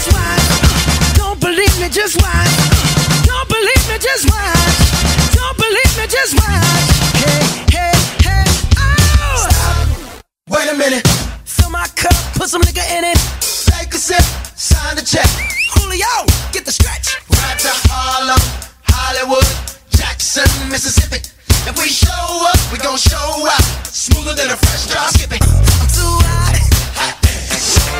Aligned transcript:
Just 0.00 0.16
watch. 0.16 1.14
Don't 1.14 1.40
believe 1.40 1.80
me, 1.80 1.88
just 1.88 2.16
watch. 2.22 2.48
Don't 3.26 3.48
believe 3.48 3.84
me, 3.88 3.98
just 3.98 4.24
watch. 4.30 5.34
Don't 5.36 5.56
believe 5.58 5.92
me, 5.98 6.06
just 6.08 6.32
watch. 6.40 6.88
Hey, 7.20 7.44
hey, 7.68 7.92
hey, 8.24 8.44
oh! 8.78 9.44
Stop. 9.44 10.24
Wait 10.48 10.68
a 10.70 10.76
minute. 10.76 11.06
Fill 11.44 11.70
my 11.70 11.86
cup, 11.96 12.14
put 12.34 12.48
some 12.48 12.62
nigga 12.62 12.84
in 12.96 13.04
it. 13.04 13.18
Take 13.68 13.92
a 13.92 13.98
sip, 13.98 14.24
sign 14.56 14.96
the 14.96 15.02
check. 15.02 15.28
Julio, 15.74 16.24
get 16.52 16.64
the 16.64 16.72
stretch. 16.72 17.20
Right 17.28 17.58
to 17.58 17.72
Harlem, 17.92 18.40
Hollywood, 18.88 19.44
Jackson, 19.90 20.48
Mississippi. 20.70 21.20
If 21.68 21.76
we 21.76 21.88
show 21.88 22.48
up, 22.48 22.58
we 22.72 22.78
gon' 22.78 22.96
show 22.96 23.46
out. 23.46 23.64
Smoother 23.84 24.34
than 24.34 24.50
a 24.50 24.56
fresh 24.56 24.86
drop 24.88 25.10
skipping. 25.10 25.42
I'm 25.44 25.88
too 25.92 26.16
hot. 26.24 26.56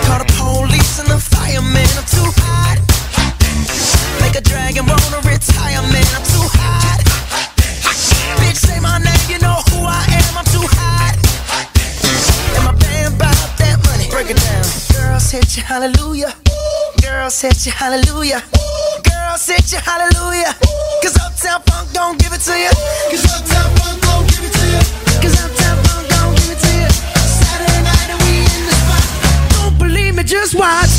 Call 0.07 0.19
the 0.19 0.33
police 0.39 0.70
and 1.01 1.09
the 1.09 1.19
fireman. 1.19 1.89
I'm 1.97 2.05
too 2.05 2.29
hot. 2.45 2.77
Make 4.21 4.37
a 4.37 4.45
dragon 4.45 4.85
wanna 4.85 5.21
retire, 5.25 5.81
man. 5.89 6.09
I'm 6.17 6.25
too 6.29 6.47
hot. 6.61 7.01
Bitch, 8.41 8.61
say 8.61 8.79
my 8.81 8.99
name, 8.99 9.27
you 9.33 9.39
know 9.41 9.59
who 9.73 9.81
I 9.89 10.05
am. 10.21 10.33
I'm 10.37 10.49
too 10.53 10.67
hot. 10.77 11.17
And 12.57 12.65
my 12.69 12.75
band 12.77 13.17
bought 13.19 13.51
that 13.61 13.81
money. 13.89 14.09
Break 14.13 14.31
it 14.31 14.39
down. 14.41 14.65
Girls 14.93 15.31
hit 15.31 15.57
you, 15.57 15.63
hallelujah. 15.63 16.33
Girls 17.01 17.41
hit 17.41 17.65
you, 17.67 17.73
hallelujah. 17.73 18.43
Girls 19.09 19.47
hit 19.47 19.73
you, 19.73 19.81
hallelujah. 19.81 20.53
Cause 21.03 21.17
Uptown 21.17 21.63
Funk 21.65 21.93
don't 21.93 22.19
give 22.21 22.33
it 22.33 22.43
to 22.45 22.55
you. 22.59 22.73
Cause 23.11 23.25
Uptown 23.25 23.69
Funk 23.81 23.97
don't 24.05 24.25
give 24.29 24.45
it 24.45 24.53
to 24.53 24.65
you. 24.75 24.83
Cause 25.23 25.35
Uptown 25.41 25.77
Funk 25.85 25.90
me, 30.21 30.25
just 30.25 30.55
watch. 30.55 30.91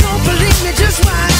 Don't 0.00 0.24
believe 0.24 0.64
me, 0.64 0.72
just 0.74 1.04
watch. 1.04 1.38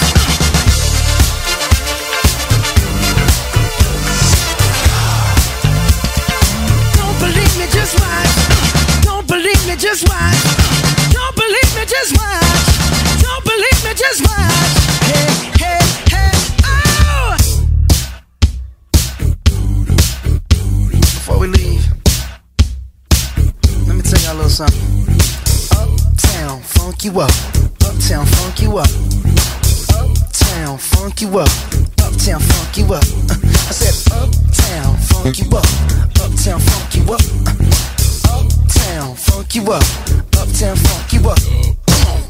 Don't 6.95 7.19
believe 7.19 7.59
me, 7.59 7.67
just 7.71 7.99
watch. 8.01 9.03
Don't 9.03 9.27
believe 9.27 9.67
me, 9.67 9.77
just 9.77 10.09
watch. 10.09 10.43
Don't 11.13 11.35
believe 11.37 11.75
me, 11.77 11.85
just 11.87 12.13
watch. 12.17 12.67
Don't 13.23 13.45
believe 13.45 13.85
me, 13.85 13.95
just 13.95 14.21
watch. 14.23 14.75
Hey, 15.11 15.27
hey, 15.59 15.84
we 21.45 21.51
leave, 21.51 21.87
let 23.87 23.97
me 23.97 24.03
tell 24.03 24.21
y'all 24.23 24.33
a 24.33 24.45
little 24.45 24.49
something. 24.49 25.05
Uptown, 25.77 26.63
funk 26.63 27.05
you 27.05 27.21
up. 27.21 27.31
Uptown, 27.85 28.25
funk 28.25 28.63
you 28.63 28.79
up. 28.79 28.89
Uptown, 29.93 30.79
funk 30.79 31.21
you 31.21 31.39
up. 31.39 31.49
Uptown, 32.01 32.41
funk 32.41 32.79
you 32.79 32.85
up. 32.95 33.05
I 33.69 33.73
said, 33.77 34.13
Uptown, 34.15 34.97
funk 34.97 35.39
you 35.39 35.51
up. 35.53 35.67
Uptown, 36.17 36.61
funk 36.61 36.95
you 36.97 37.13
up. 37.13 37.21
Uptown, 38.25 39.15
funk 39.17 39.55
you 39.55 39.63
up. 39.71 39.85
Uptown, 40.41 40.77
funk 40.77 41.13
you 41.13 41.29
up. 41.29 41.41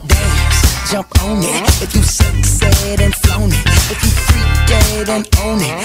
Dance, 0.08 0.90
jump 0.90 1.22
on 1.22 1.38
it. 1.38 1.82
If 1.82 1.94
you 1.94 2.02
succeed 2.02 3.00
and 3.00 3.14
flown 3.14 3.50
it, 3.52 3.66
if 3.92 4.02
you 4.02 4.10
freak 4.10 4.66
dead 4.66 5.08
and 5.08 5.28
own 5.44 5.60
it, 5.60 5.83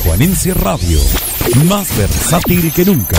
Tijuanense 0.00 0.54
Radio. 0.54 0.98
Más 1.68 1.94
versátil 1.94 2.72
que 2.72 2.86
nunca. 2.86 3.18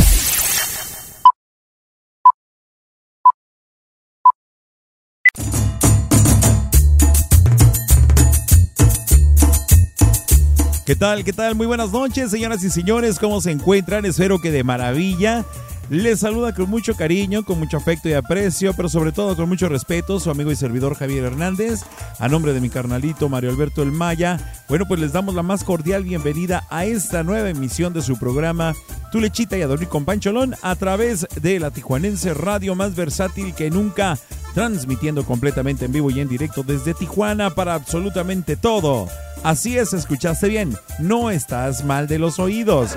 ¿Qué 10.86 10.96
tal? 10.96 11.24
¿Qué 11.24 11.34
tal? 11.34 11.54
Muy 11.54 11.68
buenas 11.68 11.92
noches, 11.92 12.32
señoras 12.32 12.64
y 12.64 12.72
señores. 12.72 13.20
¿Cómo 13.20 13.42
se 13.42 13.52
encuentran? 13.52 14.06
Espero 14.06 14.40
que 14.40 14.50
de 14.50 14.64
maravilla. 14.64 15.46
Les 15.92 16.22
saluda 16.22 16.56
con 16.56 16.70
mucho 16.70 16.96
cariño, 16.96 17.44
con 17.44 17.60
mucho 17.60 17.76
afecto 17.76 18.08
y 18.08 18.14
aprecio, 18.14 18.74
pero 18.74 18.88
sobre 18.88 19.12
todo 19.12 19.36
con 19.36 19.50
mucho 19.50 19.68
respeto, 19.68 20.22
su 20.22 20.32
amigo 20.32 20.50
y 20.50 20.56
servidor 20.56 20.96
Javier 20.96 21.26
Hernández. 21.26 21.82
A 22.18 22.30
nombre 22.30 22.54
de 22.54 22.62
mi 22.62 22.70
carnalito 22.70 23.28
Mario 23.28 23.50
Alberto 23.50 23.84
El 23.84 23.92
Maya, 23.92 24.40
bueno, 24.70 24.88
pues 24.88 25.02
les 25.02 25.12
damos 25.12 25.36
la 25.36 25.44
más 25.44 25.66
cordial 25.66 26.06
bienvenida 26.06 26.66
a 26.70 26.86
esta 26.86 27.24
nueva 27.24 27.50
emisión 27.50 27.92
de 27.92 28.02
su 28.02 28.18
programa 28.18 28.74
Tu 29.12 29.20
Lechita 29.20 29.58
y 29.58 29.64
a 29.64 29.68
dormir 29.68 29.90
con 29.90 30.06
Pancholón 30.06 30.56
a 30.62 30.78
través 30.78 31.28
de 31.42 31.60
la 31.60 31.72
Tijuanense 31.72 32.34
Radio 32.34 32.74
más 32.74 32.96
versátil 32.96 33.54
que 33.54 33.70
nunca, 33.70 34.18
transmitiendo 34.54 35.26
completamente 35.26 35.84
en 35.84 35.92
vivo 35.92 36.10
y 36.10 36.22
en 36.22 36.30
directo 36.30 36.64
desde 36.64 36.94
Tijuana 36.94 37.50
para 37.50 37.74
absolutamente 37.74 38.56
todo. 38.56 39.10
Así 39.44 39.78
es, 39.78 39.92
escuchaste 39.92 40.48
bien, 40.48 40.74
no 41.00 41.32
estás 41.32 41.84
mal 41.84 42.08
de 42.08 42.18
los 42.18 42.40
oídos, 42.40 42.96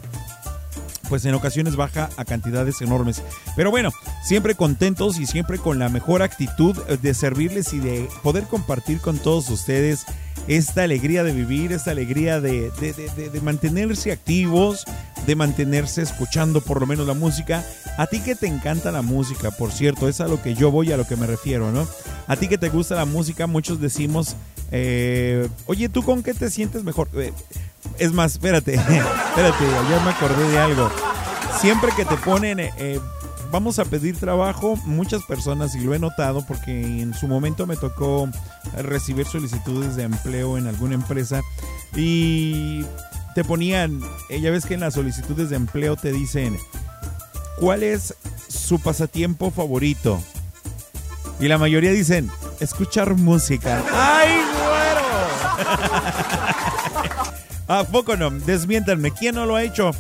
pues 1.11 1.27
en 1.27 1.35
ocasiones 1.35 1.77
baja 1.77 2.09
a 2.17 2.25
cantidades 2.25 2.81
enormes. 2.81 3.23
Pero 3.57 3.71
bueno, 3.71 3.91
siempre 4.25 4.55
contentos 4.55 5.19
y 5.19 5.27
siempre 5.27 5.59
con 5.59 5.79
la 5.79 5.91
mejor 5.91 6.23
actitud 6.23 6.75
de 6.87 7.13
servirles 7.15 7.75
y 7.75 7.81
de 7.81 8.09
poder 8.23 8.45
compartir 8.45 9.01
con 9.01 9.19
todos 9.19 9.51
ustedes 9.51 10.07
esta 10.49 10.85
alegría 10.85 11.23
de 11.23 11.33
vivir, 11.33 11.73
esta 11.73 11.91
alegría 11.91 12.41
de, 12.41 12.71
de- 12.81 12.95
de- 12.95 13.11
de- 13.15 13.29
de 13.29 13.41
mantenerse 13.43 14.11
activos, 14.11 14.85
de 15.27 15.37
mantenerse 15.37 16.01
escuchando 16.01 16.63
por 16.63 16.81
lo 16.81 16.87
menos 16.87 17.07
la 17.07 17.13
música. 17.15 17.63
A 17.99 18.07
ti 18.07 18.21
que 18.21 18.35
te 18.35 18.47
encanta 18.47 18.91
la 18.91 19.03
música, 19.03 19.51
por 19.51 19.71
cierto, 19.73 20.09
es 20.09 20.21
a 20.23 20.29
lo 20.29 20.41
que 20.41 20.55
yo 20.55 20.71
voy, 20.71 20.93
a 20.93 20.97
lo 20.97 21.07
que 21.07 21.17
me 21.17 21.27
refiero, 21.27 21.71
¿no? 21.73 21.87
A 22.27 22.37
ti 22.37 22.49
que 22.49 22.57
te 22.57 22.69
gusta 22.71 22.95
la 22.95 23.05
música, 23.05 23.47
muchos 23.47 23.81
decimos, 23.81 24.35
eh, 24.71 25.49
oye, 25.67 25.89
¿tú 25.89 26.03
con 26.03 26.23
qué 26.23 26.33
te 26.33 26.49
sientes 26.49 26.85
mejor? 26.85 27.09
Eh, 27.15 27.33
es 27.99 28.13
más, 28.13 28.33
espérate, 28.33 28.75
espérate, 28.75 29.65
ya 29.91 30.01
me 30.05 30.11
acordé 30.11 30.49
de 30.51 30.59
algo. 30.59 30.91
Siempre 31.61 31.91
que 31.97 32.05
te 32.05 32.17
ponen, 32.17 32.61
eh, 32.61 32.73
eh, 32.79 33.01
vamos 33.51 33.79
a 33.79 33.85
pedir 33.85 34.17
trabajo, 34.17 34.77
muchas 34.85 35.23
personas, 35.25 35.75
y 35.75 35.81
lo 35.81 35.95
he 35.95 35.99
notado 35.99 36.45
porque 36.47 37.03
en 37.03 37.15
su 37.15 37.29
momento 37.29 37.67
me 37.67 37.77
tocó 37.77 38.29
recibir 38.77 39.27
solicitudes 39.27 39.97
de 39.97 40.05
empleo 40.05 40.57
en 40.57 40.67
alguna 40.67 40.95
empresa 40.95 41.43
y 41.95 42.85
te 43.35 43.45
ponían, 43.45 44.01
eh, 44.29 44.41
ya 44.41 44.51
ves 44.51 44.67
que 44.67 44.75
en 44.75 44.81
las 44.81 44.95
solicitudes 44.95 45.51
de 45.51 45.57
empleo 45.57 45.97
te 45.97 46.13
dicen, 46.13 46.57
¿cuál 47.59 47.83
es 47.83 48.15
su 48.49 48.79
pasatiempo 48.81 49.51
favorito? 49.51 50.21
Y 51.39 51.49
la 51.49 51.59
mayoría 51.59 51.91
dicen, 51.91 52.31
escuchar 52.61 53.15
música. 53.15 53.83
¡Ay, 53.93 54.31
güero! 54.63 55.01
¿A 57.71 57.85
poco 57.85 58.17
no? 58.17 58.31
Desmiéntanme. 58.31 59.13
¿Quién 59.13 59.37
no 59.37 59.47
lo 59.47 59.55
ha 59.55 59.63
hecho? 59.63 59.93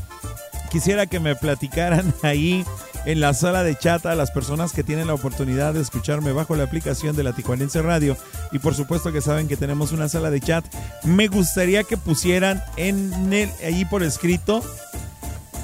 Quisiera 0.72 1.06
que 1.06 1.20
me 1.20 1.36
platicaran 1.36 2.12
ahí 2.24 2.64
en 3.06 3.20
la 3.20 3.32
sala 3.32 3.62
de 3.62 3.78
chat 3.78 4.04
a 4.06 4.16
las 4.16 4.32
personas 4.32 4.72
que 4.72 4.82
tienen 4.82 5.06
la 5.06 5.14
oportunidad 5.14 5.74
de 5.74 5.80
escucharme 5.80 6.32
bajo 6.32 6.56
la 6.56 6.64
aplicación 6.64 7.14
de 7.14 7.22
la 7.22 7.32
Tijuanense 7.32 7.80
Radio. 7.80 8.16
Y 8.50 8.58
por 8.58 8.74
supuesto 8.74 9.12
que 9.12 9.20
saben 9.20 9.46
que 9.46 9.56
tenemos 9.56 9.92
una 9.92 10.08
sala 10.08 10.30
de 10.30 10.40
chat. 10.40 10.64
Me 11.04 11.28
gustaría 11.28 11.84
que 11.84 11.96
pusieran 11.96 12.60
en 12.76 13.32
el, 13.32 13.48
ahí 13.64 13.84
por 13.84 14.02
escrito 14.02 14.64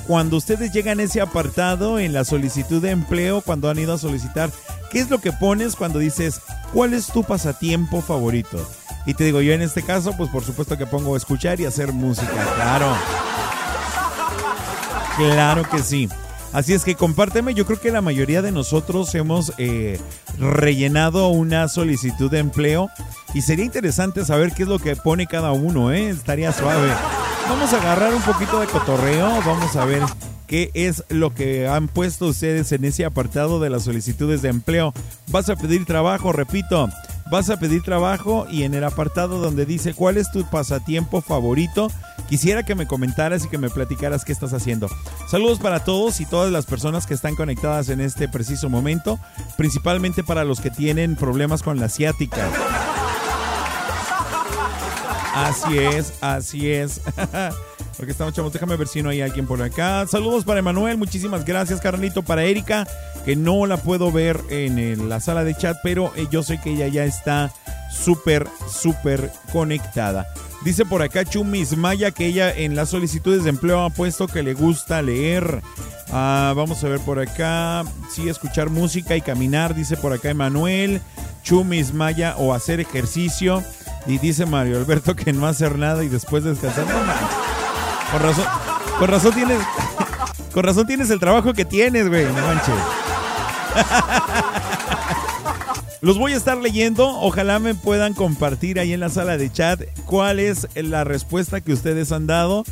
cuando 0.07 0.37
ustedes 0.37 0.73
llegan 0.73 1.01
a 1.01 1.03
ese 1.03 1.21
apartado 1.21 1.99
en 1.99 2.13
la 2.13 2.25
solicitud 2.25 2.81
de 2.81 2.91
empleo, 2.91 3.41
cuando 3.41 3.69
han 3.69 3.81
ido 3.81 3.95
a 3.95 3.99
solicitar, 3.99 4.53
¿qué 4.93 5.01
es 5.01 5.11
lo 5.11 5.19
que 5.19 5.33
pones 5.33 5.75
cuando 5.75 5.99
dices, 5.99 6.41
¿cuál 6.73 6.95
es 6.95 7.09
tu 7.09 7.25
pasatiempo 7.25 8.01
favorito? 8.01 8.65
Y 9.07 9.15
te 9.15 9.25
digo, 9.25 9.41
yo 9.41 9.53
en 9.53 9.63
este 9.63 9.83
caso, 9.83 10.13
pues 10.17 10.29
por 10.31 10.45
supuesto 10.45 10.77
que 10.77 10.87
pongo 10.87 11.17
escuchar 11.17 11.61
y 11.61 11.65
hacer 11.65 11.93
música, 11.93 12.33
claro. 12.57 12.93
Claro 15.17 15.63
que 15.71 15.79
sí. 15.79 16.09
Así 16.53 16.73
es 16.73 16.85
que 16.85 16.95
compárteme, 16.95 17.55
yo 17.55 17.67
creo 17.67 17.81
que 17.81 17.91
la 17.91 18.01
mayoría 18.01 18.43
de 18.43 18.51
nosotros 18.51 19.15
hemos 19.15 19.53
eh, 19.59 20.01
rellenado 20.39 21.29
una 21.29 21.69
solicitud 21.69 22.31
de 22.31 22.39
empleo 22.39 22.89
y 23.35 23.43
sería 23.43 23.65
interesante 23.65 24.25
saber 24.25 24.53
qué 24.53 24.63
es 24.63 24.69
lo 24.69 24.79
que 24.79 24.97
pone 24.97 25.27
cada 25.27 25.53
uno, 25.53 25.93
¿eh? 25.93 26.09
Estaría 26.09 26.53
suave. 26.53 26.89
Vamos 27.49 27.73
a 27.73 27.77
agarrar 27.77 28.15
un 28.15 28.23
poquito 28.23 28.59
de 28.59 28.67
cotorreo, 28.67 29.29
vamos 29.45 29.77
a 29.77 29.85
ver 29.85 30.03
qué 30.47 30.71
es 30.75 31.05
lo 31.09 31.35
que 31.35 31.69
han 31.69 31.89
puesto 31.89 32.27
ustedes 32.27 32.73
en 32.73 32.85
ese 32.85 33.05
apartado 33.05 33.61
de 33.61 33.71
las 33.71 33.85
solicitudes 33.85 34.43
de 34.43 34.49
empleo. 34.49 34.93
Vas 35.29 35.49
a 35.51 35.57
pedir 35.57 35.85
trabajo, 35.85 36.33
repito, 36.33 36.89
vas 37.31 37.51
a 37.51 37.59
pedir 37.59 37.83
trabajo 37.83 38.47
y 38.51 38.63
en 38.63 38.75
el 38.75 38.85
apartado 38.85 39.39
donde 39.39 39.67
dice 39.67 39.95
cuál 39.95 40.17
es 40.17 40.31
tu 40.31 40.45
pasatiempo 40.45 41.21
favorito, 41.21 41.91
Quisiera 42.29 42.65
que 42.65 42.75
me 42.75 42.87
comentaras 42.87 43.45
y 43.45 43.49
que 43.49 43.59
me 43.59 43.71
platicaras 43.71 44.25
qué 44.25 44.33
estás 44.33 44.53
haciendo. 44.53 44.89
Saludos 45.31 45.61
para 45.61 45.85
todos 45.85 46.21
y 46.21 46.27
todas 46.27 46.51
las 46.51 46.67
personas 46.67 47.07
que 47.07 47.15
están 47.15 47.37
conectadas 47.37 47.89
en 47.89 48.01
este 48.01 48.29
preciso 48.29 48.69
momento, 48.69 49.21
principalmente 49.57 50.25
para 50.25 50.45
los 50.45 50.61
que 50.61 50.71
tienen 50.71 51.15
problemas 51.15 51.63
con 51.63 51.79
la 51.79 51.89
ciática. 51.89 52.49
Así 55.35 55.79
es, 55.79 56.15
así 56.21 56.69
es. 56.69 57.01
Porque 57.97 58.11
estamos 58.13 58.35
chavos, 58.35 58.53
déjame 58.53 58.77
ver 58.77 58.89
si 58.89 59.03
no 59.03 59.11
hay 59.11 59.21
alguien 59.21 59.47
por 59.47 59.63
acá. 59.63 60.07
Saludos 60.07 60.45
para 60.45 60.59
Emanuel, 60.59 60.99
muchísimas 60.99 61.45
gracias, 61.45 61.81
carnalito. 61.81 62.23
Para 62.23 62.43
Erika, 62.43 62.89
que 63.27 63.35
no 63.35 63.67
la 63.67 63.77
puedo 63.77 64.13
ver 64.13 64.41
en 64.51 65.09
la 65.09 65.19
sala 65.19 65.43
de 65.43 65.57
chat, 65.57 65.77
pero 65.83 66.13
eh, 66.15 66.29
yo 66.31 66.45
sé 66.45 66.61
que 66.61 66.71
ella 66.71 66.87
ya 66.87 67.05
está 67.05 67.53
súper, 67.91 68.47
súper 68.71 69.33
conectada. 69.53 70.29
Dice 70.63 70.85
por 70.85 71.03
acá 71.03 71.25
Chumis 71.25 71.77
Maya 71.77 72.13
que 72.13 72.27
ella 72.27 72.53
en 72.55 72.77
las 72.77 72.91
solicitudes 72.91 73.43
de 73.43 73.51
empleo 73.51 73.85
ha 73.85 73.91
puesto 73.91 74.29
que 74.29 74.45
le 74.45 74.55
gusta 74.55 75.03
leer. 75.03 75.61
Ah, 76.13 76.53
vamos 76.55 76.85
a 76.85 76.89
ver 76.89 77.01
por 77.01 77.19
acá. 77.19 77.85
Sí, 78.13 78.29
escuchar 78.29 78.71
música 78.71 79.17
y 79.17 79.21
caminar, 79.21 79.75
dice 79.75 79.97
por 79.97 80.13
acá 80.13 80.31
Emanuel. 80.31 81.01
Chumis 81.43 81.93
Maya 81.93 82.37
o 82.39 82.55
hacer 82.55 82.79
ejercicio. 82.79 83.65
Y 84.07 84.19
dice 84.19 84.47
Mario 84.47 84.77
Alberto 84.77 85.17
que 85.17 85.33
no 85.33 85.49
hacer 85.49 85.79
nada 85.79 86.05
y 86.05 86.09
después 86.09 86.45
descansar. 86.45 86.87
No 86.87 88.13
Con 88.13 88.23
razón, 88.23 88.45
con 89.01 89.09
razón 89.09 89.35
tienes. 89.35 89.59
Con 90.55 90.65
razón 90.65 90.87
tienes 90.87 91.11
el 91.11 91.21
trabajo 91.21 91.53
que 91.53 91.67
tienes, 91.67 92.09
güey. 92.09 92.25
No 92.25 92.33
manches. 92.33 93.06
Los 96.01 96.19
voy 96.19 96.35
a 96.35 96.37
estar 96.37 96.59
leyendo. 96.59 97.09
Ojalá 97.21 97.59
me 97.59 97.75
puedan 97.75 98.15
compartir 98.15 98.79
ahí 98.79 98.93
en 98.93 99.01
la 99.01 99.09
sala 99.09 99.37
de 99.37 99.51
chat 99.51 99.81
cuál 100.05 100.39
es 100.39 100.69
la 100.75 101.05
respuesta 101.05 101.61
que 101.61 101.73
ustedes 101.73 102.13
han 102.13 102.27
dado 102.27 102.65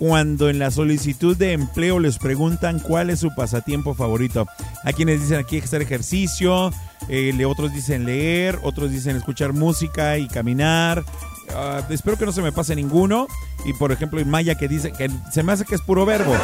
cuando 0.00 0.48
en 0.48 0.58
la 0.58 0.70
solicitud 0.70 1.36
de 1.36 1.52
empleo 1.52 2.00
les 2.00 2.18
preguntan 2.18 2.78
cuál 2.78 3.10
es 3.10 3.20
su 3.20 3.34
pasatiempo 3.34 3.94
favorito. 3.94 4.46
Hay 4.82 4.94
quienes 4.94 5.20
dicen 5.20 5.38
aquí 5.38 5.58
hacer 5.58 5.82
ejercicio, 5.82 6.72
eh, 7.10 7.44
otros 7.44 7.74
dicen 7.74 8.06
leer, 8.06 8.58
otros 8.62 8.90
dicen 8.90 9.16
escuchar 9.16 9.52
música 9.52 10.16
y 10.16 10.26
caminar. 10.26 11.04
Ah, 11.54 11.82
espero 11.90 12.16
que 12.16 12.24
no 12.24 12.32
se 12.32 12.40
me 12.40 12.50
pase 12.50 12.74
ninguno. 12.74 13.26
Y 13.66 13.74
por 13.74 13.92
ejemplo, 13.92 14.24
Maya 14.24 14.54
que 14.54 14.68
dice 14.68 14.90
que 14.90 15.10
se 15.30 15.42
me 15.42 15.52
hace 15.52 15.66
que 15.66 15.74
es 15.74 15.82
puro 15.82 16.06
verbo. 16.06 16.34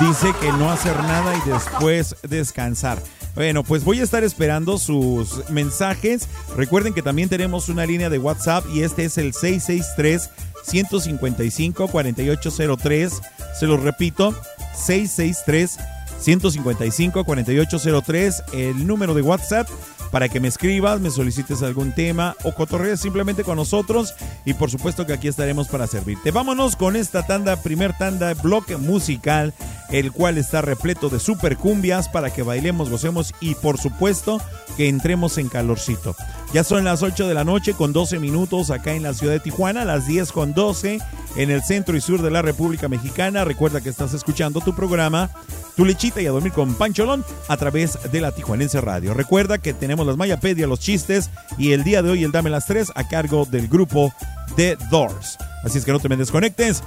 Dice 0.00 0.32
que 0.40 0.50
no 0.52 0.70
hacer 0.70 0.96
nada 0.96 1.34
y 1.36 1.50
después 1.50 2.16
descansar. 2.22 3.02
Bueno, 3.34 3.62
pues 3.62 3.84
voy 3.84 4.00
a 4.00 4.02
estar 4.02 4.24
esperando 4.24 4.78
sus 4.78 5.48
mensajes. 5.50 6.26
Recuerden 6.56 6.94
que 6.94 7.02
también 7.02 7.28
tenemos 7.28 7.68
una 7.68 7.84
línea 7.84 8.08
de 8.08 8.18
WhatsApp 8.18 8.64
y 8.72 8.82
este 8.82 9.04
es 9.04 9.18
el 9.18 9.34
663 9.34 10.30
155 10.64 11.88
4803. 11.88 13.20
Se 13.58 13.66
lo 13.66 13.76
repito, 13.76 14.34
663 14.74 15.78
155 16.18 17.24
4803, 17.24 18.42
el 18.54 18.86
número 18.86 19.14
de 19.14 19.22
WhatsApp 19.22 19.68
para 20.10 20.28
que 20.28 20.40
me 20.40 20.48
escribas, 20.48 21.00
me 21.00 21.10
solicites 21.10 21.62
algún 21.62 21.92
tema 21.92 22.36
o 22.44 22.52
cotorrees 22.54 23.00
simplemente 23.00 23.44
con 23.44 23.56
nosotros 23.56 24.14
y 24.44 24.54
por 24.54 24.70
supuesto 24.70 25.06
que 25.06 25.12
aquí 25.12 25.28
estaremos 25.28 25.68
para 25.68 25.86
servirte. 25.86 26.30
Vámonos 26.30 26.76
con 26.76 26.96
esta 26.96 27.26
tanda, 27.26 27.56
primer 27.56 27.96
tanda, 27.96 28.34
bloque 28.34 28.76
musical, 28.76 29.54
el 29.90 30.12
cual 30.12 30.38
está 30.38 30.62
repleto 30.62 31.08
de 31.08 31.20
super 31.20 31.56
cumbias 31.56 32.08
para 32.08 32.30
que 32.30 32.42
bailemos, 32.42 32.90
gocemos 32.90 33.34
y 33.40 33.54
por 33.54 33.78
supuesto 33.78 34.40
que 34.76 34.88
entremos 34.88 35.38
en 35.38 35.48
calorcito. 35.48 36.14
Ya 36.52 36.64
son 36.64 36.82
las 36.82 37.04
8 37.04 37.28
de 37.28 37.34
la 37.34 37.44
noche 37.44 37.74
con 37.74 37.92
12 37.92 38.18
minutos 38.18 38.70
acá 38.70 38.94
en 38.94 39.04
la 39.04 39.14
ciudad 39.14 39.34
de 39.34 39.40
Tijuana, 39.40 39.84
las 39.84 40.08
10 40.08 40.32
con 40.32 40.52
12 40.52 40.98
en 41.36 41.50
el 41.50 41.62
centro 41.62 41.96
y 41.96 42.00
sur 42.00 42.22
de 42.22 42.30
la 42.32 42.42
República 42.42 42.88
Mexicana. 42.88 43.44
Recuerda 43.44 43.80
que 43.80 43.88
estás 43.88 44.14
escuchando 44.14 44.60
tu 44.60 44.74
programa, 44.74 45.30
Tu 45.76 45.84
Lechita 45.84 46.20
y 46.20 46.26
a 46.26 46.32
dormir 46.32 46.52
con 46.52 46.74
Pancholón 46.74 47.24
a 47.46 47.56
través 47.56 47.98
de 48.10 48.20
la 48.20 48.32
Tijuanense 48.32 48.80
Radio. 48.80 49.14
Recuerda 49.14 49.58
que 49.58 49.74
tenemos 49.74 50.08
las 50.08 50.16
Mayapedia, 50.16 50.66
los 50.66 50.80
chistes 50.80 51.30
y 51.56 51.70
el 51.70 51.84
día 51.84 52.02
de 52.02 52.10
hoy 52.10 52.24
el 52.24 52.32
Dame 52.32 52.50
las 52.50 52.66
3 52.66 52.92
a 52.96 53.06
cargo 53.06 53.44
del 53.44 53.68
grupo 53.68 54.12
The 54.56 54.76
Doors. 54.90 55.38
Así 55.62 55.78
es 55.78 55.84
que 55.84 55.92
no 55.92 56.00
te 56.00 56.08
me 56.08 56.16
desconectes. 56.16 56.82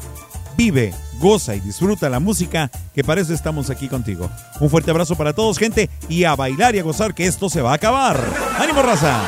Vive, 0.58 0.94
goza 1.24 1.56
y 1.56 1.62
disfruta 1.62 2.10
la 2.10 2.20
música, 2.20 2.70
que 2.94 3.02
para 3.04 3.22
eso 3.22 3.34
estamos 3.34 3.70
aquí 3.70 3.88
contigo. 3.88 4.30
Un 4.60 4.70
fuerte 4.70 4.92
abrazo 4.92 5.16
para 5.16 5.32
todos, 5.32 5.58
gente, 5.58 5.90
y 6.10 6.26
a 6.26 6.36
bailar 6.36 6.76
y 6.76 6.80
a 6.80 6.84
gozar 6.84 7.16
que 7.16 7.26
esto 7.26 7.50
se 7.50 7.62
va 7.62 7.72
a 7.72 7.76
acabar. 7.76 8.22
¡Ánimo, 8.60 8.82
raza! 8.82 9.22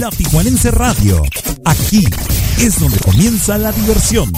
La 0.00 0.10
Tijuanense 0.10 0.70
Radio. 0.70 1.22
Aquí 1.66 2.04
es 2.58 2.80
donde 2.80 2.98
comienza 3.00 3.58
la 3.58 3.72
diversión. 3.72 4.32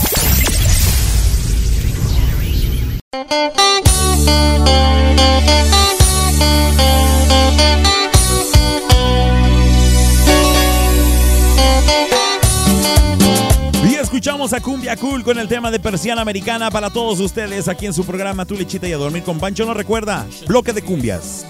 Escuchamos 14.17 14.55
a 14.55 14.63
Cumbia 14.63 14.97
Cool 14.97 15.23
con 15.23 15.39
el 15.39 15.47
tema 15.47 15.71
de 15.71 15.79
persiana 15.79 16.23
americana 16.23 16.71
para 16.71 16.89
todos 16.89 17.21
ustedes 17.21 17.69
aquí 17.69 17.85
en 17.85 17.93
su 17.93 18.03
programa 18.03 18.47
Tu 18.47 18.55
Lechita 18.55 18.89
y 18.89 18.93
a 18.95 18.97
Dormir 18.97 19.23
con 19.23 19.39
Pancho. 19.39 19.67
No 19.67 19.75
recuerda, 19.75 20.27
bloque 20.47 20.73
de 20.73 20.81
cumbias. 20.81 21.45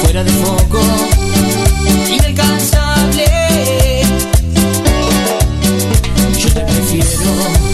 Fuera 0.00 0.24
de 0.24 0.30
foco, 0.30 0.80
inalcanzable. 2.08 3.26
Yo 6.38 6.48
te 6.54 6.60
prefiero 6.60 7.69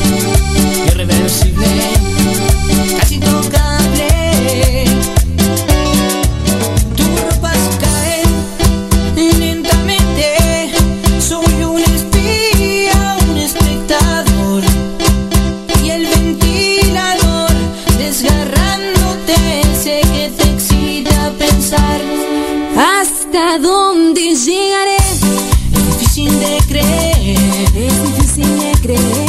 hasta 23.57 23.59
dónde 23.59 24.35
llegaré. 24.35 24.97
Es 24.97 25.99
difícil 25.99 26.41
de 26.41 26.59
creer, 26.69 27.39
es 27.75 28.03
difícil 28.03 28.59
de 28.59 28.73
creer. 28.83 29.26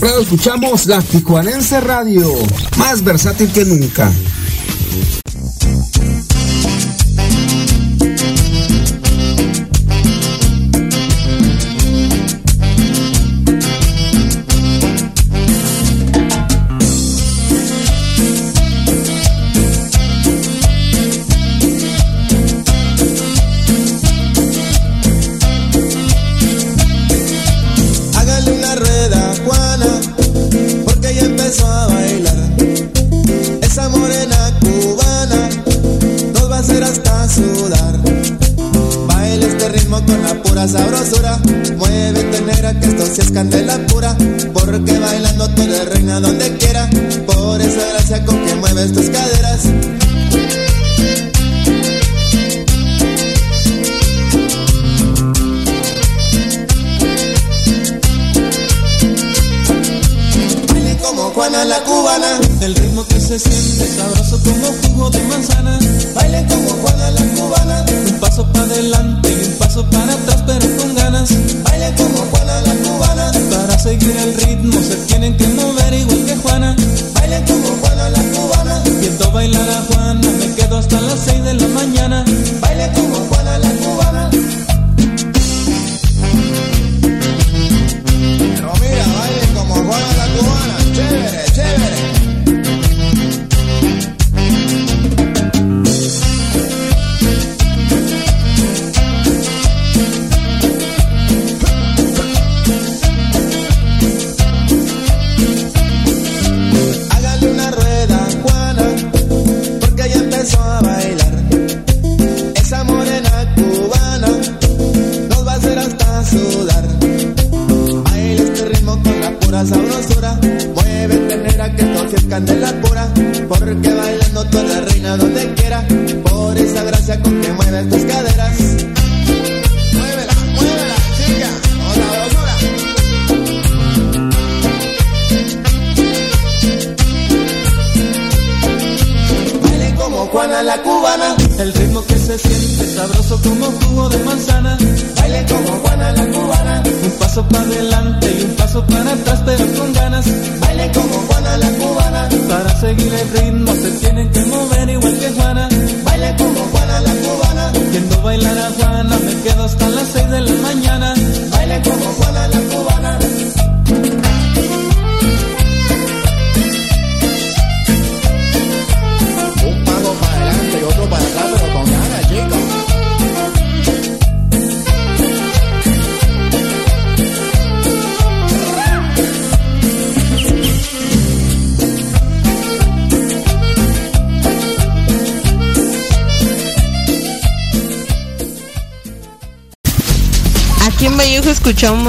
Prado 0.00 0.22
escuchamos 0.22 0.86
la 0.86 1.02
Tijuanense 1.02 1.78
Radio, 1.78 2.32
más 2.78 3.04
versátil 3.04 3.52
que 3.52 3.66
nunca. 3.66 4.10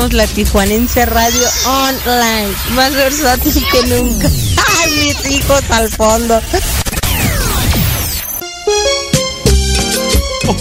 la 0.09 0.25
Tijuanense 0.25 1.05
Radio 1.05 1.47
Online, 1.67 2.49
más 2.71 2.93
versátil 2.95 3.63
que 3.71 3.83
nunca. 3.87 4.27
¡Ay, 4.81 4.91
mis 4.93 5.31
hijos 5.31 5.61
al 5.69 5.89
fondo! 5.89 6.41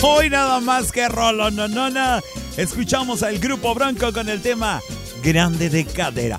Hoy 0.03 0.29
nada 0.29 0.61
más 0.61 0.93
que 0.93 1.09
Rolo 1.09 1.51
Nonona. 1.51 2.21
Escuchamos 2.57 3.23
al 3.23 3.39
grupo 3.39 3.75
Bronco 3.75 4.13
con 4.13 4.29
el 4.29 4.43
tema 4.43 4.83
Grande 5.23 5.71
de 5.71 5.87
Cadera. 5.87 6.39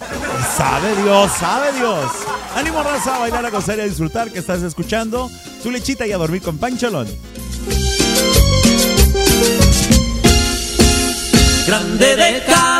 Sabe 0.55 0.95
Dios, 1.01 1.31
sabe 1.39 1.73
Dios. 1.73 2.05
Ánimo 2.55 2.83
raza 2.83 3.15
a 3.15 3.19
bailar, 3.19 3.45
a 3.45 3.49
gozar 3.49 3.79
y 3.79 3.81
a 3.81 3.85
disfrutar 3.85 4.31
que 4.31 4.39
estás 4.39 4.61
escuchando 4.61 5.29
tu 5.63 5.71
lechita 5.71 6.05
y 6.05 6.11
a 6.11 6.17
dormir 6.17 6.43
con 6.43 6.59
Pancholón. 6.59 7.07
Grande 11.65 12.15
de 12.15 12.43
Cadera. 12.45 12.70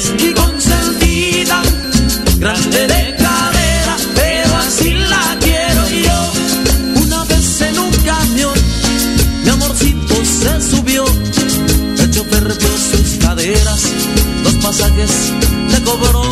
Y 0.00 0.32
con 0.32 0.60
sendidas, 0.60 1.66
grande 2.38 2.86
de 2.86 3.16
cadera, 3.16 3.96
pero 4.14 4.56
así 4.58 4.94
la 4.94 5.36
quiero 5.40 5.88
yo. 5.88 7.02
Una 7.02 7.24
vez 7.24 7.60
en 7.62 7.78
un 7.80 7.90
camión, 7.90 8.54
mi 9.42 9.50
amorcito 9.50 10.14
se 10.24 10.70
subió, 10.70 11.04
echó 11.98 12.22
fierros 12.26 12.58
sus 12.92 13.18
caderas, 13.18 13.82
dos 14.44 14.54
pasajes 14.62 15.32
le 15.68 15.82
cobró, 15.82 16.22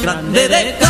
grande 0.00 0.48
de 0.48 0.76
cadera. 0.78 0.83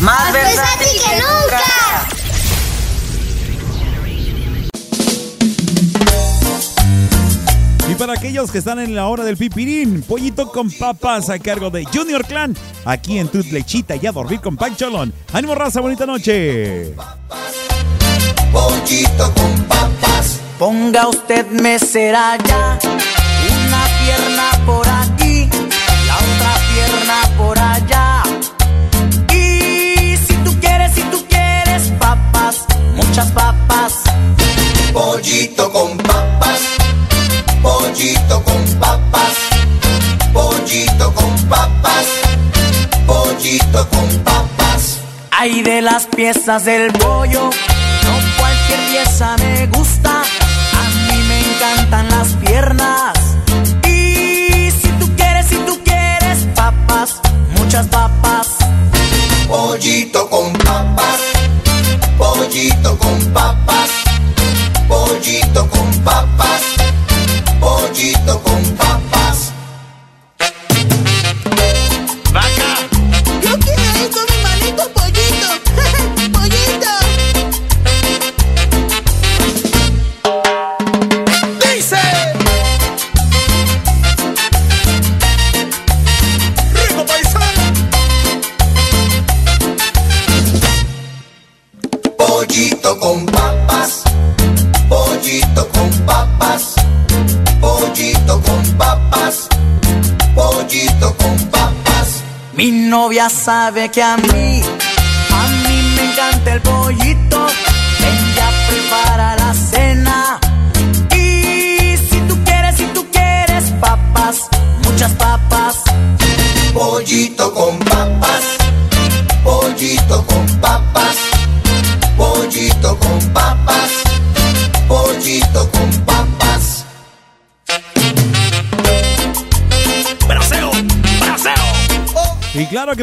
Más 0.00 0.32
versátil 0.32 0.88
que 1.04 1.16
nunca. 1.16 1.60
Y 7.86 7.94
para 7.96 8.14
aquellos 8.14 8.50
que 8.50 8.58
están 8.58 8.78
en 8.78 8.94
la 8.94 9.06
hora 9.08 9.24
del 9.24 9.36
pipirín, 9.36 10.02
pollito 10.02 10.50
con 10.50 10.70
papas 10.70 11.28
a 11.28 11.38
cargo 11.38 11.68
de 11.68 11.84
Junior 11.84 12.24
Clan, 12.24 12.56
aquí 12.86 13.18
en 13.18 13.28
Tut 13.28 13.46
Lechita 13.46 13.96
y 13.96 14.06
a 14.06 14.12
dormir 14.12 14.40
con 14.40 14.56
Pancholón. 14.56 15.12
¡Ánimo, 15.34 15.54
raza! 15.54 15.80
¡Bonita 15.80 16.06
noche! 16.06 16.94
Pollito 18.52 19.34
con 19.34 19.64
papas. 19.64 20.40
Ponga 20.58 21.08
usted 21.08 21.46
mesera 21.50 22.38
ya, 22.46 22.69
piezas 46.32 46.64
del 46.64 46.92
pollo, 46.92 47.50
no 47.50 48.38
cualquier 48.38 48.78
pieza 48.88 49.36
me 49.38 49.66
gusta. 49.66 49.89
sabe 103.40 103.80
é 103.80 103.88
que 103.88 104.02
a 104.02 104.18
mim 104.18 104.79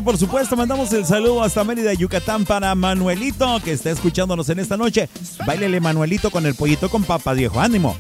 por 0.08 0.18
supuesto 0.18 0.56
mandamos 0.56 0.94
el 0.94 1.06
saludo 1.06 1.44
hasta 1.44 1.66
Mérida, 1.66 1.94
Yucatán 1.94 2.46
para 2.46 2.74
Manuelito 2.76 3.60
que 3.62 3.74
está 3.74 3.90
escuchándonos 3.90 4.48
en 4.48 4.60
esta 4.60 4.78
noche. 4.78 5.10
Báilele 5.46 5.82
Manuelito 5.82 6.32
con 6.32 6.46
el 6.46 6.56
pollito 6.56 6.90
con 6.90 7.04
papas, 7.04 7.36
viejo. 7.36 7.60
Ánimo. 7.60 7.98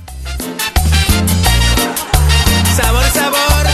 Sabor, 2.77 3.03
sabor. 3.13 3.67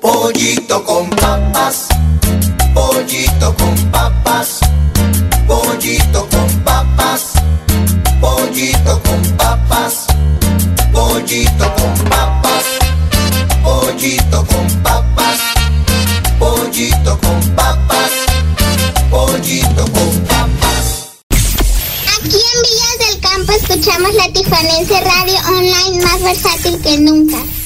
Pollito 0.00 0.82
con 0.84 1.10
papas. 1.10 1.88
Pollito 2.72 3.54
con 3.54 3.76
papas. 3.90 4.60
Pollito 5.46 6.26
con 6.30 6.60
papas. 6.64 7.32
Pollito 8.18 9.02
con 9.02 9.22
papas. 9.36 10.06
Pollito 10.90 11.74
con 11.74 11.94
papas. 12.04 12.17
Tijuanense 24.58 25.00
Radio 25.00 25.38
Online 25.56 26.04
más 26.04 26.20
versátil 26.20 26.80
que 26.82 26.98
nunca. 26.98 27.57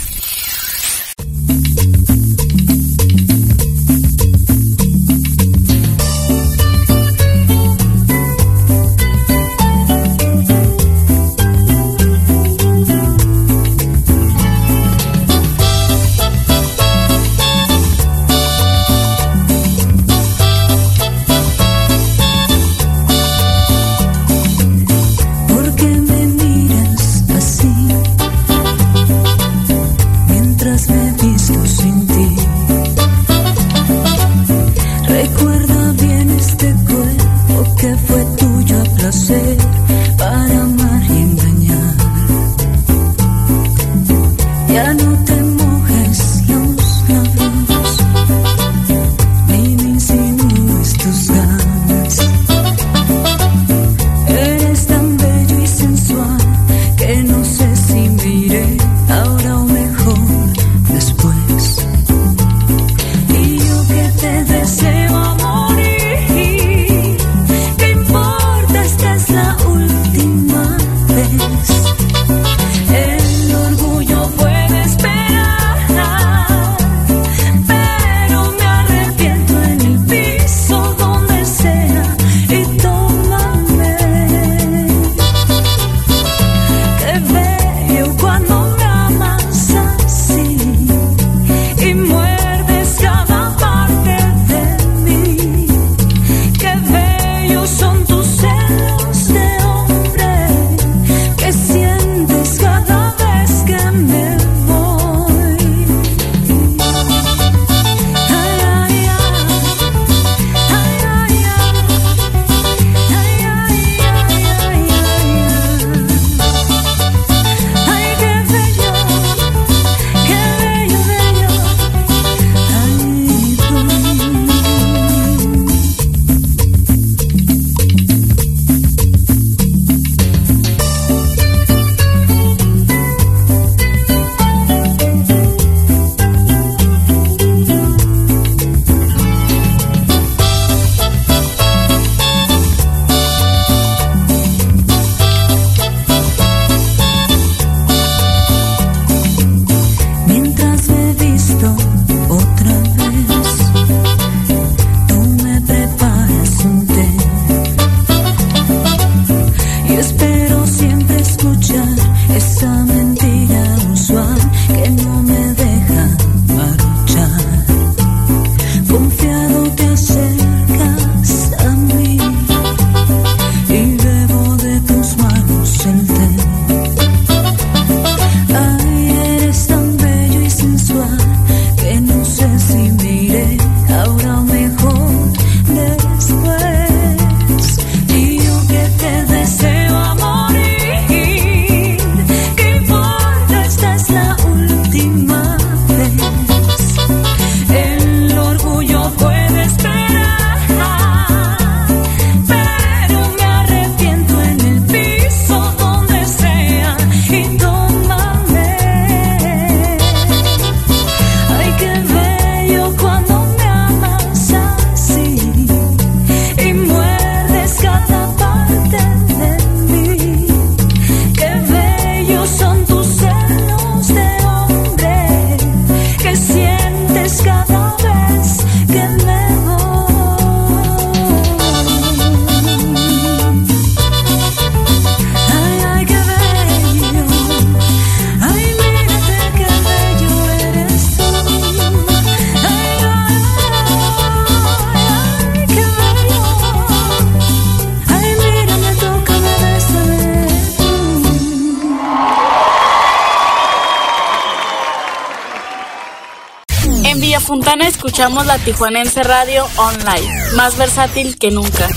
Tijuanense 258.59 259.23
Radio 259.23 259.67
Online, 259.77 260.55
más 260.57 260.77
versátil 260.77 261.39
que 261.39 261.51
nunca. 261.51 261.89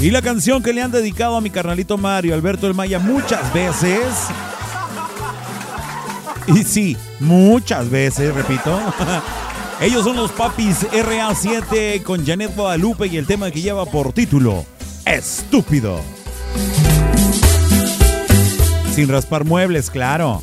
Y 0.00 0.10
la 0.10 0.22
canción 0.22 0.62
que 0.62 0.72
le 0.72 0.82
han 0.82 0.90
dedicado 0.90 1.36
a 1.36 1.40
mi 1.40 1.50
carnalito 1.50 1.96
Mario 1.98 2.34
Alberto 2.34 2.66
El 2.66 2.74
Maya 2.74 2.98
muchas 2.98 3.52
veces. 3.52 4.06
Y 6.48 6.64
sí, 6.64 6.96
muchas 7.20 7.90
veces, 7.90 8.34
repito. 8.34 8.80
Ellos 9.80 10.04
son 10.04 10.16
los 10.16 10.30
papis 10.32 10.86
RA7 10.90 12.02
con 12.02 12.24
Janet 12.24 12.54
Guadalupe 12.54 13.06
y 13.06 13.16
el 13.16 13.26
tema 13.26 13.50
que 13.50 13.62
lleva 13.62 13.84
por 13.84 14.12
título 14.12 14.64
Estúpido. 15.04 16.00
Sin 18.94 19.08
raspar 19.08 19.44
muebles, 19.44 19.90
claro. 19.90 20.42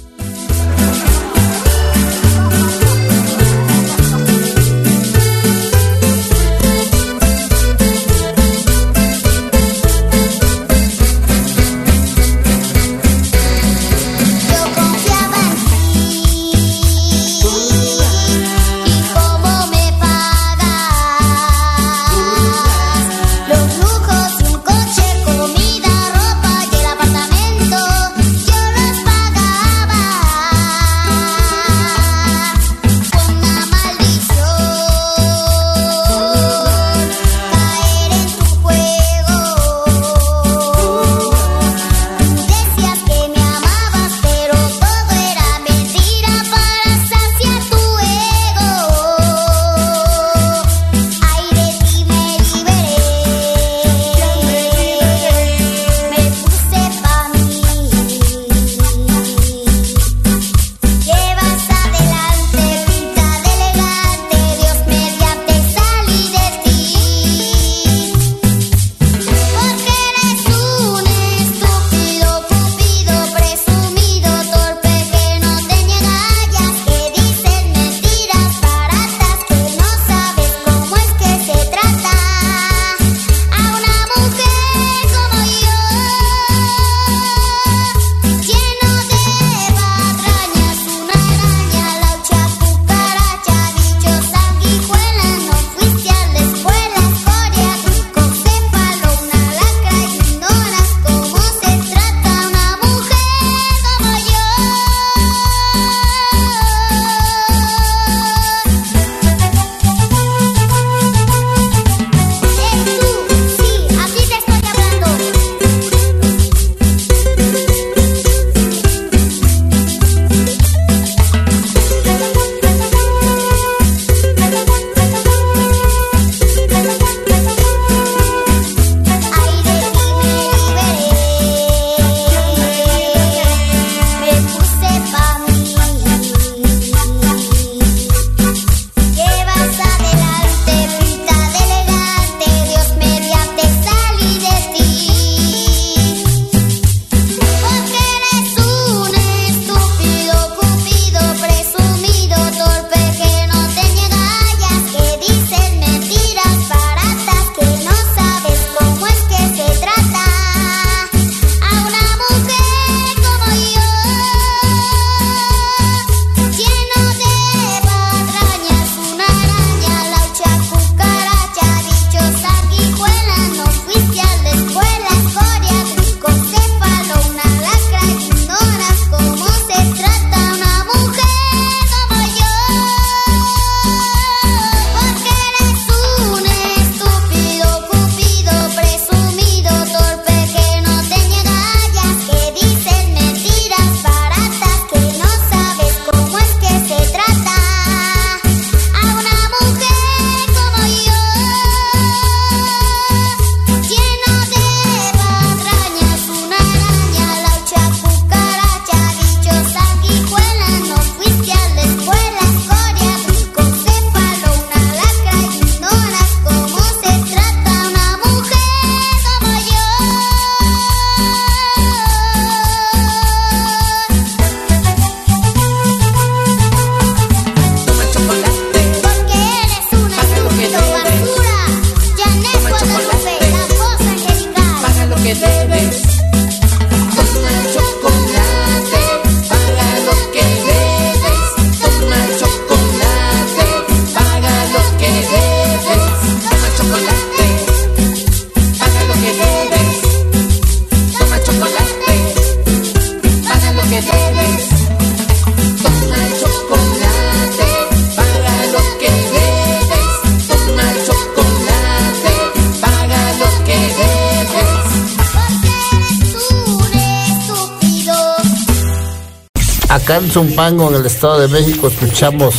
Acá 270.60 270.68
en 270.68 270.94
el 270.94 271.06
Estado 271.06 271.40
de 271.40 271.48
México, 271.48 271.88
escuchamos 271.88 272.54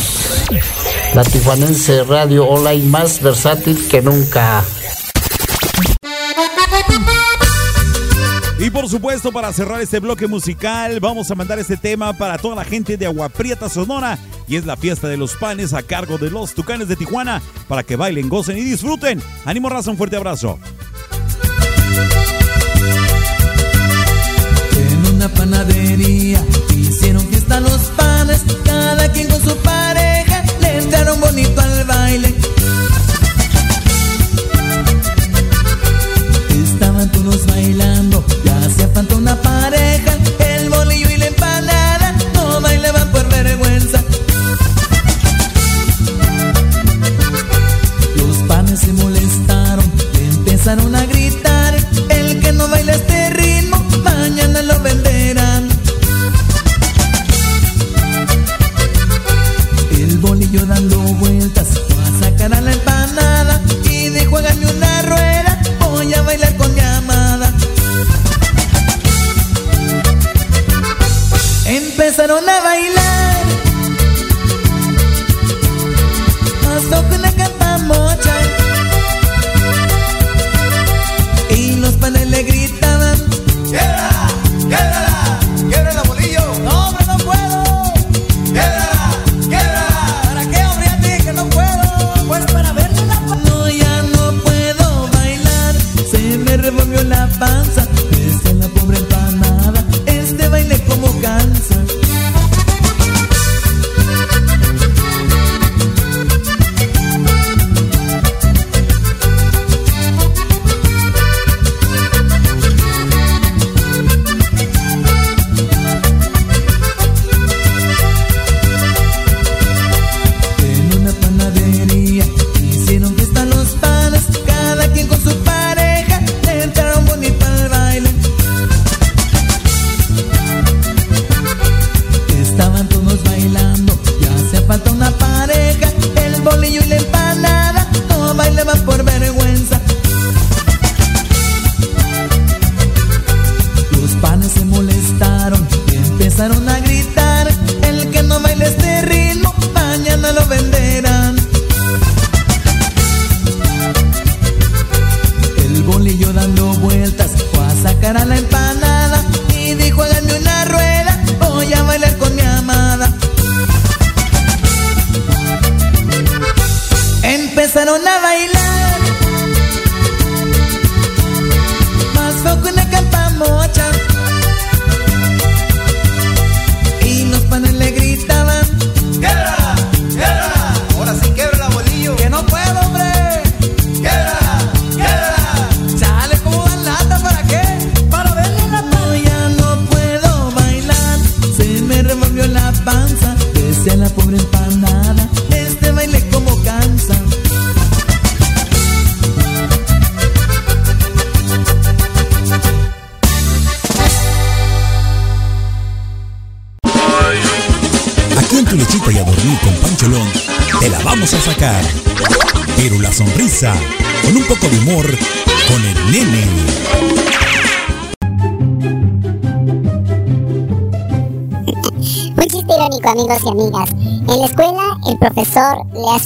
la 1.13 1.23
tijuanense 1.23 2.03
radio 2.03 2.47
online 2.47 2.85
más 2.85 3.21
versátil 3.21 3.87
que 3.87 4.01
nunca. 4.01 4.63
Y 8.57 8.71
por 8.71 8.89
supuesto, 8.89 9.31
para 9.31 9.53
cerrar 9.53 9.81
este 9.81 9.99
bloque 9.99 10.25
musical, 10.25 10.99
vamos 10.99 11.29
a 11.29 11.35
mandar 11.35 11.59
este 11.59 11.77
tema 11.77 12.13
para 12.13 12.39
toda 12.39 12.55
la 12.55 12.63
gente 12.63 12.97
de 12.97 13.05
Agua 13.05 13.29
Prieta, 13.29 13.69
Sonora. 13.69 14.17
Y 14.47 14.55
es 14.55 14.65
la 14.65 14.77
fiesta 14.77 15.07
de 15.07 15.17
los 15.17 15.35
panes 15.35 15.73
a 15.75 15.83
cargo 15.83 16.17
de 16.17 16.31
los 16.31 16.55
Tucanes 16.55 16.87
de 16.87 16.95
Tijuana 16.95 17.39
para 17.67 17.83
que 17.83 17.97
bailen, 17.97 18.29
gocen 18.29 18.57
y 18.57 18.61
disfruten. 18.61 19.21
Ánimo, 19.45 19.69
raza, 19.69 19.91
un 19.91 19.97
fuerte 19.97 20.15
abrazo. 20.15 20.57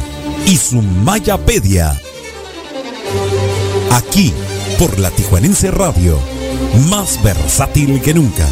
y 0.45 0.57
su 0.57 0.81
Mayapedia. 0.81 1.97
Aquí, 3.91 4.33
por 4.77 4.99
la 4.99 5.09
Tijuanense 5.11 5.71
Radio, 5.71 6.19
más 6.89 7.23
versátil 7.23 8.01
que 8.01 8.13
nunca. 8.13 8.45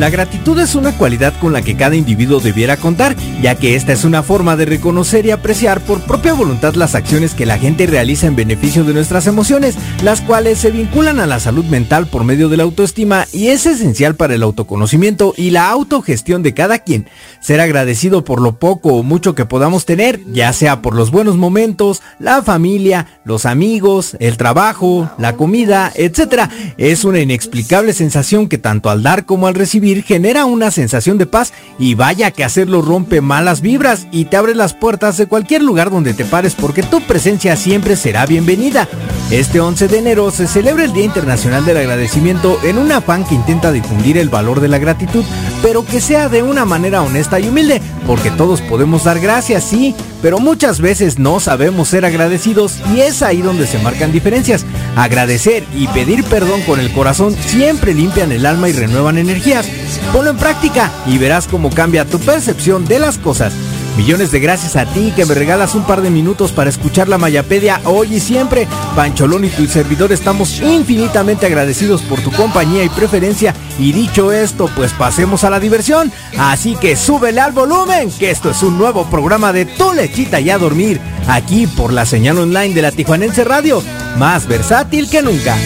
La 0.00 0.08
gratitud 0.08 0.58
es 0.58 0.76
una 0.76 0.96
cualidad 0.96 1.34
con 1.38 1.52
la 1.52 1.60
que 1.60 1.76
cada 1.76 1.94
individuo 1.94 2.40
debiera 2.40 2.78
contar, 2.78 3.14
ya 3.42 3.56
que 3.56 3.74
esta 3.74 3.92
es 3.92 4.04
una 4.04 4.22
forma 4.22 4.56
de 4.56 4.64
reconocer 4.64 5.26
y 5.26 5.30
apreciar 5.30 5.82
por 5.82 6.00
propia 6.00 6.32
voluntad 6.32 6.72
las 6.72 6.94
acciones 6.94 7.34
que 7.34 7.44
la 7.44 7.58
gente 7.58 7.86
realiza 7.86 8.26
en 8.26 8.34
beneficio 8.34 8.82
de 8.82 8.94
nuestras 8.94 9.26
emociones, 9.26 9.76
las 10.02 10.22
cuales 10.22 10.56
se 10.56 10.70
vinculan 10.70 11.20
a 11.20 11.26
la 11.26 11.38
salud 11.38 11.66
mental 11.66 12.06
por 12.06 12.24
medio 12.24 12.48
de 12.48 12.56
la 12.56 12.62
autoestima 12.62 13.26
y 13.30 13.48
es 13.48 13.66
esencial 13.66 14.14
para 14.14 14.34
el 14.34 14.42
autoconocimiento 14.42 15.34
y 15.36 15.50
la 15.50 15.68
autogestión 15.68 16.42
de 16.42 16.54
cada 16.54 16.78
quien. 16.78 17.06
Ser 17.40 17.60
agradecido 17.60 18.24
por 18.24 18.40
lo 18.40 18.58
poco 18.58 18.94
o 18.94 19.02
mucho 19.02 19.34
que 19.34 19.44
podamos 19.44 19.84
tener, 19.84 20.18
ya 20.32 20.54
sea 20.54 20.80
por 20.80 20.94
los 20.94 21.10
buenos 21.10 21.36
momentos, 21.36 22.00
la 22.18 22.42
familia, 22.42 23.20
los 23.24 23.44
amigos, 23.44 24.16
el 24.18 24.38
trabajo, 24.38 25.10
la 25.18 25.36
comida, 25.36 25.92
etc., 25.94 26.48
es 26.78 27.04
una 27.04 27.20
inexplicable 27.20 27.92
sensación 27.92 28.48
que 28.48 28.56
tanto 28.56 28.88
al 28.88 29.02
dar 29.02 29.26
como 29.26 29.46
al 29.46 29.54
recibir 29.54 29.89
genera 29.98 30.44
una 30.44 30.70
sensación 30.70 31.18
de 31.18 31.26
paz 31.26 31.52
y 31.78 31.94
vaya 31.94 32.30
que 32.30 32.44
hacerlo 32.44 32.82
rompe 32.82 33.20
malas 33.20 33.60
vibras 33.60 34.06
y 34.10 34.26
te 34.26 34.36
abre 34.36 34.54
las 34.54 34.74
puertas 34.74 35.16
de 35.16 35.26
cualquier 35.26 35.62
lugar 35.62 35.90
donde 35.90 36.14
te 36.14 36.24
pares 36.24 36.54
porque 36.54 36.82
tu 36.82 37.00
presencia 37.02 37.56
siempre 37.56 37.96
será 37.96 38.26
bienvenida. 38.26 38.88
Este 39.30 39.60
11 39.60 39.86
de 39.86 39.98
enero 39.98 40.30
se 40.32 40.48
celebra 40.48 40.84
el 40.84 40.92
Día 40.92 41.04
Internacional 41.04 41.64
del 41.64 41.76
Agradecimiento 41.76 42.58
en 42.64 42.78
un 42.78 42.90
afán 42.90 43.24
que 43.24 43.36
intenta 43.36 43.70
difundir 43.70 44.18
el 44.18 44.28
valor 44.28 44.60
de 44.60 44.66
la 44.66 44.78
gratitud, 44.78 45.24
pero 45.62 45.84
que 45.84 46.00
sea 46.00 46.28
de 46.28 46.42
una 46.42 46.64
manera 46.64 47.02
honesta 47.02 47.38
y 47.38 47.48
humilde, 47.48 47.80
porque 48.08 48.32
todos 48.32 48.60
podemos 48.60 49.04
dar 49.04 49.20
gracias, 49.20 49.62
sí, 49.62 49.94
pero 50.20 50.38
muchas 50.40 50.80
veces 50.80 51.20
no 51.20 51.38
sabemos 51.38 51.88
ser 51.88 52.04
agradecidos 52.04 52.78
y 52.92 53.00
es 53.00 53.22
ahí 53.22 53.40
donde 53.40 53.68
se 53.68 53.78
marcan 53.78 54.10
diferencias. 54.10 54.66
Agradecer 54.96 55.64
y 55.76 55.86
pedir 55.88 56.24
perdón 56.24 56.62
con 56.62 56.80
el 56.80 56.92
corazón 56.92 57.36
siempre 57.46 57.94
limpian 57.94 58.32
el 58.32 58.46
alma 58.46 58.68
y 58.68 58.72
renuevan 58.72 59.18
energías. 59.18 59.66
Ponlo 60.12 60.30
en 60.30 60.36
práctica 60.36 60.90
y 61.06 61.18
verás 61.18 61.46
cómo 61.46 61.70
cambia 61.70 62.04
tu 62.04 62.18
percepción 62.18 62.84
de 62.84 62.98
las 62.98 63.18
cosas. 63.18 63.52
Millones 63.96 64.30
de 64.30 64.40
gracias 64.40 64.76
a 64.76 64.86
ti 64.86 65.12
que 65.14 65.26
me 65.26 65.34
regalas 65.34 65.74
un 65.74 65.84
par 65.84 66.00
de 66.00 66.10
minutos 66.10 66.52
para 66.52 66.70
escuchar 66.70 67.08
la 67.08 67.18
Mayapedia 67.18 67.80
hoy 67.84 68.14
y 68.14 68.20
siempre. 68.20 68.66
Pancholón 68.96 69.44
y 69.44 69.48
tu 69.48 69.66
servidor 69.66 70.10
estamos 70.12 70.60
infinitamente 70.60 71.46
agradecidos 71.46 72.00
por 72.02 72.20
tu 72.20 72.30
compañía 72.32 72.82
y 72.82 72.88
preferencia. 72.88 73.54
Y 73.78 73.92
dicho 73.92 74.32
esto, 74.32 74.70
pues 74.74 74.92
pasemos 74.92 75.44
a 75.44 75.50
la 75.50 75.60
diversión. 75.60 76.10
Así 76.38 76.76
que 76.76 76.96
súbele 76.96 77.40
al 77.40 77.52
volumen, 77.52 78.10
que 78.18 78.30
esto 78.30 78.50
es 78.50 78.62
un 78.62 78.78
nuevo 78.78 79.04
programa 79.10 79.52
de 79.52 79.66
Tu 79.66 79.92
Lechita 79.92 80.40
y 80.40 80.50
a 80.50 80.58
Dormir. 80.58 81.00
Aquí 81.28 81.66
por 81.66 81.92
la 81.92 82.06
señal 82.06 82.38
online 82.38 82.74
de 82.74 82.82
la 82.82 82.92
Tijuanense 82.92 83.44
Radio. 83.44 83.82
Más 84.16 84.46
versátil 84.46 85.10
que 85.10 85.22
nunca. 85.22 85.56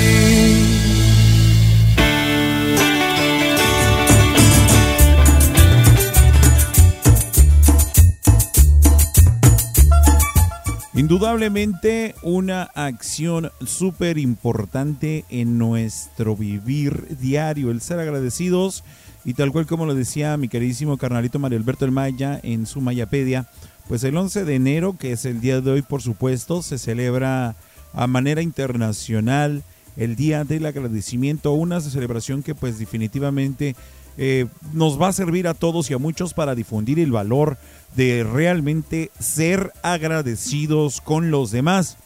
Indudablemente 10.96 12.14
una 12.22 12.62
acción 12.62 13.50
súper 13.66 14.16
importante 14.16 15.24
en 15.28 15.58
nuestro 15.58 16.36
vivir 16.36 17.18
diario, 17.18 17.72
el 17.72 17.80
ser 17.80 17.98
agradecidos. 17.98 18.84
Y 19.24 19.34
tal 19.34 19.50
cual 19.50 19.66
como 19.66 19.86
lo 19.86 19.94
decía 19.96 20.36
mi 20.36 20.48
queridísimo 20.48 20.96
carnalito 20.96 21.40
Mario 21.40 21.58
Alberto 21.58 21.84
El 21.84 21.90
Maya 21.90 22.38
en 22.44 22.66
su 22.66 22.80
Mayapedia, 22.80 23.48
pues 23.88 24.04
el 24.04 24.16
11 24.16 24.44
de 24.44 24.54
enero, 24.54 24.96
que 24.96 25.10
es 25.10 25.24
el 25.24 25.40
día 25.40 25.60
de 25.60 25.72
hoy 25.72 25.82
por 25.82 26.00
supuesto, 26.00 26.62
se 26.62 26.78
celebra 26.78 27.56
a 27.92 28.06
manera 28.06 28.40
internacional 28.40 29.64
el 29.96 30.14
Día 30.14 30.44
del 30.44 30.64
Agradecimiento, 30.66 31.52
una 31.54 31.80
celebración 31.80 32.44
que 32.44 32.54
pues 32.54 32.78
definitivamente 32.78 33.74
eh, 34.16 34.46
nos 34.72 35.00
va 35.00 35.08
a 35.08 35.12
servir 35.12 35.48
a 35.48 35.54
todos 35.54 35.90
y 35.90 35.94
a 35.94 35.98
muchos 35.98 36.34
para 36.34 36.54
difundir 36.54 37.00
el 37.00 37.10
valor 37.10 37.56
de 37.96 38.24
realmente 38.24 39.10
ser 39.18 39.72
agradecidos 39.82 41.00
con 41.00 41.30
los 41.30 41.50
demás. 41.50 41.96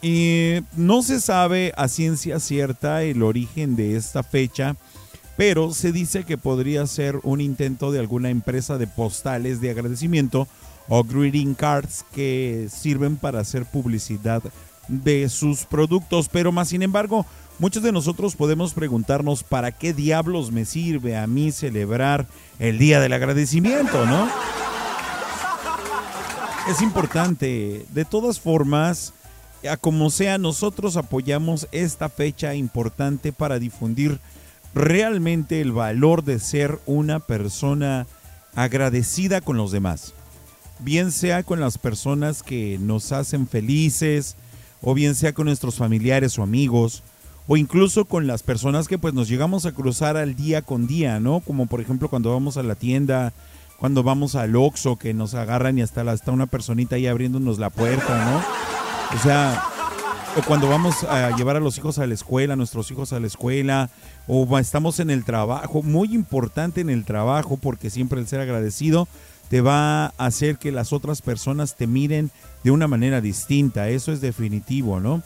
Y 0.00 0.60
no 0.76 1.02
se 1.02 1.20
sabe 1.20 1.72
a 1.76 1.88
ciencia 1.88 2.40
cierta 2.40 3.02
el 3.02 3.22
origen 3.22 3.76
de 3.76 3.96
esta 3.96 4.22
fecha, 4.22 4.76
pero 5.36 5.72
se 5.72 5.92
dice 5.92 6.24
que 6.24 6.38
podría 6.38 6.86
ser 6.86 7.20
un 7.22 7.40
intento 7.40 7.92
de 7.92 8.00
alguna 8.00 8.30
empresa 8.30 8.78
de 8.78 8.86
postales 8.86 9.60
de 9.60 9.70
agradecimiento 9.70 10.48
o 10.88 11.04
greeting 11.04 11.54
cards 11.54 12.04
que 12.14 12.68
sirven 12.70 13.16
para 13.16 13.40
hacer 13.40 13.64
publicidad 13.64 14.42
de 14.88 15.28
sus 15.28 15.64
productos, 15.64 16.28
pero 16.28 16.50
más 16.50 16.68
sin 16.68 16.82
embargo, 16.82 17.24
muchos 17.60 17.84
de 17.84 17.92
nosotros 17.92 18.34
podemos 18.34 18.74
preguntarnos 18.74 19.44
para 19.44 19.70
qué 19.70 19.92
diablos 19.92 20.50
me 20.50 20.64
sirve 20.64 21.16
a 21.16 21.28
mí 21.28 21.52
celebrar 21.52 22.26
el 22.58 22.78
día 22.78 23.00
del 23.00 23.12
agradecimiento, 23.12 24.04
¿no? 24.06 24.28
Es 26.68 26.82
importante. 26.82 27.86
De 27.92 28.04
todas 28.04 28.40
formas, 28.40 29.12
a 29.68 29.76
como 29.76 30.10
sea, 30.10 30.38
nosotros 30.38 30.96
apoyamos 30.96 31.68
esta 31.72 32.08
fecha 32.08 32.54
importante 32.54 33.32
para 33.32 33.58
difundir 33.58 34.18
realmente 34.74 35.60
el 35.60 35.72
valor 35.72 36.24
de 36.24 36.38
ser 36.38 36.78
una 36.86 37.20
persona 37.20 38.06
agradecida 38.54 39.40
con 39.40 39.56
los 39.56 39.72
demás. 39.72 40.14
Bien 40.78 41.12
sea 41.12 41.42
con 41.42 41.60
las 41.60 41.78
personas 41.78 42.42
que 42.42 42.78
nos 42.80 43.12
hacen 43.12 43.46
felices, 43.46 44.36
o 44.80 44.94
bien 44.94 45.14
sea 45.14 45.32
con 45.32 45.46
nuestros 45.46 45.76
familiares 45.76 46.38
o 46.38 46.42
amigos, 46.42 47.02
o 47.46 47.56
incluso 47.56 48.04
con 48.04 48.26
las 48.26 48.42
personas 48.42 48.88
que 48.88 48.98
pues 48.98 49.14
nos 49.14 49.28
llegamos 49.28 49.66
a 49.66 49.72
cruzar 49.72 50.16
al 50.16 50.34
día 50.34 50.62
con 50.62 50.86
día, 50.86 51.20
¿no? 51.20 51.40
Como 51.40 51.66
por 51.66 51.80
ejemplo 51.80 52.08
cuando 52.08 52.32
vamos 52.32 52.56
a 52.56 52.62
la 52.62 52.74
tienda, 52.74 53.32
cuando 53.82 54.04
vamos 54.04 54.36
al 54.36 54.54
Oxxo 54.54 54.94
que 54.94 55.12
nos 55.12 55.34
agarran 55.34 55.76
y 55.76 55.82
hasta, 55.82 56.02
está 56.12 56.30
una 56.30 56.46
personita 56.46 56.94
ahí 56.94 57.08
abriéndonos 57.08 57.58
la 57.58 57.68
puerta, 57.68 58.24
¿no? 58.26 59.16
O 59.16 59.20
sea, 59.20 59.60
o 60.38 60.42
cuando 60.46 60.68
vamos 60.68 61.02
a 61.02 61.36
llevar 61.36 61.56
a 61.56 61.60
los 61.60 61.78
hijos 61.78 61.98
a 61.98 62.06
la 62.06 62.14
escuela, 62.14 62.52
a 62.52 62.56
nuestros 62.56 62.88
hijos 62.92 63.12
a 63.12 63.18
la 63.18 63.26
escuela, 63.26 63.90
o 64.28 64.56
estamos 64.56 65.00
en 65.00 65.10
el 65.10 65.24
trabajo, 65.24 65.82
muy 65.82 66.14
importante 66.14 66.80
en 66.80 66.90
el 66.90 67.04
trabajo 67.04 67.56
porque 67.56 67.90
siempre 67.90 68.20
el 68.20 68.28
ser 68.28 68.38
agradecido 68.38 69.08
te 69.48 69.62
va 69.62 70.04
a 70.04 70.12
hacer 70.16 70.58
que 70.58 70.70
las 70.70 70.92
otras 70.92 71.20
personas 71.20 71.74
te 71.74 71.88
miren 71.88 72.30
de 72.62 72.70
una 72.70 72.86
manera 72.86 73.20
distinta, 73.20 73.88
eso 73.88 74.12
es 74.12 74.20
definitivo, 74.20 75.00
¿no? 75.00 75.24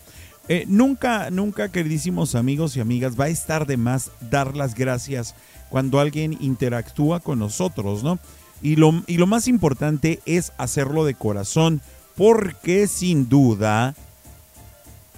Eh, 0.48 0.64
nunca, 0.66 1.30
nunca, 1.30 1.68
queridísimos 1.68 2.34
amigos 2.34 2.74
y 2.74 2.80
amigas, 2.80 3.20
va 3.20 3.26
a 3.26 3.28
estar 3.28 3.66
de 3.66 3.76
más 3.76 4.12
dar 4.30 4.56
las 4.56 4.74
gracias 4.74 5.34
cuando 5.68 6.00
alguien 6.00 6.38
interactúa 6.40 7.20
con 7.20 7.38
nosotros, 7.38 8.02
¿no? 8.02 8.18
Y 8.62 8.76
lo, 8.76 9.02
y 9.06 9.18
lo 9.18 9.26
más 9.26 9.48
importante 9.48 10.20
es 10.26 10.52
hacerlo 10.56 11.04
de 11.04 11.14
corazón, 11.14 11.82
porque 12.16 12.86
sin 12.88 13.28
duda, 13.28 13.94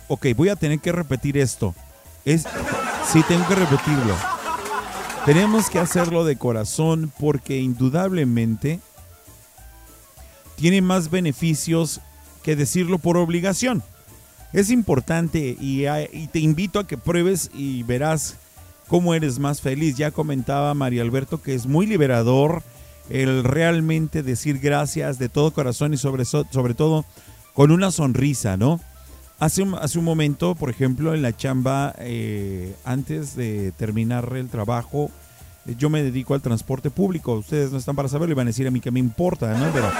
ok, 0.09 0.27
voy 0.37 0.49
a 0.49 0.57
tener 0.57 0.81
que 0.81 0.93
repetir 0.93 1.39
esto. 1.39 1.75
Es, 2.25 2.45
sí, 3.11 3.23
tengo 3.29 3.47
que 3.47 3.55
repetirlo. 3.55 4.15
Tenemos 5.25 5.71
que 5.71 5.79
hacerlo 5.79 6.25
de 6.25 6.37
corazón 6.37 7.13
porque 7.19 7.59
indudablemente 7.59 8.81
tiene 10.57 10.83
más 10.83 11.11
beneficios 11.11 12.01
que 12.43 12.57
decirlo 12.57 12.99
por 12.99 13.17
obligación. 13.17 13.83
Es 14.53 14.71
importante 14.71 15.57
y, 15.61 15.87
y, 15.87 16.27
te 16.29 16.39
invito 16.39 16.79
a 16.79 16.87
que 16.87 16.97
pruebes 16.97 17.51
y 17.53 17.83
verás 17.83 18.37
cómo 18.89 19.15
eres 19.15 19.39
más 19.39 19.61
feliz. 19.61 19.97
Ya 19.97 20.11
comentaba 20.11 20.73
María 20.75 21.03
Alberto 21.03 21.43
que 21.43 21.55
es 21.55 21.67
muy 21.67 21.87
liberador 21.87 22.63
el 23.11 23.45
realmente 23.45 24.23
decir 24.23 24.59
gracias 24.59 25.19
de 25.19 25.29
todo 25.29 25.53
corazón 25.53 25.95
y 25.95 25.97
sobre, 25.97 26.25
sobre 26.25 26.75
todo 26.75 27.05
con 27.55 27.71
una 27.71 27.91
sonrisa, 27.91 28.57
¿no? 28.57 28.81
Hace 29.39 29.63
un, 29.63 29.75
hace 29.75 29.99
un 29.99 30.05
momento, 30.05 30.55
por 30.55 30.69
ejemplo, 30.69 31.15
en 31.15 31.23
la 31.23 31.37
chamba, 31.37 31.95
eh, 31.99 32.75
antes 32.85 33.37
de 33.37 33.73
terminar 33.73 34.33
el 34.35 34.49
trabajo, 34.49 35.11
yo 35.77 35.91
me 35.91 36.03
dedico 36.03 36.35
al 36.35 36.43
transporte 36.43 36.91
público. 36.91 37.35
Ustedes 37.35 37.71
no 37.71 37.79
están 37.79 37.95
para 37.95 38.09
saberlo 38.09 38.33
y 38.33 38.37
van 38.37 38.49
a 38.49 38.51
decir 38.51 38.67
a 38.67 38.71
mí 38.71 38.81
que 38.81 38.91
me 38.91 39.01
importa, 39.01 39.57
¿no? 39.57 39.71
Pero 39.73 39.91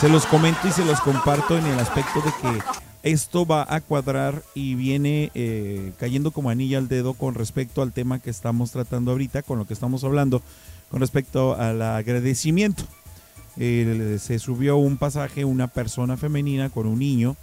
se 0.00 0.08
los 0.08 0.26
comento 0.26 0.66
y 0.66 0.72
se 0.72 0.84
los 0.84 1.00
comparto 1.00 1.56
en 1.56 1.66
el 1.66 1.78
aspecto 1.78 2.20
de 2.20 2.32
que 2.40 2.62
esto 3.02 3.46
va 3.46 3.66
a 3.68 3.80
cuadrar 3.80 4.42
y 4.54 4.74
viene 4.74 5.30
eh, 5.34 5.92
cayendo 5.98 6.30
como 6.30 6.50
anilla 6.50 6.78
al 6.78 6.88
dedo 6.88 7.14
con 7.14 7.34
respecto 7.34 7.82
al 7.82 7.92
tema 7.92 8.18
que 8.18 8.30
estamos 8.30 8.72
tratando 8.72 9.12
ahorita, 9.12 9.42
con 9.42 9.58
lo 9.58 9.66
que 9.66 9.74
estamos 9.74 10.02
hablando 10.02 10.42
con 10.90 11.00
respecto 11.00 11.54
al 11.54 11.80
agradecimiento. 11.82 12.84
se 13.56 14.38
subió 14.38 14.76
un 14.76 14.96
pasaje 14.96 15.44
una 15.44 15.68
persona 15.68 16.16
femenina 16.16 16.70
con 16.70 16.86
un 16.86 17.00
niño 17.00 17.36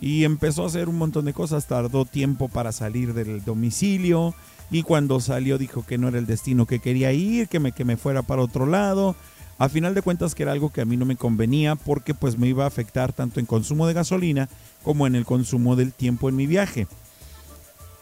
Y 0.00 0.24
empezó 0.24 0.64
a 0.64 0.66
hacer 0.66 0.88
un 0.88 0.98
montón 0.98 1.26
de 1.26 1.32
cosas, 1.32 1.66
tardó 1.66 2.04
tiempo 2.04 2.48
para 2.48 2.72
salir 2.72 3.14
del 3.14 3.44
domicilio 3.44 4.34
y 4.72 4.82
cuando 4.82 5.20
salió 5.20 5.58
dijo 5.58 5.84
que 5.84 5.98
no 5.98 6.08
era 6.08 6.18
el 6.18 6.26
destino 6.26 6.66
que 6.66 6.78
quería 6.78 7.12
ir, 7.12 7.48
que 7.48 7.60
me, 7.60 7.72
que 7.72 7.84
me 7.84 7.98
fuera 7.98 8.22
para 8.22 8.42
otro 8.42 8.64
lado. 8.64 9.14
A 9.58 9.68
final 9.68 9.94
de 9.94 10.00
cuentas 10.00 10.34
que 10.34 10.42
era 10.42 10.52
algo 10.52 10.72
que 10.72 10.80
a 10.80 10.86
mí 10.86 10.96
no 10.96 11.04
me 11.04 11.14
convenía 11.14 11.76
porque 11.76 12.14
pues 12.14 12.38
me 12.38 12.48
iba 12.48 12.64
a 12.64 12.68
afectar 12.68 13.12
tanto 13.12 13.38
en 13.38 13.46
consumo 13.46 13.86
de 13.86 13.92
gasolina 13.92 14.48
como 14.82 15.06
en 15.06 15.14
el 15.14 15.26
consumo 15.26 15.76
del 15.76 15.92
tiempo 15.92 16.30
en 16.30 16.36
mi 16.36 16.46
viaje. 16.46 16.88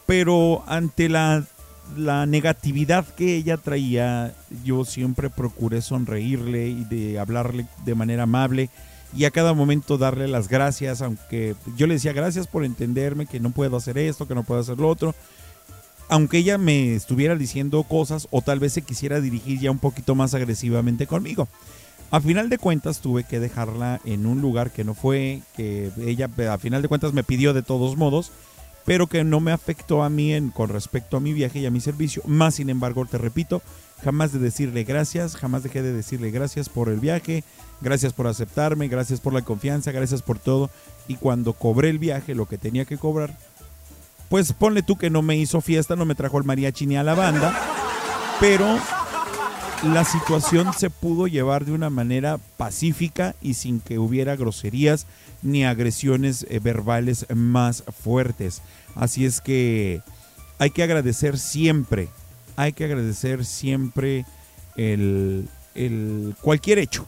Pero 0.05 0.63
ante 0.65 1.09
la, 1.09 1.43
la 1.95 2.25
negatividad 2.25 3.05
que 3.05 3.35
ella 3.35 3.57
traía, 3.57 4.33
yo 4.63 4.85
siempre 4.85 5.29
procuré 5.29 5.81
sonreírle 5.81 6.69
y 6.69 6.83
de 6.85 7.19
hablarle 7.19 7.65
de 7.85 7.95
manera 7.95 8.23
amable 8.23 8.69
y 9.15 9.25
a 9.25 9.31
cada 9.31 9.53
momento 9.53 9.97
darle 9.97 10.27
las 10.27 10.47
gracias, 10.47 11.01
aunque 11.01 11.55
yo 11.75 11.87
le 11.87 11.95
decía 11.95 12.13
gracias 12.13 12.47
por 12.47 12.63
entenderme 12.63 13.25
que 13.25 13.39
no 13.39 13.51
puedo 13.51 13.75
hacer 13.75 13.97
esto, 13.97 14.27
que 14.27 14.35
no 14.35 14.43
puedo 14.43 14.61
hacer 14.61 14.77
lo 14.77 14.87
otro. 14.87 15.13
Aunque 16.07 16.37
ella 16.37 16.57
me 16.57 16.95
estuviera 16.95 17.35
diciendo 17.35 17.83
cosas 17.83 18.27
o 18.31 18.41
tal 18.41 18.59
vez 18.59 18.73
se 18.73 18.81
quisiera 18.81 19.21
dirigir 19.21 19.59
ya 19.59 19.71
un 19.71 19.79
poquito 19.79 20.15
más 20.15 20.33
agresivamente 20.33 21.07
conmigo. 21.07 21.47
A 22.09 22.19
final 22.19 22.49
de 22.49 22.57
cuentas 22.57 22.99
tuve 22.99 23.23
que 23.23 23.39
dejarla 23.39 24.01
en 24.03 24.25
un 24.25 24.41
lugar 24.41 24.71
que 24.71 24.83
no 24.83 24.93
fue, 24.93 25.41
que 25.55 25.91
ella 26.05 26.29
a 26.51 26.57
final 26.57 26.81
de 26.81 26.89
cuentas 26.89 27.13
me 27.13 27.23
pidió 27.23 27.53
de 27.53 27.63
todos 27.63 27.95
modos, 27.95 28.31
pero 28.85 29.07
que 29.07 29.23
no 29.23 29.39
me 29.39 29.51
afectó 29.51 30.03
a 30.03 30.09
mí 30.09 30.33
en, 30.33 30.49
con 30.49 30.69
respecto 30.69 31.17
a 31.17 31.19
mi 31.19 31.33
viaje 31.33 31.59
y 31.59 31.65
a 31.65 31.71
mi 31.71 31.81
servicio. 31.81 32.21
Más 32.25 32.55
sin 32.55 32.69
embargo, 32.69 33.05
te 33.05 33.17
repito, 33.17 33.61
jamás 34.03 34.31
de 34.33 34.39
decirle 34.39 34.83
gracias, 34.83 35.35
jamás 35.35 35.63
dejé 35.63 35.81
de 35.81 35.93
decirle 35.93 36.31
gracias 36.31 36.69
por 36.69 36.89
el 36.89 36.99
viaje, 36.99 37.43
gracias 37.81 38.13
por 38.13 38.27
aceptarme, 38.27 38.87
gracias 38.87 39.19
por 39.19 39.33
la 39.33 39.41
confianza, 39.41 39.91
gracias 39.91 40.21
por 40.21 40.39
todo. 40.39 40.69
Y 41.07 41.15
cuando 41.15 41.53
cobré 41.53 41.89
el 41.89 41.99
viaje, 41.99 42.35
lo 42.35 42.47
que 42.47 42.57
tenía 42.57 42.85
que 42.85 42.97
cobrar, 42.97 43.37
pues 44.29 44.53
ponle 44.53 44.81
tú 44.81 44.97
que 44.97 45.09
no 45.09 45.21
me 45.21 45.35
hizo 45.35 45.61
fiesta, 45.61 45.95
no 45.95 46.05
me 46.05 46.15
trajo 46.15 46.37
el 46.37 46.45
mariachi 46.45 46.87
ni 46.87 46.97
a 46.97 47.03
la 47.03 47.15
banda, 47.15 47.53
pero 48.39 48.79
la 49.83 50.05
situación 50.05 50.73
se 50.73 50.89
pudo 50.89 51.27
llevar 51.27 51.65
de 51.65 51.71
una 51.71 51.89
manera 51.89 52.37
pacífica 52.57 53.35
y 53.41 53.55
sin 53.55 53.79
que 53.79 53.97
hubiera 53.97 54.35
groserías 54.35 55.07
ni 55.41 55.65
agresiones 55.65 56.45
eh, 56.49 56.59
verbales 56.59 57.25
más 57.33 57.83
fuertes. 58.03 58.61
Así 58.95 59.25
es 59.25 59.41
que 59.41 60.01
hay 60.59 60.69
que 60.69 60.83
agradecer 60.83 61.39
siempre, 61.39 62.09
hay 62.55 62.73
que 62.73 62.85
agradecer 62.85 63.43
siempre 63.43 64.25
el, 64.75 65.49
el 65.73 66.35
cualquier 66.41 66.77
hecho. 66.77 67.07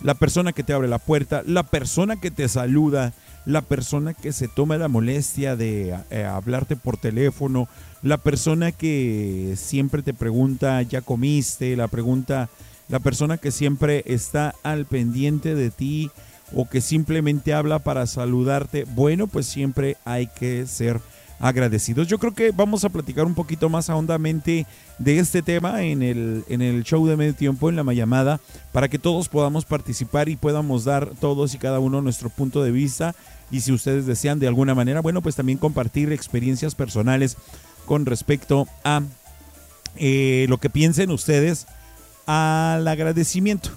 La 0.00 0.14
persona 0.14 0.52
que 0.52 0.62
te 0.62 0.72
abre 0.72 0.88
la 0.88 0.98
puerta, 0.98 1.42
la 1.46 1.62
persona 1.62 2.16
que 2.16 2.30
te 2.30 2.48
saluda, 2.48 3.12
la 3.44 3.60
persona 3.60 4.14
que 4.14 4.32
se 4.32 4.48
toma 4.48 4.78
la 4.78 4.88
molestia 4.88 5.56
de 5.56 5.94
eh, 6.10 6.24
hablarte 6.24 6.74
por 6.74 6.96
teléfono, 6.96 7.68
la 8.02 8.18
persona 8.18 8.72
que 8.72 9.54
siempre 9.56 10.02
te 10.02 10.12
pregunta, 10.12 10.82
¿ya 10.82 11.00
comiste? 11.00 11.76
La 11.76 11.88
pregunta, 11.88 12.48
la 12.88 12.98
persona 13.00 13.38
que 13.38 13.50
siempre 13.50 14.02
está 14.06 14.54
al 14.62 14.86
pendiente 14.86 15.54
de 15.54 15.70
ti 15.70 16.10
o 16.54 16.68
que 16.68 16.80
simplemente 16.80 17.54
habla 17.54 17.78
para 17.78 18.06
saludarte, 18.06 18.84
bueno, 18.94 19.26
pues 19.26 19.46
siempre 19.46 19.96
hay 20.04 20.26
que 20.26 20.66
ser 20.66 21.00
agradecidos. 21.42 22.06
Yo 22.06 22.18
creo 22.18 22.34
que 22.34 22.52
vamos 22.52 22.84
a 22.84 22.88
platicar 22.88 23.24
un 23.24 23.34
poquito 23.34 23.68
más 23.68 23.90
ahondamente 23.90 24.66
de 24.98 25.18
este 25.18 25.42
tema 25.42 25.82
en 25.82 26.02
el, 26.02 26.44
en 26.48 26.62
el 26.62 26.84
show 26.84 27.04
de 27.06 27.16
medio 27.16 27.34
tiempo, 27.34 27.68
en 27.68 27.76
la 27.76 27.92
llamada, 27.92 28.40
para 28.70 28.88
que 28.88 28.98
todos 28.98 29.28
podamos 29.28 29.64
participar 29.64 30.28
y 30.28 30.36
podamos 30.36 30.84
dar 30.84 31.10
todos 31.20 31.54
y 31.54 31.58
cada 31.58 31.80
uno 31.80 32.00
nuestro 32.00 32.30
punto 32.30 32.62
de 32.62 32.70
vista. 32.70 33.14
Y 33.50 33.60
si 33.60 33.72
ustedes 33.72 34.06
desean 34.06 34.38
de 34.38 34.46
alguna 34.46 34.74
manera, 34.74 35.00
bueno, 35.00 35.20
pues 35.20 35.34
también 35.34 35.58
compartir 35.58 36.12
experiencias 36.12 36.74
personales 36.74 37.36
con 37.86 38.06
respecto 38.06 38.66
a 38.84 39.02
eh, 39.96 40.46
lo 40.48 40.58
que 40.58 40.70
piensen 40.70 41.10
ustedes 41.10 41.66
al 42.26 42.86
agradecimiento, 42.86 43.70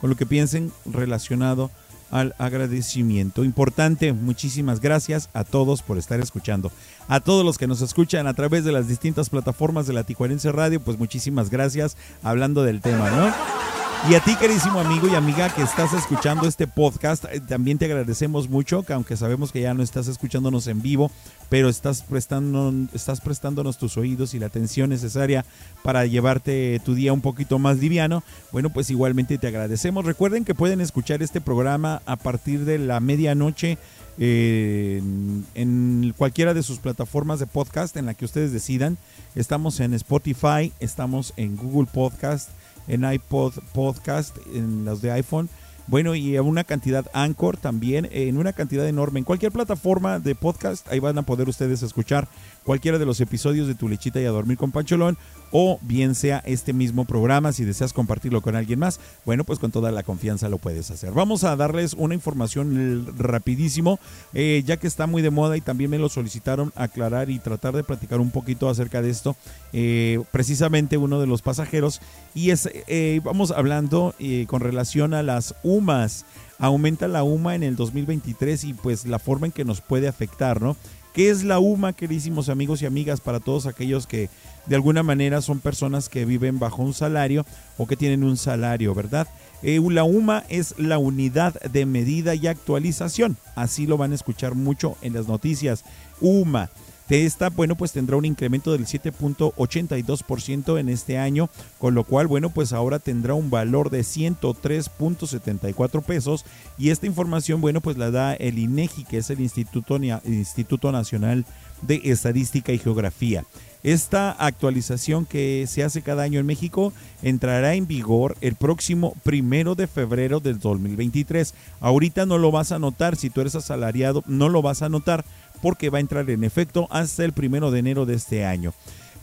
con 0.00 0.10
lo 0.10 0.16
que 0.16 0.26
piensen 0.26 0.72
relacionado 0.84 1.70
al 2.10 2.34
agradecimiento. 2.38 3.44
Importante, 3.44 4.12
muchísimas 4.12 4.80
gracias 4.80 5.30
a 5.32 5.42
todos 5.42 5.82
por 5.82 5.98
estar 5.98 6.20
escuchando. 6.20 6.70
A 7.08 7.20
todos 7.20 7.44
los 7.44 7.58
que 7.58 7.66
nos 7.66 7.80
escuchan 7.80 8.26
a 8.26 8.34
través 8.34 8.64
de 8.64 8.72
las 8.72 8.86
distintas 8.86 9.30
plataformas 9.30 9.86
de 9.86 9.94
la 9.94 10.04
Tijuanense 10.04 10.52
Radio, 10.52 10.80
pues 10.80 10.98
muchísimas 10.98 11.50
gracias 11.50 11.96
hablando 12.22 12.62
del 12.62 12.80
tema, 12.80 13.10
¿no? 13.10 13.83
Y 14.06 14.14
a 14.14 14.20
ti, 14.20 14.36
queridísimo 14.36 14.80
amigo 14.80 15.08
y 15.08 15.14
amiga 15.14 15.48
que 15.48 15.62
estás 15.62 15.94
escuchando 15.94 16.46
este 16.46 16.66
podcast, 16.66 17.24
eh, 17.24 17.40
también 17.40 17.78
te 17.78 17.86
agradecemos 17.86 18.50
mucho, 18.50 18.82
que 18.82 18.92
aunque 18.92 19.16
sabemos 19.16 19.50
que 19.50 19.62
ya 19.62 19.72
no 19.72 19.82
estás 19.82 20.08
escuchándonos 20.08 20.66
en 20.66 20.82
vivo, 20.82 21.10
pero 21.48 21.70
estás, 21.70 22.02
prestando, 22.02 22.70
estás 22.92 23.22
prestándonos 23.22 23.78
tus 23.78 23.96
oídos 23.96 24.34
y 24.34 24.38
la 24.38 24.46
atención 24.46 24.90
necesaria 24.90 25.46
para 25.82 26.04
llevarte 26.04 26.82
tu 26.84 26.94
día 26.94 27.14
un 27.14 27.22
poquito 27.22 27.58
más 27.58 27.78
liviano. 27.78 28.22
Bueno, 28.52 28.68
pues 28.68 28.90
igualmente 28.90 29.38
te 29.38 29.46
agradecemos. 29.46 30.04
Recuerden 30.04 30.44
que 30.44 30.54
pueden 30.54 30.82
escuchar 30.82 31.22
este 31.22 31.40
programa 31.40 32.02
a 32.04 32.16
partir 32.16 32.66
de 32.66 32.78
la 32.78 33.00
medianoche 33.00 33.78
eh, 34.18 34.98
en, 34.98 35.46
en 35.54 36.14
cualquiera 36.14 36.52
de 36.52 36.62
sus 36.62 36.78
plataformas 36.78 37.40
de 37.40 37.46
podcast 37.46 37.96
en 37.96 38.04
la 38.04 38.12
que 38.12 38.26
ustedes 38.26 38.52
decidan. 38.52 38.98
Estamos 39.34 39.80
en 39.80 39.94
Spotify, 39.94 40.74
estamos 40.78 41.32
en 41.38 41.56
Google 41.56 41.88
Podcast 41.90 42.50
en 42.88 43.10
iPod 43.10 43.54
Podcast, 43.72 44.36
en 44.54 44.84
los 44.84 45.02
de 45.02 45.12
iPhone. 45.12 45.48
Bueno, 45.86 46.14
y 46.14 46.36
en 46.36 46.44
una 46.44 46.64
cantidad 46.64 47.06
Anchor 47.12 47.58
también, 47.58 48.08
en 48.10 48.38
una 48.38 48.54
cantidad 48.54 48.88
enorme. 48.88 49.18
En 49.18 49.24
cualquier 49.24 49.52
plataforma 49.52 50.18
de 50.18 50.34
podcast, 50.34 50.88
ahí 50.88 50.98
van 50.98 51.18
a 51.18 51.22
poder 51.22 51.48
ustedes 51.48 51.82
escuchar 51.82 52.26
cualquiera 52.64 52.98
de 52.98 53.06
los 53.06 53.20
episodios 53.20 53.68
de 53.68 53.74
Tu 53.74 53.88
Lechita 53.88 54.20
y 54.20 54.24
a 54.24 54.30
Dormir 54.30 54.56
con 54.56 54.72
Pancholón, 54.72 55.16
o 55.52 55.78
bien 55.82 56.16
sea 56.16 56.42
este 56.46 56.72
mismo 56.72 57.04
programa, 57.04 57.52
si 57.52 57.64
deseas 57.64 57.92
compartirlo 57.92 58.42
con 58.42 58.56
alguien 58.56 58.80
más, 58.80 58.98
bueno, 59.24 59.44
pues 59.44 59.58
con 59.58 59.70
toda 59.70 59.92
la 59.92 60.02
confianza 60.02 60.48
lo 60.48 60.58
puedes 60.58 60.90
hacer. 60.90 61.12
Vamos 61.12 61.44
a 61.44 61.54
darles 61.54 61.94
una 61.94 62.14
información 62.14 63.14
rapidísimo, 63.16 64.00
eh, 64.32 64.62
ya 64.66 64.78
que 64.78 64.88
está 64.88 65.06
muy 65.06 65.22
de 65.22 65.30
moda 65.30 65.56
y 65.56 65.60
también 65.60 65.90
me 65.90 65.98
lo 65.98 66.08
solicitaron 66.08 66.72
aclarar 66.74 67.30
y 67.30 67.38
tratar 67.38 67.76
de 67.76 67.84
platicar 67.84 68.18
un 68.20 68.30
poquito 68.30 68.68
acerca 68.68 69.00
de 69.00 69.10
esto, 69.10 69.36
eh, 69.72 70.20
precisamente 70.32 70.96
uno 70.96 71.20
de 71.20 71.26
los 71.26 71.42
pasajeros, 71.42 72.00
y 72.34 72.50
es, 72.50 72.68
eh, 72.88 73.20
vamos 73.22 73.52
hablando 73.52 74.14
con 74.48 74.60
relación 74.60 75.14
a 75.14 75.22
las 75.22 75.54
UMAS. 75.62 76.24
Aumenta 76.58 77.08
la 77.08 77.24
UMA 77.24 77.56
en 77.56 77.62
el 77.62 77.76
2023 77.76 78.64
y 78.64 78.74
pues 78.74 79.06
la 79.06 79.18
forma 79.18 79.46
en 79.46 79.52
que 79.52 79.64
nos 79.64 79.80
puede 79.80 80.08
afectar, 80.08 80.62
¿no? 80.62 80.76
¿Qué 81.14 81.30
es 81.30 81.44
la 81.44 81.60
UMA, 81.60 81.92
queridísimos 81.92 82.48
amigos 82.48 82.82
y 82.82 82.86
amigas, 82.86 83.20
para 83.20 83.38
todos 83.38 83.66
aquellos 83.66 84.08
que 84.08 84.28
de 84.66 84.74
alguna 84.74 85.04
manera 85.04 85.42
son 85.42 85.60
personas 85.60 86.08
que 86.08 86.24
viven 86.24 86.58
bajo 86.58 86.82
un 86.82 86.92
salario 86.92 87.46
o 87.78 87.86
que 87.86 87.96
tienen 87.96 88.24
un 88.24 88.36
salario, 88.36 88.96
¿verdad? 88.96 89.28
Eh, 89.62 89.80
la 89.90 90.02
UMA 90.02 90.42
es 90.48 90.74
la 90.76 90.98
unidad 90.98 91.54
de 91.62 91.86
medida 91.86 92.34
y 92.34 92.48
actualización. 92.48 93.36
Así 93.54 93.86
lo 93.86 93.96
van 93.96 94.10
a 94.10 94.16
escuchar 94.16 94.56
mucho 94.56 94.96
en 95.02 95.12
las 95.12 95.28
noticias. 95.28 95.84
UMA. 96.20 96.68
De 97.08 97.24
esta, 97.26 97.50
bueno, 97.50 97.76
pues 97.76 97.92
tendrá 97.92 98.16
un 98.16 98.24
incremento 98.24 98.72
del 98.72 98.86
7.82% 98.86 100.80
en 100.80 100.88
este 100.88 101.18
año, 101.18 101.50
con 101.78 101.94
lo 101.94 102.04
cual, 102.04 102.28
bueno, 102.28 102.48
pues 102.48 102.72
ahora 102.72 102.98
tendrá 102.98 103.34
un 103.34 103.50
valor 103.50 103.90
de 103.90 104.00
103.74 104.00 106.02
pesos 106.02 106.46
y 106.78 106.88
esta 106.88 107.06
información, 107.06 107.60
bueno, 107.60 107.82
pues 107.82 107.98
la 107.98 108.10
da 108.10 108.32
el 108.32 108.58
INEGI, 108.58 109.04
que 109.04 109.18
es 109.18 109.28
el 109.28 109.40
Instituto, 109.40 109.98
Instituto 110.24 110.92
Nacional 110.92 111.44
de 111.82 112.00
Estadística 112.04 112.72
y 112.72 112.78
Geografía. 112.78 113.44
Esta 113.82 114.30
actualización 114.30 115.26
que 115.26 115.66
se 115.68 115.84
hace 115.84 116.00
cada 116.00 116.22
año 116.22 116.40
en 116.40 116.46
México 116.46 116.94
entrará 117.22 117.74
en 117.74 117.86
vigor 117.86 118.34
el 118.40 118.54
próximo 118.54 119.14
primero 119.24 119.74
de 119.74 119.86
febrero 119.86 120.40
del 120.40 120.58
2023. 120.58 121.52
Ahorita 121.80 122.24
no 122.24 122.38
lo 122.38 122.50
vas 122.50 122.72
a 122.72 122.78
notar, 122.78 123.16
si 123.16 123.28
tú 123.28 123.42
eres 123.42 123.56
asalariado, 123.56 124.24
no 124.26 124.48
lo 124.48 124.62
vas 124.62 124.80
a 124.80 124.88
notar 124.88 125.26
porque 125.62 125.90
va 125.90 125.98
a 125.98 126.00
entrar 126.00 126.28
en 126.30 126.44
efecto 126.44 126.86
hasta 126.90 127.24
el 127.24 127.32
primero 127.32 127.70
de 127.70 127.78
enero 127.78 128.06
de 128.06 128.14
este 128.14 128.44
año. 128.44 128.72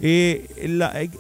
Eh, 0.03 0.67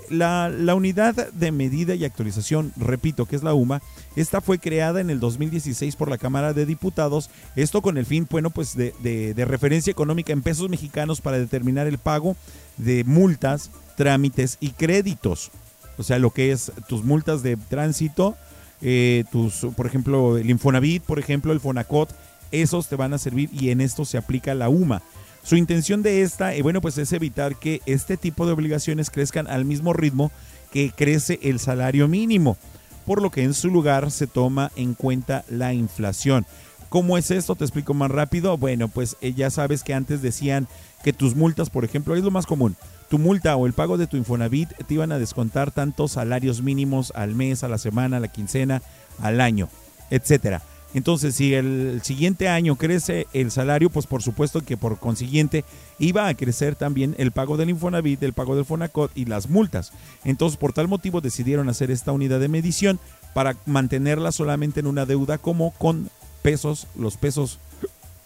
la, 0.09 0.49
la, 0.49 0.73
unidad 0.73 1.31
de 1.33 1.51
medida 1.51 1.93
y 1.93 2.03
actualización, 2.03 2.73
repito, 2.77 3.27
que 3.27 3.35
es 3.35 3.43
la 3.43 3.53
UMA, 3.53 3.79
esta 4.15 4.41
fue 4.41 4.57
creada 4.57 5.01
en 5.01 5.11
el 5.11 5.19
2016 5.19 5.95
por 5.95 6.09
la 6.09 6.17
Cámara 6.17 6.53
de 6.53 6.65
Diputados, 6.65 7.29
esto 7.55 7.83
con 7.83 7.99
el 7.99 8.07
fin, 8.07 8.27
bueno, 8.27 8.49
pues 8.49 8.75
de 8.75 9.45
referencia 9.47 9.91
económica 9.91 10.33
en 10.33 10.41
pesos 10.41 10.67
mexicanos 10.67 11.21
para 11.21 11.37
determinar 11.37 11.85
el 11.85 11.99
pago 11.99 12.35
de 12.77 13.03
multas, 13.03 13.69
trámites 13.95 14.57
y 14.59 14.71
créditos. 14.71 15.51
O 15.97 16.03
sea, 16.03 16.17
lo 16.17 16.31
que 16.31 16.51
es 16.51 16.71
tus 16.87 17.03
multas 17.03 17.43
de 17.43 17.57
tránsito, 17.57 18.35
eh, 18.81 19.23
tus, 19.31 19.67
por 19.75 19.85
ejemplo, 19.85 20.37
el 20.37 20.49
Infonavit, 20.49 21.03
por 21.03 21.19
ejemplo, 21.19 21.53
el 21.53 21.59
Fonacot, 21.59 22.09
esos 22.51 22.87
te 22.87 22.95
van 22.95 23.13
a 23.13 23.17
servir 23.17 23.49
y 23.51 23.69
en 23.69 23.81
esto 23.81 24.05
se 24.05 24.17
aplica 24.17 24.53
la 24.53 24.69
UMA. 24.69 25.01
Su 25.43 25.55
intención 25.55 26.03
de 26.03 26.21
esta, 26.21 26.53
eh, 26.53 26.61
bueno, 26.61 26.81
pues 26.81 26.97
es 26.97 27.11
evitar 27.13 27.55
que 27.55 27.81
este 27.85 28.17
tipo 28.17 28.45
de 28.45 28.51
obligaciones 28.51 29.09
crezcan 29.09 29.47
al 29.47 29.65
mismo 29.65 29.93
ritmo 29.93 30.31
que 30.71 30.91
crece 30.95 31.39
el 31.41 31.59
salario 31.59 32.07
mínimo, 32.07 32.57
por 33.05 33.21
lo 33.21 33.31
que 33.31 33.43
en 33.43 33.53
su 33.53 33.69
lugar 33.69 34.11
se 34.11 34.27
toma 34.27 34.71
en 34.75 34.93
cuenta 34.93 35.43
la 35.49 35.73
inflación. 35.73 36.45
¿Cómo 36.89 37.17
es 37.17 37.31
esto? 37.31 37.55
Te 37.55 37.63
explico 37.63 37.93
más 37.93 38.11
rápido. 38.11 38.57
Bueno, 38.57 38.89
pues 38.89 39.15
eh, 39.21 39.33
ya 39.33 39.49
sabes 39.49 39.81
que 39.81 39.93
antes 39.93 40.21
decían 40.21 40.67
que 41.03 41.13
tus 41.13 41.35
multas, 41.35 41.69
por 41.69 41.85
ejemplo, 41.85 42.15
es 42.15 42.23
lo 42.23 42.31
más 42.31 42.45
común. 42.45 42.75
Tu 43.09 43.17
multa 43.17 43.55
o 43.55 43.65
el 43.65 43.73
pago 43.73 43.97
de 43.97 44.07
tu 44.07 44.17
Infonavit 44.17 44.69
te 44.87 44.93
iban 44.93 45.11
a 45.11 45.17
descontar 45.17 45.71
tantos 45.71 46.11
salarios 46.11 46.61
mínimos 46.61 47.11
al 47.15 47.33
mes, 47.33 47.63
a 47.63 47.67
la 47.67 47.77
semana, 47.77 48.17
a 48.17 48.19
la 48.19 48.27
quincena, 48.27 48.81
al 49.21 49.41
año, 49.41 49.69
etcétera. 50.09 50.61
Entonces, 50.93 51.35
si 51.35 51.53
el 51.53 52.01
siguiente 52.03 52.49
año 52.49 52.75
crece 52.75 53.27
el 53.33 53.51
salario, 53.51 53.89
pues 53.89 54.07
por 54.07 54.21
supuesto 54.21 54.61
que 54.61 54.77
por 54.77 54.99
consiguiente 54.99 55.63
iba 55.99 56.27
a 56.27 56.33
crecer 56.33 56.75
también 56.75 57.15
el 57.17 57.31
pago 57.31 57.57
del 57.57 57.69
Infonavit, 57.69 58.21
el 58.23 58.33
pago 58.33 58.55
del 58.55 58.65
Fonacot 58.65 59.11
y 59.15 59.25
las 59.25 59.49
multas. 59.49 59.93
Entonces, 60.25 60.57
por 60.57 60.73
tal 60.73 60.87
motivo 60.87 61.21
decidieron 61.21 61.69
hacer 61.69 61.91
esta 61.91 62.11
unidad 62.11 62.39
de 62.39 62.49
medición 62.49 62.99
para 63.33 63.55
mantenerla 63.65 64.31
solamente 64.31 64.81
en 64.81 64.87
una 64.87 65.05
deuda 65.05 65.37
como 65.37 65.71
con 65.71 66.09
pesos, 66.41 66.87
los 66.97 67.17
pesos, 67.17 67.59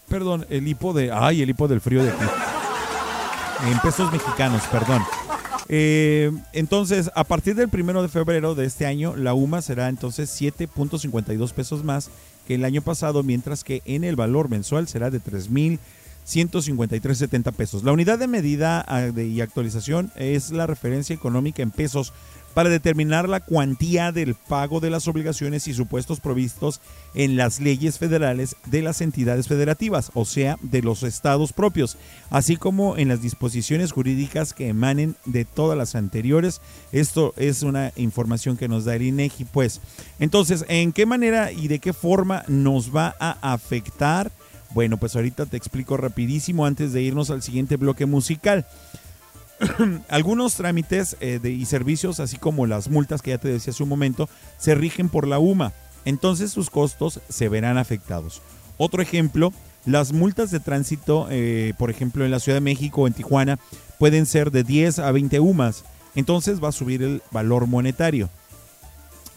perdón, 0.08 0.46
el 0.50 0.66
hipo 0.66 0.92
de, 0.92 1.12
ay, 1.12 1.42
el 1.42 1.50
hipo 1.50 1.68
del 1.68 1.80
frío 1.80 2.02
de 2.02 2.10
aquí. 2.10 2.24
En 3.70 3.78
pesos 3.80 4.12
mexicanos, 4.12 4.62
perdón. 4.70 5.02
Eh, 5.68 6.30
entonces, 6.52 7.10
a 7.14 7.24
partir 7.24 7.54
del 7.54 7.68
primero 7.68 8.02
de 8.02 8.08
febrero 8.08 8.54
de 8.54 8.66
este 8.66 8.86
año, 8.86 9.16
la 9.16 9.34
UMA 9.34 9.62
será 9.62 9.88
entonces 9.88 10.30
7.52 10.40 11.52
pesos 11.52 11.84
más 11.84 12.10
que 12.46 12.54
el 12.54 12.64
año 12.64 12.82
pasado, 12.82 13.22
mientras 13.22 13.64
que 13.64 13.82
en 13.84 14.04
el 14.04 14.16
valor 14.16 14.48
mensual 14.48 14.86
será 14.86 15.10
de 15.10 15.20
3.153.70 16.26 17.52
pesos. 17.52 17.84
La 17.84 17.92
unidad 17.92 18.18
de 18.18 18.26
medida 18.26 18.84
ah, 18.86 19.08
y 19.16 19.40
actualización 19.40 20.10
es 20.16 20.50
la 20.50 20.66
referencia 20.66 21.14
económica 21.14 21.62
en 21.62 21.70
pesos 21.70 22.12
para 22.56 22.70
determinar 22.70 23.28
la 23.28 23.40
cuantía 23.40 24.12
del 24.12 24.34
pago 24.34 24.80
de 24.80 24.88
las 24.88 25.06
obligaciones 25.08 25.68
y 25.68 25.74
supuestos 25.74 26.20
provistos 26.20 26.80
en 27.14 27.36
las 27.36 27.60
leyes 27.60 27.98
federales 27.98 28.56
de 28.64 28.80
las 28.80 29.02
entidades 29.02 29.46
federativas, 29.46 30.10
o 30.14 30.24
sea, 30.24 30.56
de 30.62 30.80
los 30.80 31.02
estados 31.02 31.52
propios, 31.52 31.98
así 32.30 32.56
como 32.56 32.96
en 32.96 33.08
las 33.08 33.20
disposiciones 33.20 33.92
jurídicas 33.92 34.54
que 34.54 34.68
emanen 34.68 35.16
de 35.26 35.44
todas 35.44 35.76
las 35.76 35.94
anteriores. 35.94 36.62
Esto 36.92 37.34
es 37.36 37.62
una 37.62 37.92
información 37.94 38.56
que 38.56 38.68
nos 38.68 38.86
da 38.86 38.96
el 38.96 39.02
INEGI, 39.02 39.44
pues. 39.44 39.82
Entonces, 40.18 40.64
¿en 40.68 40.92
qué 40.92 41.04
manera 41.04 41.52
y 41.52 41.68
de 41.68 41.78
qué 41.78 41.92
forma 41.92 42.42
nos 42.48 42.96
va 42.96 43.14
a 43.20 43.52
afectar? 43.52 44.32
Bueno, 44.70 44.96
pues 44.98 45.16
ahorita 45.16 45.46
te 45.46 45.56
explico 45.56 45.96
rapidísimo 45.96 46.66
antes 46.66 46.92
de 46.92 47.02
irnos 47.02 47.30
al 47.30 47.42
siguiente 47.42 47.76
bloque 47.76 48.06
musical. 48.06 48.66
Algunos 50.08 50.54
trámites 50.54 51.16
eh, 51.20 51.40
y 51.44 51.64
servicios, 51.66 52.20
así 52.20 52.36
como 52.36 52.66
las 52.66 52.90
multas 52.90 53.22
que 53.22 53.30
ya 53.30 53.38
te 53.38 53.48
decía 53.48 53.72
hace 53.72 53.82
un 53.82 53.88
momento, 53.88 54.28
se 54.58 54.74
rigen 54.74 55.08
por 55.08 55.26
la 55.26 55.38
UMA. 55.38 55.72
Entonces 56.04 56.52
sus 56.52 56.70
costos 56.70 57.20
se 57.28 57.48
verán 57.48 57.78
afectados. 57.78 58.42
Otro 58.76 59.02
ejemplo, 59.02 59.52
las 59.86 60.12
multas 60.12 60.50
de 60.50 60.60
tránsito, 60.60 61.28
eh, 61.30 61.72
por 61.78 61.90
ejemplo, 61.90 62.24
en 62.24 62.30
la 62.30 62.40
Ciudad 62.40 62.56
de 62.56 62.60
México 62.60 63.02
o 63.02 63.06
en 63.06 63.14
Tijuana, 63.14 63.58
pueden 63.98 64.26
ser 64.26 64.50
de 64.50 64.62
10 64.62 64.98
a 64.98 65.10
20 65.10 65.40
UMAS. 65.40 65.84
Entonces 66.14 66.62
va 66.62 66.68
a 66.68 66.72
subir 66.72 67.02
el 67.02 67.22
valor 67.30 67.66
monetario. 67.66 68.28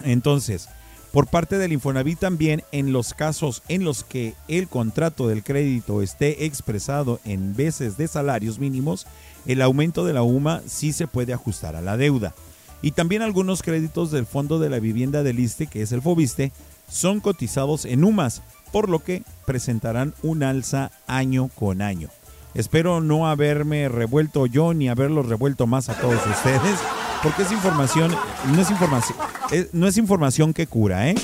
Entonces, 0.04 0.70
por 1.12 1.28
parte 1.28 1.58
del 1.58 1.74
Infonavit 1.74 2.20
también 2.20 2.64
en 2.72 2.94
los 2.94 3.14
casos 3.14 3.64
en 3.68 3.84
los 3.84 4.04
que 4.04 4.36
el 4.48 4.68
contrato 4.68 5.28
del 5.28 5.44
crédito 5.44 6.02
esté 6.02 6.46
expresado 6.46 7.20
en 7.26 7.56
veces 7.56 7.98
de 7.98 8.08
salarios 8.08 8.60
mínimos, 8.60 9.08
el 9.46 9.62
aumento 9.62 10.06
de 10.06 10.14
la 10.14 10.22
UMA 10.22 10.62
sí 10.68 10.94
se 10.94 11.08
puede 11.08 11.34
ajustar 11.34 11.76
a 11.76 11.82
la 11.82 11.98
deuda. 11.98 12.36
Y 12.82 12.92
también 12.92 13.22
algunos 13.22 13.62
créditos 13.62 14.12
del 14.12 14.26
Fondo 14.26 14.60
de 14.60 14.70
la 14.70 14.80
Vivienda 14.80 15.24
del 15.24 15.40
ISTE, 15.40 15.68
que 15.68 15.82
es 15.82 15.92
el 15.92 16.02
FOBISTE, 16.02 16.52
son 16.88 17.20
cotizados 17.20 17.86
en 17.86 18.04
UMAS, 18.04 18.42
por 18.72 18.90
lo 18.90 19.00
que 19.00 19.24
presentarán 19.46 20.14
un 20.22 20.44
alza 20.44 20.92
año 21.08 21.50
con 21.56 21.82
año. 21.82 22.10
Espero 22.54 23.02
no 23.02 23.28
haberme 23.28 23.90
revuelto 23.90 24.46
yo 24.46 24.74
ni 24.74 24.90
haberlos 24.90 25.28
revuelto 25.28 25.68
más 25.68 25.90
a 25.90 26.00
todos 26.00 26.26
ustedes, 26.26 26.80
porque 27.24 27.44
es 27.44 27.52
información, 27.52 28.12
no 28.54 28.62
es 28.62 28.70
información, 28.72 29.18
es- 29.52 29.74
no 29.74 29.88
es 29.88 29.98
información 29.98 30.54
que 30.54 30.68
cura, 30.68 31.10
¿eh? 31.10 31.16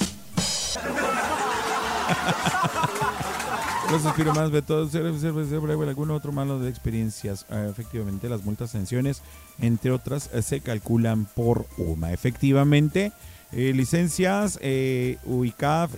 Los 3.92 4.02
suspiro 4.02 4.34
más 4.34 4.52
de 4.52 4.62
todos, 4.62 4.94
algún 4.96 6.12
otro 6.12 6.32
malo 6.32 6.60
de 6.60 6.70
experiencias. 6.70 7.46
Ah, 7.50 7.68
efectivamente, 7.70 8.28
las 8.28 8.44
multas, 8.44 8.72
sanciones, 8.72 9.22
entre 9.60 9.92
otras, 9.92 10.30
eh, 10.34 10.42
se 10.42 10.60
calculan 10.60 11.26
por 11.26 11.66
UMA. 11.78 12.12
Efectivamente, 12.12 13.12
eh, 13.52 13.72
licencias, 13.76 14.58
eh, 14.62 15.18
UICAF, 15.26 15.92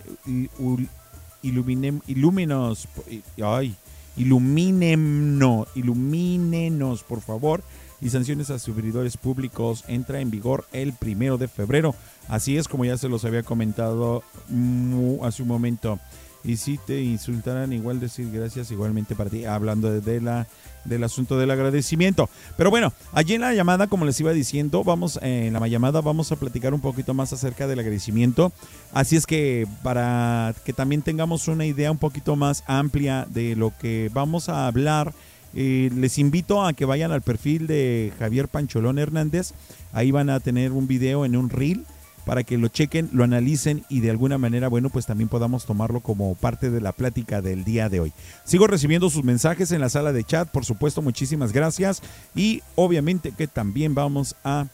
iluminem, 1.41 2.01
ilúminos, 2.07 2.87
i- 3.09 3.23
ay, 3.41 3.73
ilumínemno, 4.17 5.65
ilumínenos, 5.73 7.03
por 7.03 7.21
favor. 7.21 7.63
Y 7.99 8.09
sanciones 8.09 8.49
a 8.51 8.59
servidores 8.59 9.17
públicos 9.17 9.83
entra 9.87 10.19
en 10.21 10.29
vigor 10.29 10.65
el 10.71 10.93
primero 10.93 11.37
de 11.37 11.47
febrero. 11.47 11.95
Así 12.27 12.57
es 12.57 12.67
como 12.67 12.85
ya 12.85 12.97
se 12.97 13.09
los 13.09 13.25
había 13.25 13.43
comentado 13.43 14.23
mu- 14.49 15.23
hace 15.25 15.41
un 15.41 15.47
momento. 15.47 15.99
Y 16.43 16.57
si 16.57 16.77
te 16.77 17.01
insultaran, 17.01 17.73
igual 17.73 17.99
decir 17.99 18.31
gracias 18.31 18.71
igualmente 18.71 19.15
para 19.15 19.29
ti, 19.29 19.43
hablando 19.45 19.99
de 19.99 20.21
la, 20.21 20.47
del 20.85 21.03
asunto 21.03 21.37
del 21.37 21.51
agradecimiento. 21.51 22.29
Pero 22.55 22.69
bueno, 22.69 22.93
allí 23.11 23.33
en 23.33 23.41
la 23.41 23.53
llamada, 23.53 23.87
como 23.87 24.05
les 24.05 24.19
iba 24.21 24.31
diciendo, 24.31 24.83
vamos, 24.83 25.19
eh, 25.23 25.47
en 25.47 25.53
la 25.53 25.67
llamada 25.67 25.99
vamos 25.99 26.31
a 26.31 26.35
platicar 26.37 26.73
un 26.73 26.79
poquito 26.79 27.13
más 27.13 27.33
acerca 27.33 27.67
del 27.67 27.79
agradecimiento. 27.79 28.53
Así 28.93 29.15
es 29.17 29.25
que 29.25 29.67
para 29.83 30.53
que 30.63 30.71
también 30.71 31.01
tengamos 31.01 31.47
una 31.49 31.65
idea 31.65 31.91
un 31.91 31.97
poquito 31.97 32.35
más 32.37 32.63
amplia 32.67 33.27
de 33.29 33.55
lo 33.57 33.73
que 33.77 34.09
vamos 34.13 34.47
a 34.47 34.67
hablar, 34.67 35.13
eh, 35.55 35.89
les 35.95 36.17
invito 36.17 36.65
a 36.65 36.73
que 36.73 36.85
vayan 36.85 37.11
al 37.11 37.21
perfil 37.21 37.67
de 37.67 38.11
Javier 38.19 38.47
Pancholón 38.47 38.99
Hernández. 38.99 39.53
Ahí 39.93 40.11
van 40.11 40.29
a 40.29 40.39
tener 40.39 40.71
un 40.71 40.87
video 40.87 41.25
en 41.25 41.35
un 41.35 41.49
reel 41.49 41.85
para 42.25 42.43
que 42.43 42.57
lo 42.57 42.67
chequen, 42.67 43.09
lo 43.13 43.23
analicen 43.23 43.85
y 43.87 44.01
de 44.01 44.09
alguna 44.09 44.37
manera, 44.37 44.67
bueno, 44.67 44.89
pues 44.89 45.05
también 45.05 45.29
podamos 45.29 45.65
tomarlo 45.65 46.01
como 46.01 46.35
parte 46.35 46.69
de 46.69 46.81
la 46.81 46.91
plática 46.91 47.41
del 47.41 47.63
día 47.63 47.87
de 47.87 48.01
hoy. 48.01 48.11
Sigo 48.43 48.67
recibiendo 48.67 49.09
sus 49.09 49.23
mensajes 49.23 49.71
en 49.71 49.79
la 49.79 49.87
sala 49.87 50.11
de 50.11 50.25
chat, 50.25 50.49
por 50.49 50.65
supuesto, 50.65 51.01
muchísimas 51.01 51.53
gracias. 51.53 52.01
Y 52.35 52.63
obviamente 52.75 53.31
que 53.31 53.47
también 53.47 53.95
vamos 53.95 54.35
a 54.43 54.67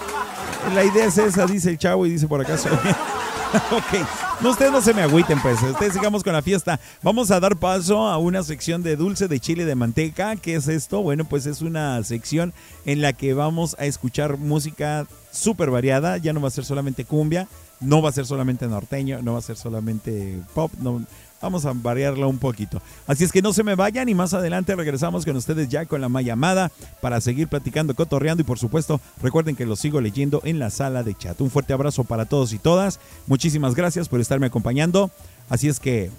la 0.75 0.83
idea 0.83 1.05
es 1.05 1.17
esa, 1.17 1.47
dice 1.47 1.71
el 1.71 1.79
chavo 1.79 2.05
y 2.05 2.11
dice 2.11 2.27
por 2.27 2.39
acá 2.39 2.55
soy. 2.55 2.71
ok, 3.71 4.07
no, 4.41 4.51
ustedes 4.51 4.71
no 4.71 4.79
se 4.79 4.93
me 4.93 5.01
agüiten, 5.01 5.41
pues. 5.41 5.61
Ustedes 5.63 5.93
sigamos 5.93 6.23
con 6.23 6.33
la 6.33 6.43
fiesta. 6.43 6.79
Vamos 7.01 7.31
a 7.31 7.39
dar 7.39 7.57
paso 7.57 8.07
a 8.07 8.17
una 8.17 8.43
sección 8.43 8.83
de 8.83 8.95
dulce 8.95 9.27
de 9.27 9.39
chile 9.39 9.65
de 9.65 9.73
manteca. 9.73 10.35
¿Qué 10.35 10.53
es 10.53 10.67
esto? 10.67 11.01
Bueno, 11.01 11.25
pues 11.25 11.47
es 11.47 11.61
una 11.61 12.01
sección 12.03 12.53
en 12.85 13.01
la 13.01 13.13
que 13.13 13.33
vamos 13.33 13.75
a 13.79 13.85
escuchar 13.85 14.37
música 14.37 15.07
súper 15.31 15.71
variada. 15.71 16.17
Ya 16.17 16.31
no 16.31 16.41
va 16.41 16.49
a 16.49 16.51
ser 16.51 16.63
solamente 16.63 17.05
cumbia, 17.05 17.47
no 17.81 18.01
va 18.01 18.09
a 18.09 18.13
ser 18.13 18.25
solamente 18.25 18.67
norteño, 18.67 19.21
no 19.21 19.33
va 19.33 19.39
a 19.39 19.41
ser 19.43 19.57
solamente 19.57 20.39
pop. 20.53 20.71
No, 20.79 21.01
vamos 21.41 21.65
a 21.65 21.73
variarla 21.73 22.27
un 22.27 22.37
poquito. 22.37 22.81
Así 23.07 23.23
es 23.23 23.31
que 23.31 23.41
no 23.41 23.51
se 23.51 23.63
me 23.63 23.75
vayan 23.75 24.07
y 24.07 24.13
más 24.13 24.33
adelante 24.33 24.75
regresamos 24.75 25.25
con 25.25 25.35
ustedes 25.35 25.67
ya 25.67 25.85
con 25.85 25.99
la 25.99 26.21
llamada 26.21 26.71
para 27.01 27.19
seguir 27.19 27.47
platicando, 27.47 27.95
cotorreando 27.95 28.41
y 28.41 28.45
por 28.45 28.59
supuesto 28.59 29.01
recuerden 29.21 29.55
que 29.55 29.65
los 29.65 29.79
sigo 29.79 29.99
leyendo 29.99 30.41
en 30.45 30.59
la 30.59 30.69
sala 30.69 31.03
de 31.03 31.15
chat. 31.15 31.41
Un 31.41 31.49
fuerte 31.49 31.73
abrazo 31.73 32.03
para 32.03 32.25
todos 32.25 32.53
y 32.53 32.59
todas. 32.59 32.99
Muchísimas 33.27 33.75
gracias 33.75 34.07
por 34.07 34.21
estarme 34.21 34.45
acompañando. 34.45 35.11
Así 35.49 35.67
es 35.67 35.79
que... 35.79 36.11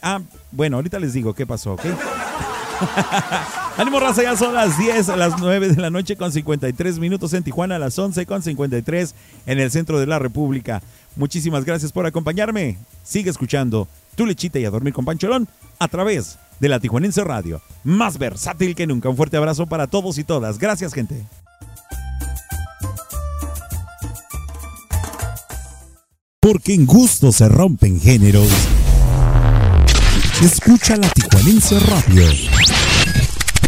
Ah, 0.00 0.20
bueno, 0.50 0.76
ahorita 0.76 0.98
les 0.98 1.12
digo 1.12 1.34
qué 1.34 1.46
pasó, 1.46 1.74
¿ok? 1.74 1.82
Ánimo 3.76 4.00
raza, 4.00 4.22
ya 4.22 4.36
son 4.36 4.54
las 4.54 4.78
10, 4.78 5.08
a 5.08 5.16
las 5.16 5.38
9 5.38 5.70
de 5.70 5.80
la 5.80 5.90
noche 5.90 6.16
con 6.16 6.30
53 6.30 6.98
minutos 6.98 7.32
en 7.32 7.42
Tijuana, 7.42 7.76
a 7.76 7.78
las 7.78 7.98
11 7.98 8.26
con 8.26 8.42
53 8.42 9.14
en 9.46 9.60
el 9.60 9.70
centro 9.70 9.98
de 9.98 10.06
la 10.06 10.18
República. 10.18 10.82
Muchísimas 11.16 11.64
gracias 11.64 11.92
por 11.92 12.06
acompañarme. 12.06 12.78
Sigue 13.04 13.30
escuchando 13.30 13.88
Tu 14.16 14.26
Lechita 14.26 14.58
y 14.58 14.64
a 14.64 14.70
Dormir 14.70 14.92
con 14.92 15.04
Pancholón 15.04 15.48
a 15.78 15.88
través 15.88 16.38
de 16.60 16.68
la 16.68 16.80
Tijuanense 16.80 17.24
Radio. 17.24 17.60
Más 17.84 18.18
versátil 18.18 18.74
que 18.74 18.86
nunca. 18.86 19.08
Un 19.08 19.16
fuerte 19.16 19.36
abrazo 19.36 19.66
para 19.66 19.86
todos 19.86 20.18
y 20.18 20.24
todas. 20.24 20.58
Gracias, 20.58 20.94
gente. 20.94 21.24
Porque 26.40 26.74
en 26.74 26.86
gusto 26.86 27.30
se 27.30 27.48
rompen 27.48 28.00
géneros. 28.00 28.48
Escucha 30.42 30.96
la 30.96 31.08
Tijuanense 31.08 31.78
Radio. 31.78 32.26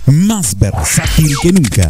Más 0.06 0.58
versátil 0.58 1.36
que 1.40 1.52
nunca. 1.52 1.88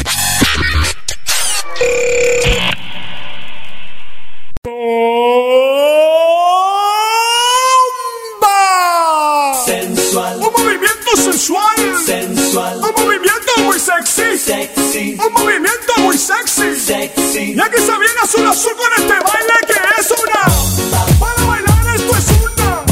Sexy. 14.45 15.17
Un 15.19 15.33
movimiento 15.33 15.93
muy 16.01 16.19
sexy. 16.19 16.79
Sexy. 16.79 17.55
Y 17.55 17.61
aquí 17.61 17.79
se 17.79 17.93
viene 17.93 18.21
azul 18.23 18.47
azul 18.47 18.73
con 18.77 19.03
este 19.03 19.15
baile 19.15 19.55
que 19.67 20.01
es 20.01 20.11
una. 20.11 21.19
Para 21.19 21.45
bailar 21.47 21.95
esto 21.97 22.15
es 22.15 22.27
una. 22.43 22.85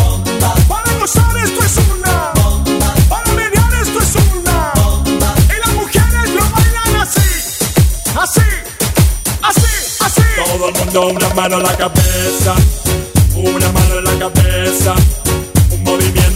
Para 0.67 0.93
gozar 0.95 1.37
esto 1.45 1.63
es 1.63 1.77
una. 1.95 2.33
Para 3.07 3.33
menear 3.35 3.75
esto 3.83 4.01
es 4.01 4.15
una. 4.35 4.73
Y 5.45 5.61
las 5.61 5.75
mujeres 5.75 6.31
lo 6.35 6.41
bailan 6.41 6.97
así. 7.03 7.21
Así. 8.17 8.41
Así. 9.43 9.73
Así. 10.01 10.23
Todo 10.47 10.69
el 10.71 10.75
mundo 10.75 11.07
una 11.09 11.29
mano 11.35 11.57
en 11.59 11.63
la 11.65 11.77
cabeza. 11.77 12.55
Una 13.37 13.73
mano 13.73 13.99
en 13.99 14.05
la 14.05 14.19
cabeza. 14.19 14.95
Un 15.71 15.83
movimiento 15.85 16.32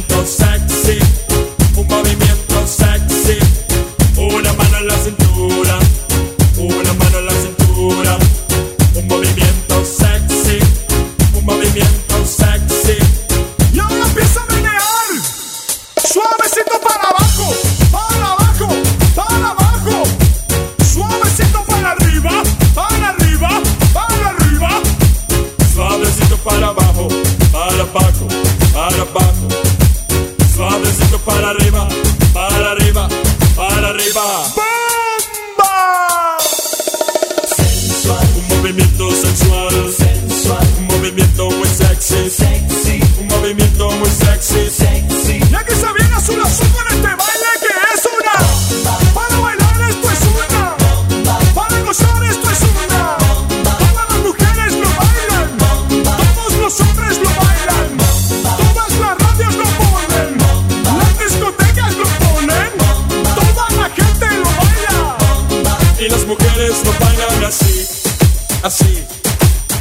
Así, 68.67 69.05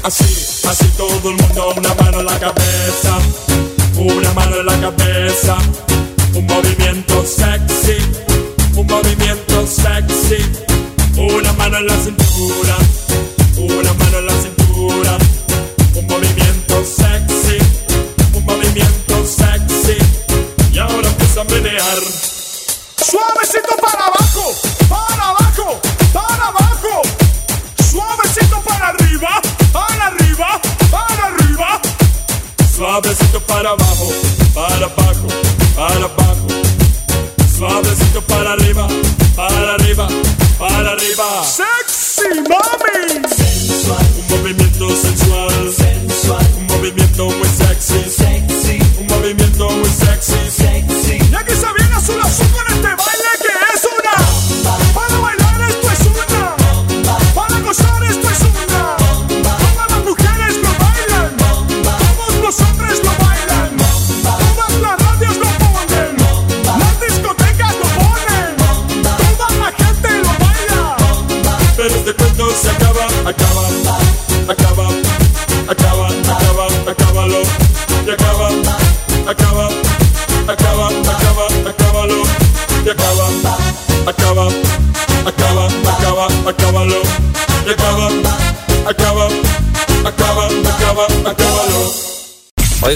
así, 0.03 0.25
así 0.69 0.85
todo 0.95 1.31
el 1.31 1.35
mundo, 1.37 1.73
una 1.75 1.95
mano 1.95 2.19
en 2.19 2.25
la 2.27 2.37
cabeza, 2.37 3.17
una 3.95 4.31
mano 4.33 4.57
en 4.57 4.65
la 4.67 4.79
cabeza. 4.79 5.57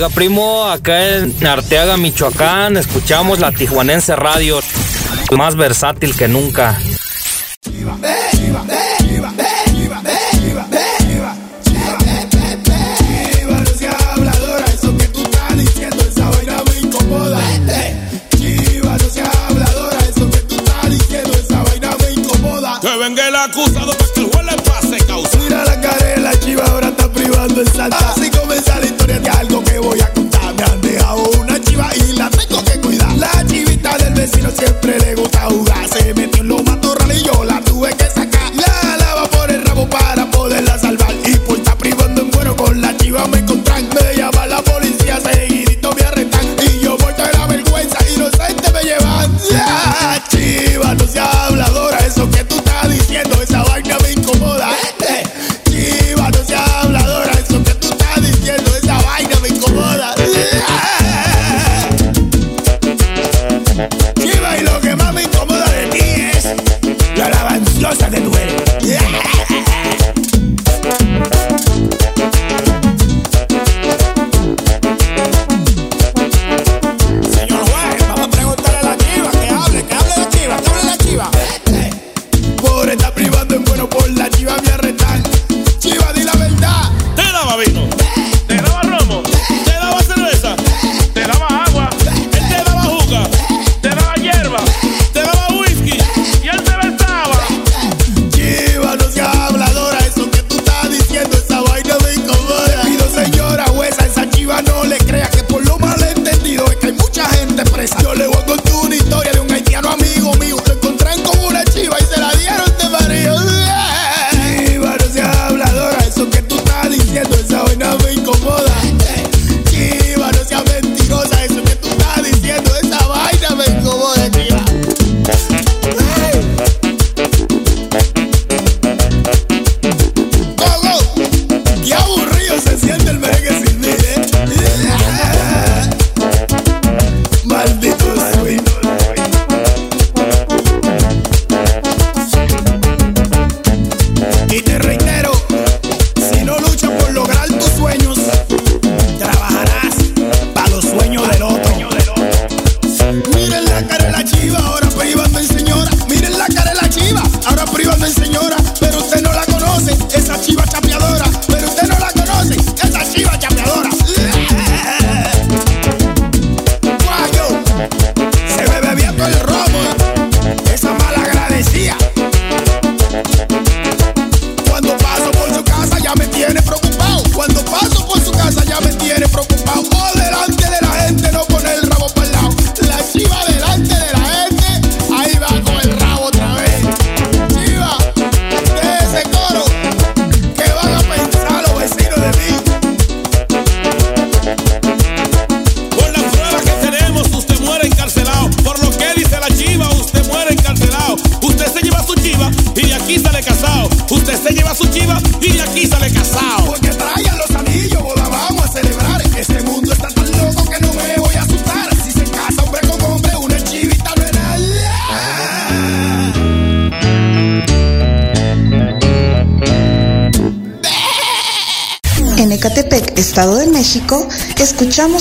Primo, 0.07 0.63
acá 0.63 1.17
en 1.17 1.45
Arteaga, 1.45 1.97
Michoacán, 1.97 2.77
escuchamos 2.77 3.39
la 3.39 3.51
Tijuanense 3.51 4.15
Radio, 4.15 4.61
más 5.35 5.57
versátil 5.57 6.15
que 6.15 6.29
nunca. 6.29 6.79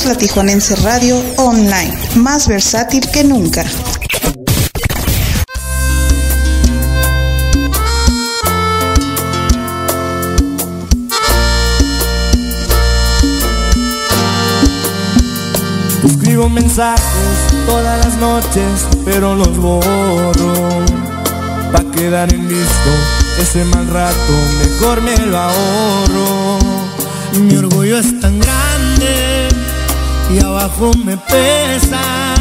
la 0.09 0.15
Tijuanense 0.15 0.75
Radio 0.77 1.23
Online, 1.37 1.93
más 2.15 2.49
versátil 2.49 3.07
que 3.11 3.25
nunca. 3.25 3.63
Escribo 16.05 16.49
mensajes 16.49 17.03
todas 17.67 18.07
las 18.07 18.17
noches, 18.17 18.87
pero 19.05 19.35
los 19.35 19.59
borro. 19.59 20.33
Pa' 21.71 21.85
quedar 21.95 22.33
en 22.33 22.49
listo, 22.49 22.91
ese 23.43 23.63
mal 23.65 23.87
rato 23.89 24.33
mejor 24.65 25.03
me 25.03 25.19
lo 25.19 25.39
ahorro. 25.39 26.59
Mi 27.43 27.57
orgullo 27.57 27.99
es 27.99 28.19
tan 28.21 28.41
grande 28.41 29.38
y 30.31 30.45
abajo 30.45 30.91
me 31.05 31.17
pesa. 31.17 32.35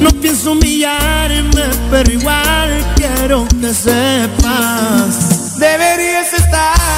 No 0.00 0.10
pienso 0.10 0.52
humillarme, 0.52 1.64
pero 1.90 2.10
igual 2.12 2.84
quiero 2.96 3.46
que 3.60 3.74
sepas. 3.74 5.58
Deberías 5.58 6.32
estar 6.32 6.89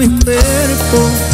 mi 0.00 0.08
cuerpo. 0.24 1.29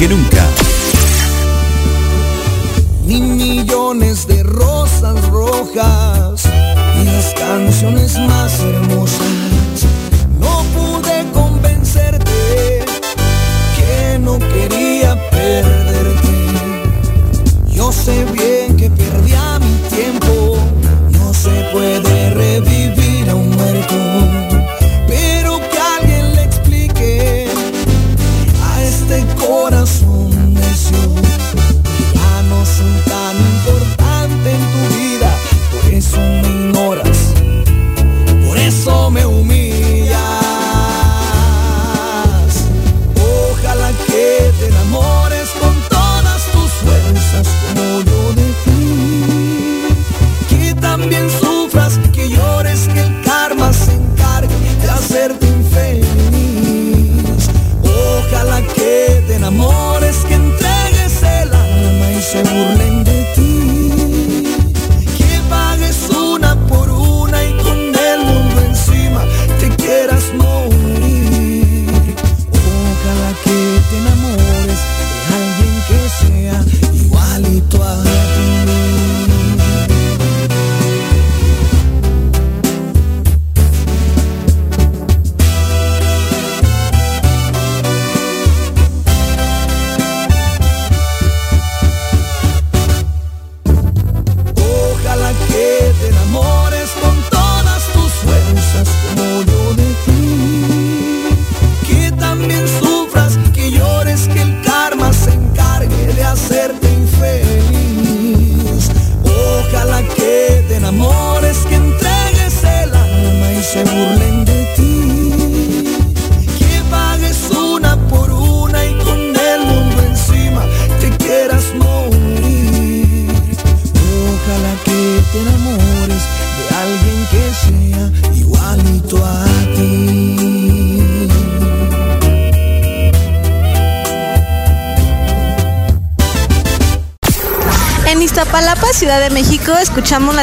que 0.00 0.08
nunca. 0.08 0.59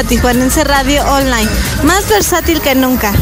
la 0.02 0.04
Tijuanense 0.04 0.62
Radio 0.62 1.02
Online, 1.06 1.50
más 1.82 2.08
versátil 2.08 2.60
que 2.60 2.76
nunca. 2.76 3.12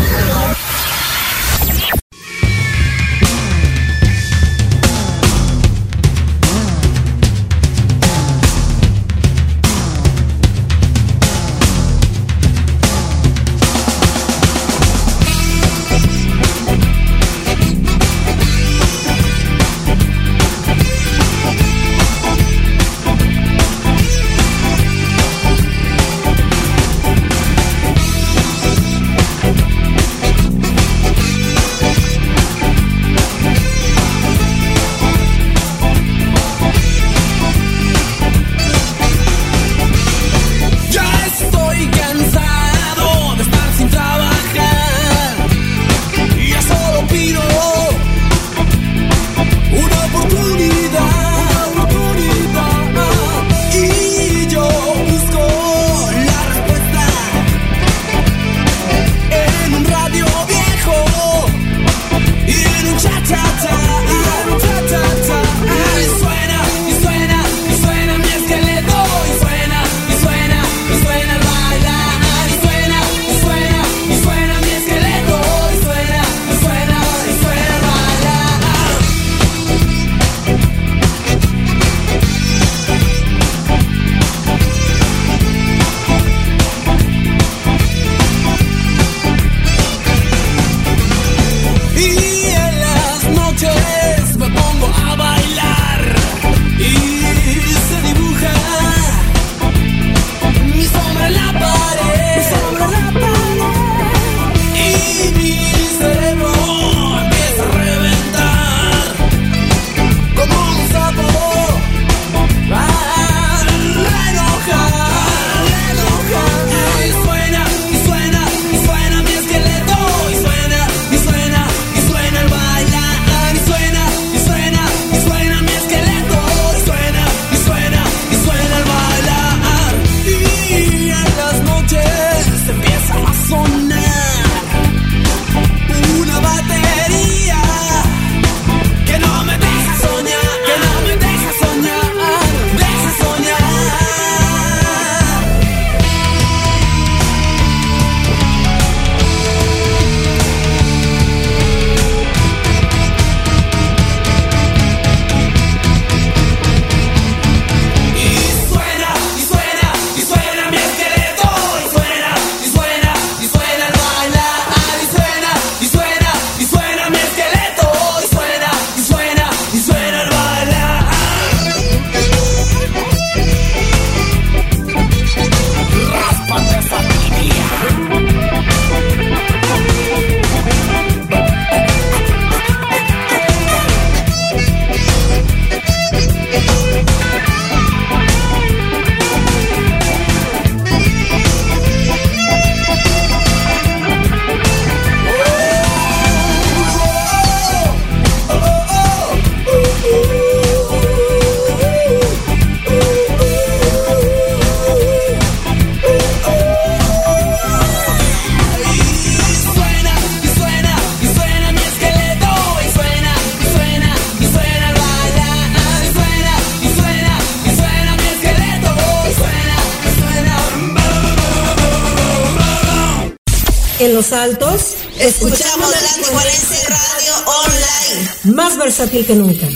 Los 224.28 224.32
Altos, 224.32 224.96
escuchamos 225.20 225.88
la 225.88 225.98
Tijuanense 226.16 226.88
Radio 226.88 227.32
Online. 227.46 228.56
Más 228.56 228.76
versátil 228.76 229.24
que 229.24 229.36
nunca. 229.36 229.68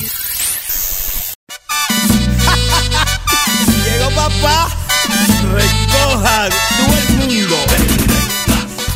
Llegó 3.84 4.10
papá, 4.16 4.68
recoja 5.54 6.48
todo 6.48 6.98
el 6.98 7.16
mundo. 7.18 7.56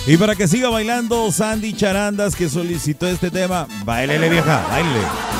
Y 0.08 0.16
para 0.16 0.34
que 0.34 0.48
siga 0.48 0.70
bailando, 0.70 1.30
Sandy 1.30 1.72
Charandas 1.72 2.34
que 2.34 2.48
solicitó 2.48 3.06
este 3.06 3.30
tema, 3.30 3.68
bailele 3.84 4.28
vieja, 4.28 4.66
bailele. 4.68 5.33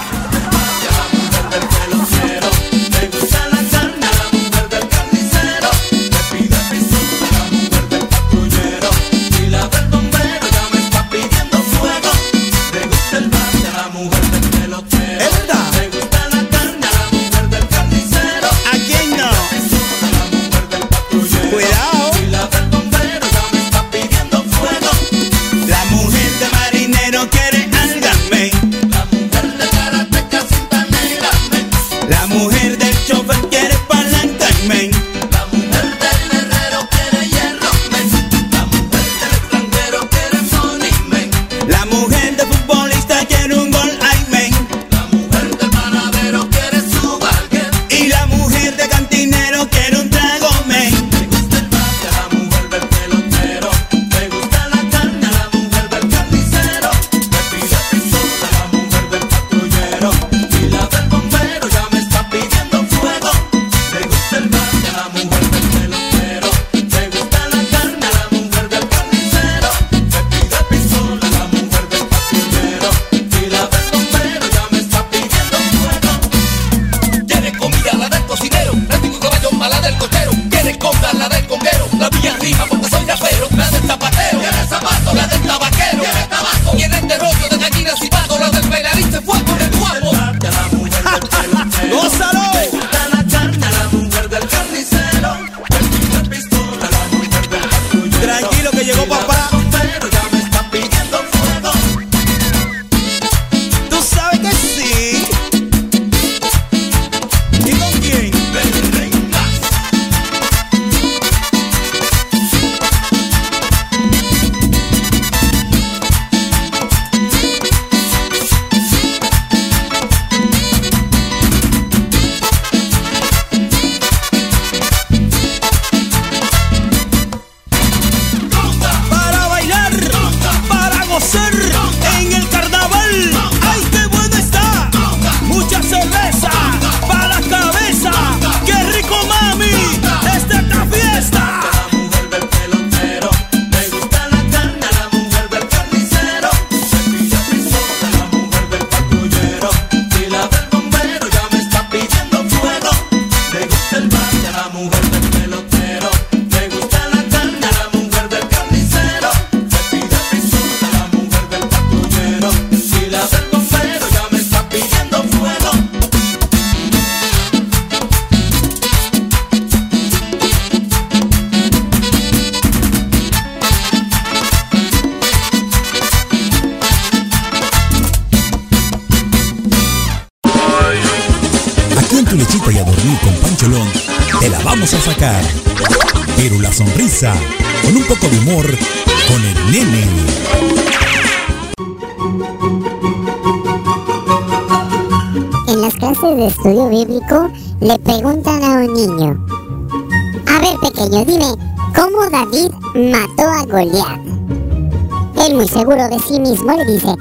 Seguro 205.74 206.08
de 206.08 206.20
sí 206.20 206.38
mismo 206.38 206.72
le 206.72 206.84
dice, 206.84 207.16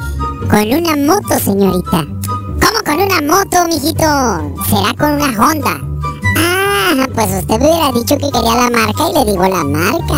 con 0.47 0.71
una 0.71 0.95
moto 0.95 1.39
señorita. 1.39 2.05
¿Cómo 2.61 2.83
con 2.85 2.95
una 3.01 3.19
moto, 3.21 3.67
mijito? 3.67 4.03
Será 4.69 4.93
con 4.95 5.13
una 5.13 5.29
Honda. 5.39 5.81
Ah, 6.37 7.07
pues 7.15 7.33
usted 7.39 7.59
me 7.59 7.65
hubiera 7.65 7.91
dicho 7.91 8.15
que 8.15 8.29
quería 8.29 8.55
la 8.55 8.69
marca 8.69 9.09
y 9.09 9.13
le 9.13 9.31
digo 9.31 9.47
la 9.47 9.63
marca. 9.63 10.13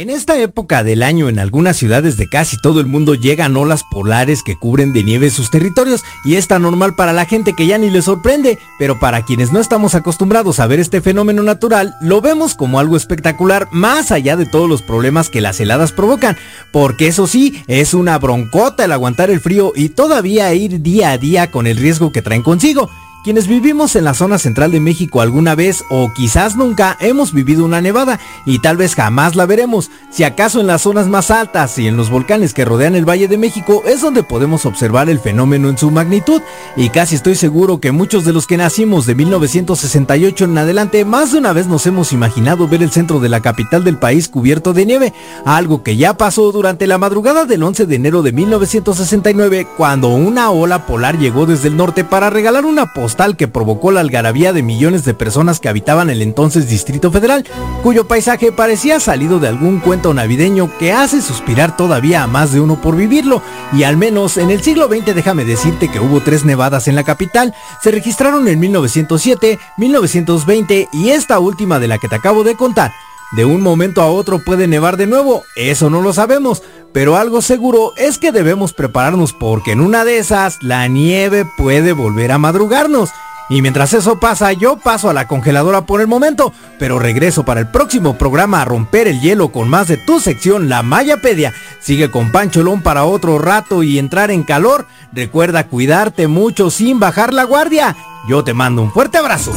En 0.00 0.08
esta 0.08 0.38
época 0.38 0.82
del 0.82 1.02
año 1.02 1.28
en 1.28 1.38
algunas 1.38 1.76
ciudades 1.76 2.16
de 2.16 2.26
casi 2.26 2.56
todo 2.56 2.80
el 2.80 2.86
mundo 2.86 3.14
llegan 3.14 3.54
olas 3.54 3.84
polares 3.90 4.42
que 4.42 4.56
cubren 4.56 4.94
de 4.94 5.04
nieve 5.04 5.28
sus 5.28 5.50
territorios 5.50 6.00
y 6.24 6.36
es 6.36 6.48
tan 6.48 6.62
normal 6.62 6.94
para 6.94 7.12
la 7.12 7.26
gente 7.26 7.52
que 7.52 7.66
ya 7.66 7.76
ni 7.76 7.90
le 7.90 8.00
sorprende, 8.00 8.58
pero 8.78 8.98
para 8.98 9.26
quienes 9.26 9.52
no 9.52 9.60
estamos 9.60 9.94
acostumbrados 9.94 10.58
a 10.58 10.66
ver 10.66 10.80
este 10.80 11.02
fenómeno 11.02 11.42
natural, 11.42 11.96
lo 12.00 12.22
vemos 12.22 12.54
como 12.54 12.80
algo 12.80 12.96
espectacular 12.96 13.68
más 13.72 14.10
allá 14.10 14.38
de 14.38 14.46
todos 14.46 14.70
los 14.70 14.80
problemas 14.80 15.28
que 15.28 15.42
las 15.42 15.60
heladas 15.60 15.92
provocan, 15.92 16.34
porque 16.72 17.06
eso 17.06 17.26
sí, 17.26 17.62
es 17.66 17.92
una 17.92 18.16
broncota 18.16 18.86
el 18.86 18.92
aguantar 18.92 19.28
el 19.28 19.40
frío 19.40 19.74
y 19.76 19.90
todavía 19.90 20.54
ir 20.54 20.80
día 20.80 21.10
a 21.10 21.18
día 21.18 21.50
con 21.50 21.66
el 21.66 21.76
riesgo 21.76 22.10
que 22.10 22.22
traen 22.22 22.42
consigo. 22.42 22.88
Quienes 23.22 23.48
vivimos 23.48 23.96
en 23.96 24.04
la 24.04 24.14
zona 24.14 24.38
central 24.38 24.72
de 24.72 24.80
México 24.80 25.20
alguna 25.20 25.54
vez 25.54 25.84
o 25.90 26.10
quizás 26.14 26.56
nunca 26.56 26.96
hemos 27.00 27.34
vivido 27.34 27.66
una 27.66 27.82
nevada 27.82 28.18
y 28.46 28.60
tal 28.60 28.78
vez 28.78 28.94
jamás 28.94 29.36
la 29.36 29.44
veremos. 29.44 29.90
Si 30.10 30.24
acaso 30.24 30.58
en 30.58 30.66
las 30.66 30.80
zonas 30.80 31.06
más 31.06 31.30
altas 31.30 31.78
y 31.78 31.86
en 31.86 31.98
los 31.98 32.08
volcanes 32.08 32.54
que 32.54 32.64
rodean 32.64 32.94
el 32.94 33.06
Valle 33.06 33.28
de 33.28 33.36
México 33.36 33.82
es 33.84 34.00
donde 34.00 34.22
podemos 34.22 34.64
observar 34.64 35.10
el 35.10 35.20
fenómeno 35.20 35.68
en 35.68 35.76
su 35.76 35.90
magnitud 35.90 36.40
y 36.76 36.88
casi 36.88 37.14
estoy 37.14 37.34
seguro 37.34 37.78
que 37.78 37.92
muchos 37.92 38.24
de 38.24 38.32
los 38.32 38.46
que 38.46 38.56
nacimos 38.56 39.04
de 39.04 39.14
1968 39.14 40.46
en 40.46 40.56
adelante 40.56 41.04
más 41.04 41.32
de 41.32 41.40
una 41.40 41.52
vez 41.52 41.66
nos 41.66 41.86
hemos 41.86 42.14
imaginado 42.14 42.68
ver 42.68 42.82
el 42.82 42.90
centro 42.90 43.20
de 43.20 43.28
la 43.28 43.40
capital 43.40 43.84
del 43.84 43.98
país 43.98 44.30
cubierto 44.30 44.72
de 44.72 44.86
nieve, 44.86 45.12
algo 45.44 45.82
que 45.82 45.98
ya 45.98 46.14
pasó 46.16 46.52
durante 46.52 46.86
la 46.86 46.96
madrugada 46.96 47.44
del 47.44 47.64
11 47.64 47.84
de 47.84 47.96
enero 47.96 48.22
de 48.22 48.32
1969 48.32 49.66
cuando 49.76 50.08
una 50.08 50.50
ola 50.50 50.86
polar 50.86 51.18
llegó 51.18 51.44
desde 51.44 51.68
el 51.68 51.76
norte 51.76 52.02
para 52.02 52.30
regalar 52.30 52.64
una 52.64 52.94
postal 53.10 53.36
que 53.36 53.48
provocó 53.48 53.90
la 53.90 53.98
algarabía 53.98 54.52
de 54.52 54.62
millones 54.62 55.04
de 55.04 55.14
personas 55.14 55.58
que 55.58 55.68
habitaban 55.68 56.10
el 56.10 56.22
entonces 56.22 56.68
Distrito 56.68 57.10
Federal, 57.10 57.44
cuyo 57.82 58.06
paisaje 58.06 58.52
parecía 58.52 59.00
salido 59.00 59.40
de 59.40 59.48
algún 59.48 59.80
cuento 59.80 60.14
navideño 60.14 60.70
que 60.78 60.92
hace 60.92 61.20
suspirar 61.20 61.76
todavía 61.76 62.22
a 62.22 62.28
más 62.28 62.52
de 62.52 62.60
uno 62.60 62.80
por 62.80 62.94
vivirlo, 62.94 63.42
y 63.72 63.82
al 63.82 63.96
menos 63.96 64.36
en 64.36 64.52
el 64.52 64.62
siglo 64.62 64.86
XX 64.86 65.12
déjame 65.12 65.44
decirte 65.44 65.90
que 65.90 65.98
hubo 65.98 66.20
tres 66.20 66.44
nevadas 66.44 66.86
en 66.86 66.94
la 66.94 67.02
capital, 67.02 67.52
se 67.82 67.90
registraron 67.90 68.46
en 68.46 68.60
1907, 68.60 69.58
1920 69.76 70.88
y 70.92 71.08
esta 71.08 71.40
última 71.40 71.80
de 71.80 71.88
la 71.88 71.98
que 71.98 72.06
te 72.06 72.14
acabo 72.14 72.44
de 72.44 72.54
contar. 72.54 72.92
De 73.32 73.44
un 73.44 73.62
momento 73.62 74.02
a 74.02 74.10
otro 74.10 74.40
puede 74.44 74.66
nevar 74.66 74.96
de 74.96 75.06
nuevo, 75.06 75.44
eso 75.54 75.88
no 75.88 76.00
lo 76.00 76.12
sabemos, 76.12 76.64
pero 76.92 77.16
algo 77.16 77.42
seguro 77.42 77.92
es 77.96 78.18
que 78.18 78.32
debemos 78.32 78.72
prepararnos 78.72 79.32
porque 79.32 79.70
en 79.70 79.80
una 79.80 80.04
de 80.04 80.18
esas 80.18 80.60
la 80.62 80.88
nieve 80.88 81.46
puede 81.56 81.92
volver 81.92 82.32
a 82.32 82.38
madrugarnos. 82.38 83.10
Y 83.48 83.62
mientras 83.62 83.94
eso 83.94 84.20
pasa, 84.20 84.52
yo 84.52 84.76
paso 84.76 85.10
a 85.10 85.12
la 85.12 85.26
congeladora 85.26 85.84
por 85.84 86.00
el 86.00 86.06
momento, 86.06 86.52
pero 86.78 87.00
regreso 87.00 87.44
para 87.44 87.58
el 87.58 87.66
próximo 87.68 88.16
programa 88.16 88.62
a 88.62 88.64
romper 88.64 89.08
el 89.08 89.20
hielo 89.20 89.50
con 89.50 89.68
más 89.68 89.88
de 89.88 89.96
tu 89.96 90.20
sección 90.20 90.68
La 90.68 90.84
Mayapedia. 90.84 91.52
Sigue 91.80 92.12
con 92.12 92.30
Pancholón 92.30 92.80
para 92.80 93.04
otro 93.04 93.40
rato 93.40 93.82
y 93.82 93.98
entrar 93.98 94.30
en 94.30 94.44
calor. 94.44 94.86
Recuerda 95.12 95.66
cuidarte 95.66 96.28
mucho 96.28 96.70
sin 96.70 97.00
bajar 97.00 97.34
la 97.34 97.42
guardia. 97.42 97.96
Yo 98.28 98.44
te 98.44 98.54
mando 98.54 98.82
un 98.82 98.92
fuerte 98.92 99.18
abrazo. 99.18 99.52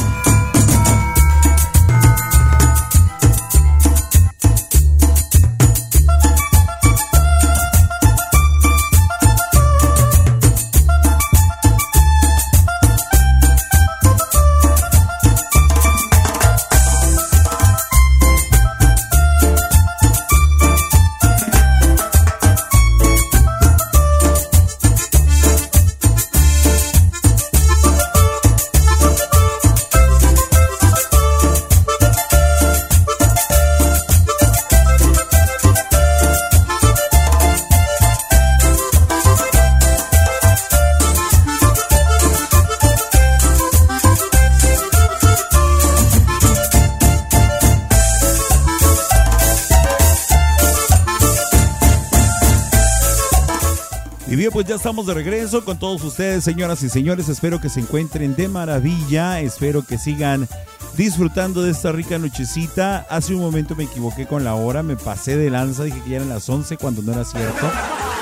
Pues 54.54 54.68
ya 54.68 54.76
estamos 54.76 55.08
de 55.08 55.16
regreso 55.16 55.66
con 55.66 55.80
todos 55.80 56.04
ustedes, 56.04 56.44
señoras 56.44 56.84
y 56.84 56.90
señores. 56.90 57.28
Espero 57.28 57.60
que 57.60 57.70
se 57.70 57.80
encuentren 57.80 58.36
de 58.36 58.48
maravilla. 58.48 59.40
Espero 59.40 59.84
que 59.84 59.98
sigan 59.98 60.48
disfrutando 60.96 61.64
de 61.64 61.72
esta 61.72 61.92
rica 61.92 62.20
nochecita. 62.20 63.08
Hace 63.10 63.34
un 63.34 63.42
momento 63.42 63.76
me 63.76 63.86
equivoqué 63.86 64.28
con 64.28 64.44
la 64.44 64.54
hora, 64.54 64.84
me 64.84 64.96
pasé 64.96 65.38
de 65.38 65.50
lanza, 65.50 65.86
dije 65.86 66.00
que 66.04 66.12
ya 66.12 66.16
eran 66.18 66.30
las 66.30 66.48
11 66.48 66.78
cuando 66.78 67.02
no 67.02 67.14
era 67.14 67.26
cierto. 67.26 67.68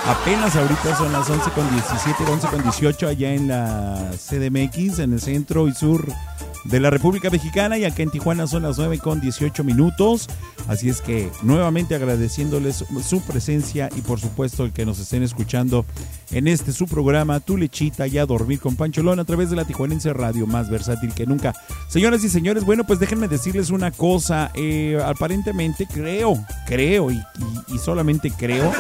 Apenas 0.06 0.56
ahorita 0.56 0.96
son 0.98 1.12
las 1.12 1.30
11 1.30 1.52
con 1.52 1.70
17, 1.70 2.24
11 2.26 2.48
con 2.48 2.64
18 2.64 3.08
allá 3.10 3.34
en 3.34 3.50
la 3.50 4.12
CDMX, 4.16 5.00
en 5.00 5.12
el 5.12 5.22
centro 5.22 5.68
y 5.68 5.74
sur 5.74 6.06
de 6.66 6.80
la 6.80 6.90
República 6.90 7.30
Mexicana 7.30 7.78
y 7.78 7.86
acá 7.86 8.04
en 8.04 8.12
Tijuana 8.12 8.48
son 8.48 8.64
las 8.64 8.78
9 8.78 9.00
con 9.00 9.22
18 9.22 9.64
minutos. 9.64 10.28
Así 10.68 10.90
es 10.90 11.02
que 11.02 11.30
nuevamente 11.42 11.96
agradeciéndoles 11.96 12.86
su 13.06 13.22
presencia 13.22 13.90
y 13.96 14.02
por 14.02 14.20
supuesto 14.20 14.64
el 14.64 14.72
que 14.72 14.86
nos 14.86 15.00
estén 15.00 15.24
escuchando 15.24 15.86
en 16.32 16.48
este 16.48 16.72
su 16.72 16.86
programa 16.88 17.40
Tu 17.40 17.58
Lechita 17.58 18.08
y 18.08 18.18
a 18.18 18.26
Dormir 18.26 18.60
con 18.60 18.76
Pancholón 18.76 19.20
a 19.20 19.26
través 19.26 19.50
de 19.50 19.56
la 19.56 19.66
Tijuanense 19.66 20.14
Radio 20.14 20.48
más 20.48 20.70
versátil 20.70 21.14
que 21.14 21.26
nunca. 21.26 21.54
Señoras 21.88 22.24
y 22.24 22.30
señores, 22.30 22.64
bueno 22.64 22.86
pues 22.86 23.00
déjenme 23.00 23.28
decirles 23.28 23.70
una 23.70 23.92
cosa. 23.92 24.52
Eh, 24.54 25.02
aparentemente 25.04 25.88
creo, 25.92 26.34
creo 26.66 27.12
y, 27.12 27.22
solamente 27.84 28.32
creo 28.32 28.72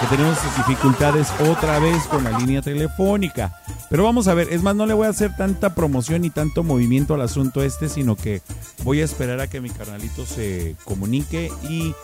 que 0.00 0.06
tenemos 0.06 0.38
dificultades 0.56 1.28
otra 1.48 1.78
vez 1.78 2.04
con 2.04 2.24
la 2.24 2.38
línea 2.38 2.62
telefónica. 2.62 3.60
Pero 3.90 4.04
vamos 4.04 4.28
a 4.28 4.34
ver, 4.34 4.48
es 4.50 4.62
más, 4.62 4.74
no 4.74 4.86
le 4.86 4.94
voy 4.94 5.06
a 5.06 5.10
hacer 5.10 5.36
tanta 5.36 5.74
promoción 5.74 6.22
ni 6.22 6.30
tanto 6.30 6.62
movimiento 6.62 7.14
al 7.14 7.20
asunto 7.20 7.62
este, 7.62 7.88
sino 7.88 8.16
que 8.16 8.40
voy 8.82 9.02
a 9.02 9.04
esperar 9.04 9.40
a 9.40 9.48
que 9.48 9.60
mi 9.60 9.68
carnalito 9.68 10.24
se 10.24 10.74
comunique 10.84 11.52
y 11.68 11.94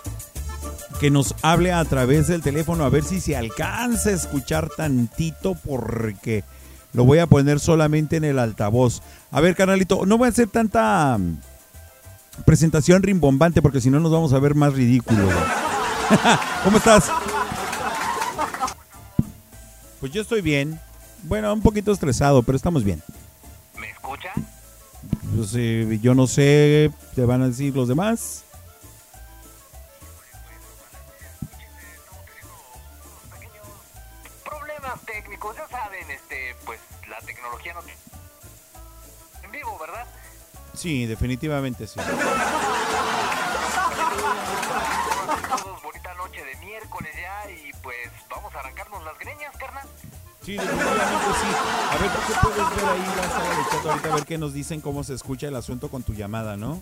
que 1.01 1.11
nos 1.11 1.35
hable 1.43 1.73
a 1.73 1.85
través 1.85 2.27
del 2.27 2.43
teléfono 2.43 2.85
a 2.85 2.91
ver 2.91 3.05
si 3.05 3.21
se 3.21 3.37
alcanza 3.37 4.11
a 4.11 4.15
escuchar 4.15 4.69
tantito 4.77 5.55
porque 5.55 6.45
lo 6.93 7.05
voy 7.05 7.19
a 7.19 7.27
poner 7.27 7.61
solamente 7.61 8.17
en 8.17 8.25
el 8.25 8.39
altavoz. 8.39 9.01
A 9.31 9.41
ver, 9.41 9.55
carnalito, 9.55 10.05
no 10.07 10.19
voy 10.19 10.27
a 10.27 10.31
hacer 10.31 10.49
tanta 10.49 11.17
mm, 11.19 11.39
presentación 12.45 13.03
rimbombante 13.03 13.63
porque 13.63 13.81
si 13.81 13.91
no 13.91 14.01
nos 14.01 14.13
vamos 14.13 14.33
a 14.35 14.39
ver 14.39 14.55
más 14.55 14.75
ridículos. 14.75 15.33
¿Cómo 16.65 16.79
estás? 16.79 17.11
Pues 20.01 20.13
yo 20.13 20.23
estoy 20.23 20.43
bien. 20.43 20.81
Bueno, 21.23 21.53
un 21.53 21.63
poquito 21.63 21.93
estresado, 21.93 22.43
pero 22.43 22.57
estamos 22.57 22.85
bien. 22.85 23.03
¿Me 23.79 23.91
escucha? 23.91 24.33
Pues, 25.35 25.53
eh, 25.57 25.99
yo 26.03 26.15
no 26.15 26.27
sé, 26.27 26.91
te 27.15 27.25
van 27.25 27.43
a 27.43 27.49
decir 27.49 27.75
los 27.75 27.89
demás. 27.89 28.45
Problemas 34.45 35.01
técnicos, 35.07 35.57
ya 35.57 35.67
saben, 35.69 36.11
este, 36.11 36.55
pues 36.65 36.81
la 37.09 37.19
tecnología 37.21 37.75
no... 37.75 37.81
En 39.43 39.51
vivo, 39.51 39.79
¿verdad? 39.79 40.07
Sí, 40.75 41.07
definitivamente 41.07 41.87
sí. 41.87 41.99
Todos 45.49 45.83
bonita 45.83 46.15
noche 46.15 46.45
de 46.45 46.57
miércoles 46.57 47.13
ya 47.15 47.51
y 47.51 47.73
pues 47.83 48.11
vamos 48.29 48.55
a 48.55 48.61
arrancarnos 48.61 49.03
las 49.05 49.19
greñas. 49.19 49.57
Sí, 50.47 50.53
definitivamente 50.53 51.27
sí. 51.41 51.49
A 51.91 51.99
ver, 51.99 52.11
¿tú 52.13 52.19
qué 52.29 52.35
puedes 52.41 52.77
ver 52.77 52.85
ahí 52.85 53.17
la 53.17 53.29
sala 53.29 53.51
de 53.51 53.65
chat 53.69 53.87
ahorita? 53.87 54.13
A 54.13 54.15
ver 54.15 54.25
qué 54.25 54.39
nos 54.39 54.55
dicen, 54.55 54.81
cómo 54.81 55.03
se 55.03 55.15
escucha 55.15 55.49
el 55.49 55.57
asunto 55.57 55.89
con 55.89 56.05
tu 56.05 56.15
llamada, 56.15 56.57
¿no? 56.57 56.81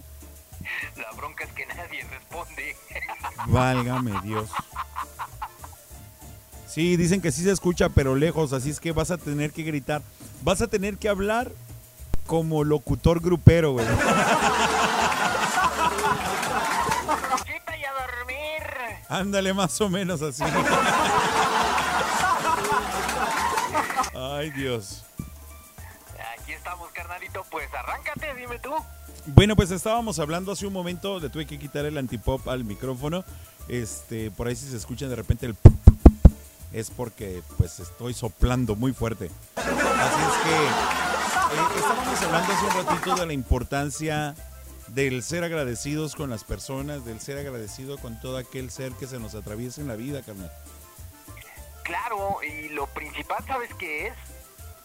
La 0.99 1.11
bronca 1.17 1.45
es 1.45 1.53
que 1.53 1.65
nadie 1.65 2.05
responde. 2.05 2.77
Válgame 3.47 4.13
Dios. 4.23 4.51
Sí, 6.69 6.99
dicen 6.99 7.23
que 7.23 7.33
sí 7.33 7.43
se 7.43 7.53
escucha, 7.53 7.89
pero 7.89 8.15
lejos, 8.17 8.53
así 8.53 8.69
es 8.69 8.81
que 8.81 8.93
vas 8.93 9.11
a 9.11 9.17
tener 9.17 9.51
que 9.51 9.63
gritar. 9.63 10.03
Vas 10.43 10.61
a 10.61 10.67
tener 10.67 10.99
que 10.99 11.09
hablar 11.09 11.51
como 12.27 12.65
locutor 12.65 13.21
grupero, 13.21 13.73
güey. 13.73 13.87
Ándale, 19.09 19.55
más 19.55 19.81
o 19.81 19.89
menos 19.89 20.21
así. 20.21 20.43
Ay, 24.35 24.51
Dios. 24.51 25.05
Aquí 26.37 26.53
estamos, 26.53 26.91
carnalito. 26.91 27.45
Pues 27.51 27.73
arráncate, 27.73 28.35
dime 28.35 28.59
tú. 28.59 28.71
Bueno, 29.27 29.55
pues 29.55 29.71
estábamos 29.71 30.19
hablando 30.19 30.51
hace 30.51 30.67
un 30.67 30.73
momento, 30.73 31.21
le 31.21 31.31
tuve 31.31 31.47
que 31.47 31.57
quitar 31.57 31.85
el 31.85 31.97
antipop 31.97 32.49
al 32.49 32.65
micrófono. 32.65 33.25
Este, 33.69 34.33
por 34.33 34.49
ahí 34.49 34.57
si 34.57 34.69
se 34.69 34.77
escucha 34.77 35.07
de 35.07 35.15
repente 35.15 35.47
el 35.47 35.57
es 36.73 36.91
porque 36.91 37.43
pues 37.57 37.79
estoy 37.79 38.13
soplando 38.13 38.75
muy 38.75 38.93
fuerte. 38.93 39.31
Así 39.55 39.69
es 39.69 40.37
que 40.43 40.55
eh, 41.55 41.67
estábamos 41.77 42.23
hablando 42.23 42.53
hace 42.53 42.65
un 42.65 42.87
ratito 42.87 43.15
de 43.15 43.27
la 43.27 43.33
importancia 43.33 44.35
del 44.89 45.23
ser 45.23 45.45
agradecidos 45.45 46.17
con 46.17 46.29
las 46.29 46.43
personas, 46.43 47.05
del 47.05 47.21
ser 47.21 47.39
agradecido 47.39 47.99
con 47.99 48.21
todo 48.21 48.37
aquel 48.37 48.73
ser 48.73 48.93
que 48.95 49.07
se 49.07 49.21
nos 49.21 49.37
atraviesa 49.37 49.81
en 49.81 49.87
la 49.87 49.95
vida, 49.95 50.23
carnal. 50.23 50.51
Claro, 51.85 52.39
y 52.43 52.71
lo 52.71 52.87
principal, 52.89 53.45
¿sabes 53.47 53.71
qué 53.79 54.09
es? 54.09 54.15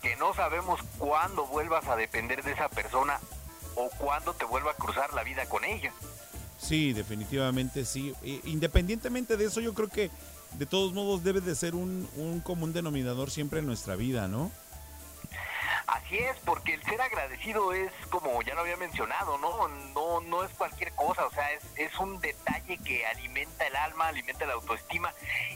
Que 0.02 0.16
no 0.18 0.34
sabemos 0.34 0.80
cuándo 0.98 1.48
vuelvas 1.48 1.88
a 1.88 1.96
depender 1.96 2.44
de 2.44 2.52
esa 2.52 2.70
persona 2.70 3.20
o 3.76 3.90
cuándo 3.98 4.34
te 4.34 4.46
vuelva 4.46 4.72
a 4.72 4.76
cruzar 4.76 5.14
la 5.14 5.24
vida 5.24 5.46
con 5.48 5.64
ella. 5.64 5.92
Sí, 6.60 6.94
definitivamente 6.94 7.86
sí. 7.86 8.14
E- 8.22 8.42
Independientemente 8.44 9.38
de 9.38 9.46
eso, 9.46 9.62
yo 9.62 9.74
creo 9.74 9.88
que 9.88 10.12
de 10.54 10.66
todos 10.66 10.94
modos 10.94 11.24
debe 11.24 11.42
de 11.42 11.56
ser 11.56 11.74
un, 11.76 12.08
un 12.18 12.42
común 12.42 12.74
denominador 12.74 13.32
siempre 13.32 13.60
en 13.60 13.66
nuestra 13.66 13.96
vida, 13.96 14.28
¿no? 14.28 14.52
Así 15.90 16.20
es, 16.20 16.38
porque 16.46 16.76
el 16.76 16.84
ser 16.84 17.02
agradecido 17.02 17.74
es, 17.74 17.92
como 18.12 18.44
ya 18.44 18.54
lo 18.54 18.62
había 18.62 18.78
mencionado, 18.78 19.40
¿no? 19.40 19.68
No, 19.68 20.22
no 20.22 20.44
es 20.44 20.52
cualquier 20.52 20.94
cosa, 20.94 21.26
o 21.26 21.32
sea, 21.32 21.52
es, 21.52 21.64
es 21.78 21.98
un 21.98 22.22
detalle 22.22 22.78
que 22.78 23.08
alimenta 23.08 23.66
el 23.66 23.76
alma, 23.76 24.10
alimenta 24.10 24.46
la 24.46 24.54
autoestima 24.54 25.12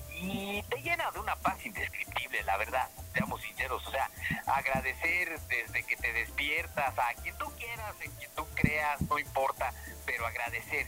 y 0.09 0.63
te 0.63 0.81
llena 0.81 1.11
de 1.11 1.19
una 1.19 1.35
paz 1.35 1.63
indescriptible, 1.63 2.41
la 2.43 2.57
verdad, 2.57 2.89
seamos 3.13 3.41
sinceros, 3.41 3.85
o 3.85 3.91
sea, 3.91 4.09
agradecer 4.47 5.39
desde 5.41 5.83
que 5.83 5.97
te 5.97 6.11
despiertas 6.11 6.97
a 6.97 7.13
quien 7.21 7.37
tú 7.37 7.45
quieras, 7.55 7.93
en 8.01 8.11
quien 8.13 8.31
tú 8.35 8.47
creas, 8.55 9.01
no 9.01 9.19
importa, 9.19 9.71
pero 10.07 10.25
agradecer. 10.25 10.87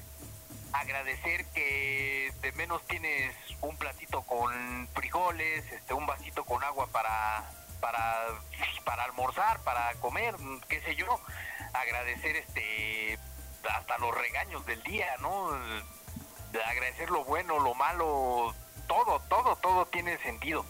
Agradecer 0.74 1.46
que 1.54 2.34
de 2.42 2.52
menos 2.54 2.86
tienes 2.88 3.36
un 3.62 3.78
platito 3.78 4.24
con 4.24 4.88
frijoles, 4.96 5.72
este, 5.72 5.94
un 5.94 6.08
vasito 6.08 6.44
con 6.44 6.64
agua 6.64 6.88
para 6.88 7.46
para 7.80 8.27
para 8.84 9.03
almorzar, 9.03 9.60
para 9.64 9.93
comer, 9.95 10.35
qué 10.69 10.80
sé 10.81 10.95
yo, 10.95 11.19
agradecer 11.73 12.35
este 12.38 13.19
hasta 13.68 13.97
los 13.97 14.15
regaños 14.15 14.65
del 14.65 14.81
día, 14.84 15.07
¿no? 15.22 15.49
De 16.52 16.64
agradecer 16.64 17.10
lo 17.10 17.26
bueno, 17.26 17.60
lo 17.60 17.73
malo, 17.73 18.53
todo, 18.88 19.19
todo, 19.27 19.56
todo 19.57 19.85
tiene 19.88 20.18
sentido. 20.19 20.64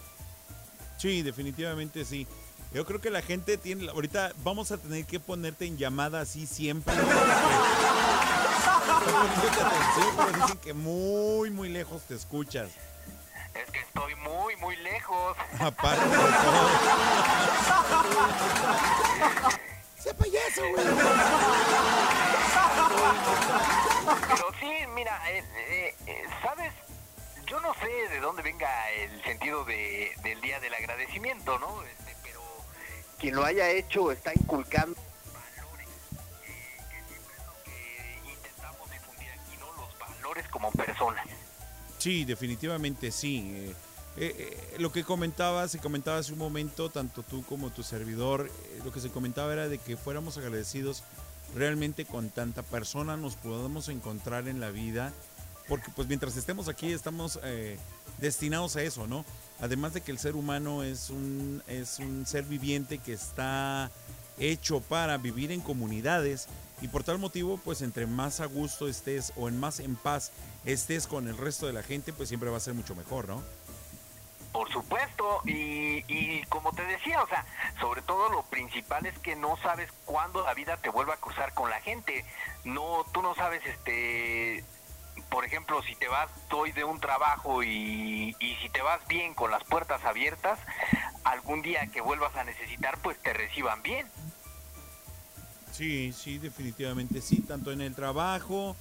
Sí, 0.96 1.22
definitivamente 1.22 2.04
sí. 2.04 2.26
Yo 2.72 2.84
creo 2.84 3.00
que 3.00 3.10
la 3.10 3.22
gente 3.22 3.58
tiene, 3.58 3.88
ahorita 3.88 4.32
vamos 4.42 4.72
a 4.72 4.78
tener 4.78 5.04
que 5.04 5.20
ponerte 5.20 5.66
en 5.66 5.76
llamada 5.76 6.20
así 6.20 6.46
siempre. 6.46 6.94
Porque 10.16 10.38
dicen 10.40 10.58
que 10.58 10.72
muy, 10.72 11.50
muy 11.50 11.68
lejos 11.68 12.02
te 12.02 12.14
escuchas. 12.14 12.70
Es 13.62 13.70
que 13.70 13.78
estoy 13.80 14.14
muy, 14.16 14.56
muy 14.56 14.76
lejos. 14.76 15.36
Aparte 15.60 16.04
de 16.04 16.16
todo. 16.16 16.70
¡Sé 19.98 20.14
payaso, 20.14 20.62
güey! 20.72 20.84
Pero 24.28 24.52
sí, 24.60 24.72
mira, 24.94 25.30
eh, 25.30 25.44
eh, 25.68 25.94
eh, 26.06 26.24
¿sabes? 26.42 26.72
Yo 27.46 27.60
no 27.60 27.74
sé 27.74 27.86
de 27.86 28.20
dónde 28.20 28.42
venga 28.42 28.90
el 28.92 29.22
sentido 29.24 29.64
de, 29.64 30.12
del 30.22 30.40
Día 30.40 30.60
del 30.60 30.74
Agradecimiento, 30.74 31.58
¿no? 31.58 31.82
Este, 31.84 32.14
pero 32.22 32.40
quien 33.18 33.36
lo 33.36 33.44
haya 33.44 33.70
hecho 33.70 34.12
está 34.12 34.32
inculcando 34.34 35.00
valores, 35.32 35.88
que 36.90 37.02
siempre 37.08 37.36
es 37.36 37.46
lo 37.46 37.54
que 37.64 38.30
intentamos 38.30 38.90
difundir 38.90 39.30
aquí, 39.30 39.56
¿no? 39.58 39.72
Los 39.72 39.98
valores 39.98 40.48
como 40.48 40.70
personas. 40.72 41.26
Sí, 42.06 42.24
definitivamente 42.24 43.10
sí. 43.10 43.50
Eh, 43.52 43.74
eh, 44.16 44.36
eh, 44.38 44.76
lo 44.78 44.92
que 44.92 45.02
comentabas, 45.02 45.72
se 45.72 45.80
comentaba 45.80 46.18
hace 46.18 46.32
un 46.32 46.38
momento, 46.38 46.88
tanto 46.88 47.24
tú 47.24 47.44
como 47.46 47.70
tu 47.70 47.82
servidor, 47.82 48.48
lo 48.84 48.92
que 48.92 49.00
se 49.00 49.10
comentaba 49.10 49.52
era 49.52 49.68
de 49.68 49.78
que 49.78 49.96
fuéramos 49.96 50.38
agradecidos 50.38 51.02
realmente 51.56 52.04
con 52.04 52.30
tanta 52.30 52.62
persona 52.62 53.16
nos 53.16 53.34
podamos 53.34 53.88
encontrar 53.88 54.46
en 54.46 54.60
la 54.60 54.70
vida, 54.70 55.12
porque 55.66 55.90
pues 55.96 56.06
mientras 56.06 56.36
estemos 56.36 56.68
aquí 56.68 56.92
estamos 56.92 57.40
destinados 58.20 58.76
a 58.76 58.82
eso, 58.82 59.08
¿no? 59.08 59.24
Además 59.58 59.92
de 59.92 60.00
que 60.00 60.12
el 60.12 60.20
ser 60.20 60.36
humano 60.36 60.84
es 60.84 61.10
un, 61.10 61.60
es 61.66 61.98
un 61.98 62.24
ser 62.24 62.44
viviente 62.44 62.98
que 62.98 63.14
está 63.14 63.90
hecho 64.38 64.80
para 64.80 65.18
vivir 65.18 65.50
en 65.50 65.60
comunidades 65.60 66.46
y 66.80 66.88
por 66.88 67.04
tal 67.04 67.18
motivo, 67.18 67.58
pues 67.58 67.82
entre 67.82 68.06
más 68.06 68.40
a 68.40 68.46
gusto 68.46 68.88
estés 68.88 69.32
o 69.36 69.48
en 69.48 69.58
más 69.58 69.80
en 69.80 69.96
paz 69.96 70.32
estés 70.64 71.06
con 71.06 71.26
el 71.28 71.36
resto 71.36 71.66
de 71.66 71.72
la 71.72 71.82
gente, 71.82 72.12
pues 72.12 72.28
siempre 72.28 72.50
va 72.50 72.58
a 72.58 72.60
ser 72.60 72.74
mucho 72.74 72.94
mejor, 72.94 73.28
¿no? 73.28 73.42
Por 74.52 74.70
supuesto, 74.72 75.42
y, 75.44 76.04
y 76.08 76.42
como 76.48 76.72
te 76.72 76.82
decía, 76.84 77.22
o 77.22 77.28
sea, 77.28 77.44
sobre 77.80 78.00
todo 78.02 78.30
lo 78.30 78.42
principal 78.44 79.04
es 79.04 79.18
que 79.18 79.36
no 79.36 79.56
sabes 79.58 79.90
cuándo 80.06 80.42
la 80.44 80.54
vida 80.54 80.78
te 80.78 80.88
vuelva 80.88 81.14
a 81.14 81.18
cruzar 81.18 81.52
con 81.52 81.68
la 81.68 81.80
gente. 81.82 82.24
No, 82.64 83.04
tú 83.12 83.20
no 83.20 83.34
sabes, 83.34 83.60
este, 83.66 84.64
por 85.28 85.44
ejemplo, 85.44 85.82
si 85.82 85.94
te 85.96 86.08
vas 86.08 86.30
hoy 86.50 86.72
de 86.72 86.84
un 86.84 87.00
trabajo 87.00 87.62
y, 87.62 88.34
y 88.38 88.56
si 88.62 88.70
te 88.70 88.80
vas 88.80 89.06
bien 89.08 89.34
con 89.34 89.50
las 89.50 89.62
puertas 89.64 90.02
abiertas, 90.04 90.58
algún 91.24 91.60
día 91.60 91.86
que 91.88 92.00
vuelvas 92.00 92.34
a 92.36 92.44
necesitar, 92.44 92.96
pues 93.02 93.18
te 93.18 93.34
reciban 93.34 93.82
bien. 93.82 94.06
Sí, 95.76 96.10
sí, 96.14 96.38
definitivamente 96.38 97.20
sí, 97.20 97.42
tanto 97.42 97.70
en 97.70 97.82
el 97.82 97.94
trabajo 97.94 98.74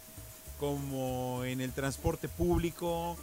como 0.57 1.43
en 1.43 1.59
el 1.59 1.73
transporte 1.73 2.29
público, 2.29 3.17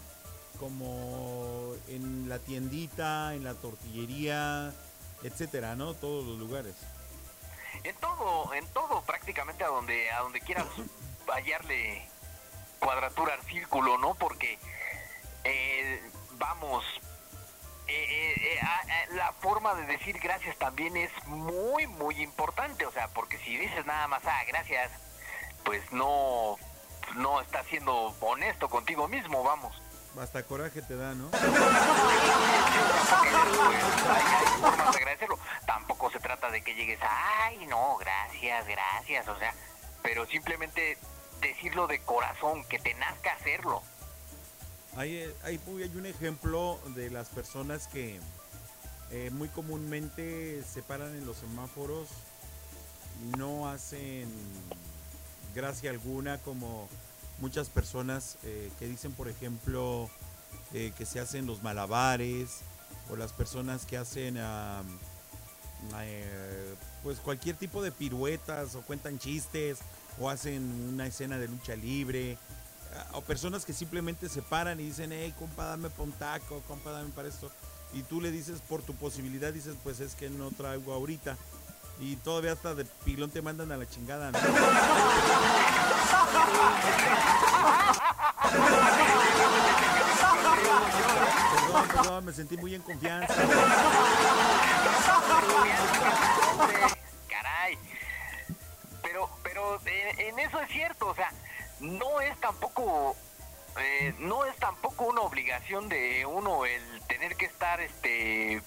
como 0.61 1.73
en 1.89 2.29
la 2.29 2.39
tiendita, 2.39 3.35
en 3.35 3.45
la 3.45 3.55
tortillería, 3.55 4.75
etcétera, 5.23 5.75
¿no? 5.75 5.95
Todos 5.95 6.27
los 6.27 6.39
lugares. 6.39 6.75
En 7.83 7.97
todo, 7.97 8.53
en 8.53 8.67
todo, 8.75 9.01
prácticamente 9.07 9.65
a 9.65 9.69
donde, 9.69 10.11
a 10.11 10.21
donde 10.21 10.41
quieras 10.41 10.67
hallarle 11.27 12.07
cuadratura 12.79 13.33
al 13.33 13.43
círculo, 13.47 13.97
¿no? 13.97 14.15
Porque, 14.17 14.59
eh, 15.45 16.03
vamos, 16.33 16.85
eh, 17.89 18.35
eh, 18.37 18.59
ah, 18.63 18.81
eh, 18.87 19.15
la 19.15 19.33
forma 19.33 19.75
de 19.75 19.87
decir 19.87 20.19
gracias 20.19 20.57
también 20.59 20.97
es 20.97 21.11
muy, 21.27 21.87
muy 21.87 22.23
importante. 22.23 22.87
O 22.87 22.93
sea, 22.93 23.09
porque 23.09 23.39
si 23.39 23.57
dices 23.57 23.85
nada 23.87 24.09
más, 24.09 24.23
ah, 24.25 24.43
gracias, 24.47 24.91
pues 25.65 25.83
no, 25.93 26.57
no 27.17 27.41
estás 27.41 27.67
siendo 27.67 28.15
honesto 28.21 28.69
contigo 28.69 29.09
mismo, 29.09 29.43
vamos. 29.43 29.75
Hasta 30.21 30.43
coraje 30.43 30.83
te 30.83 30.95
da, 30.95 31.15
¿no? 31.15 31.31
hay 31.33 31.41
formas 34.61 34.93
de 34.93 34.99
agradecerlo. 34.99 35.39
Tampoco 35.67 36.11
se 36.11 36.21
trata 36.21 36.51
de 36.51 36.63
que 36.63 36.75
llegues, 36.75 36.99
ay, 37.03 37.67
no, 37.67 37.97
gracias, 37.97 38.67
gracias, 38.67 39.27
o 39.29 39.39
sea, 39.39 39.55
pero 40.03 40.27
simplemente 40.27 40.99
decirlo 41.41 41.87
de 41.87 42.03
corazón, 42.03 42.65
que 42.69 42.79
te 42.79 42.93
nazca 42.95 43.33
hacerlo. 43.33 43.83
Eh, 44.99 45.35
hay, 45.43 45.61
un 45.97 46.07
ejemplo 46.07 46.79
de 46.95 47.11
las 47.11 47.29
personas 47.29 47.89
que 47.89 48.21
eh, 49.11 49.31
muy 49.33 49.49
comúnmente 49.49 50.63
se 50.63 50.83
paran 50.83 51.15
en 51.17 51.25
los 51.27 51.39
semáforos 51.39 52.09
no 53.37 53.69
hacen 53.69 54.29
gracia 55.55 55.91
alguna 55.91 56.39
como 56.39 56.89
muchas 57.39 57.69
personas 57.69 58.39
eh, 58.45 58.71
que 58.79 58.87
dicen, 58.87 59.13
por 59.13 59.29
ejemplo, 59.29 60.11
eh, 60.73 60.93
que 60.97 61.07
se 61.07 61.21
hacen 61.21 61.47
los 61.47 61.63
malabares 61.63 62.61
o 63.11 63.17
las 63.17 63.33
personas 63.33 63.85
que 63.85 63.97
hacen 63.97 64.39
ah, 64.39 64.83
eh, 66.03 66.75
pues 67.03 67.19
cualquier 67.19 67.57
tipo 67.57 67.83
de 67.83 67.91
piruetas 67.91 68.75
o 68.75 68.83
cuentan 68.83 69.19
chistes 69.19 69.79
o 70.21 70.31
hacen 70.31 70.63
una 70.93 71.07
escena 71.07 71.39
de 71.39 71.49
lucha 71.49 71.75
libre 71.75 72.39
o 73.13 73.21
personas 73.21 73.65
que 73.65 73.73
simplemente 73.73 74.29
se 74.29 74.43
paran 74.43 74.81
y 74.81 74.85
dicen, 74.85 75.13
hey, 75.13 75.35
compa, 75.39 75.65
dame 75.65 75.91
pa' 75.91 76.03
un 76.03 76.13
taco, 76.13 76.63
compa, 76.67 76.91
dame 76.91 77.11
para 77.11 77.29
esto. 77.29 77.51
Y 77.93 78.03
tú 78.03 78.21
le 78.21 78.31
dices 78.31 78.61
por 78.61 78.83
tu 78.83 78.95
posibilidad, 78.95 79.53
dices, 79.53 79.75
pues 79.83 80.01
es 80.01 80.15
que 80.15 80.31
no 80.31 80.51
traigo 80.51 80.93
ahorita. 80.93 81.37
Y 82.01 82.17
todavía 82.17 82.53
hasta 82.53 82.75
de 82.75 82.85
pilón 83.05 83.31
te 83.31 83.43
mandan 83.43 83.71
a 83.71 83.77
la 83.77 83.89
chingada, 83.89 84.33
¿no? 84.33 84.39
Perdón, 91.61 91.89
perdón, 91.89 92.25
me 92.25 92.33
sentí 92.33 92.57
muy 92.57 92.75
en 92.75 92.83
confianza. 92.83 93.35
Caray. 97.29 97.79
Pero, 99.03 99.31
pero 99.43 99.81
en, 99.85 100.21
en 100.21 100.39
eso 100.39 100.61
es 100.61 100.69
cierto, 100.71 101.09
o 101.09 101.15
sea, 101.15 101.32
no 101.83 102.21
es 102.21 102.39
tampoco, 102.41 103.17
eh, 103.79 104.15
no 104.19 104.45
es 104.45 104.57
tampoco 104.57 105.07
una 105.07 105.23
obligación 105.23 105.89
de 105.89 106.25
uno 106.25 106.65
el 106.65 107.03
tener 107.09 107.37
que 107.37 107.47
estar, 107.47 107.81
este, 107.81 108.63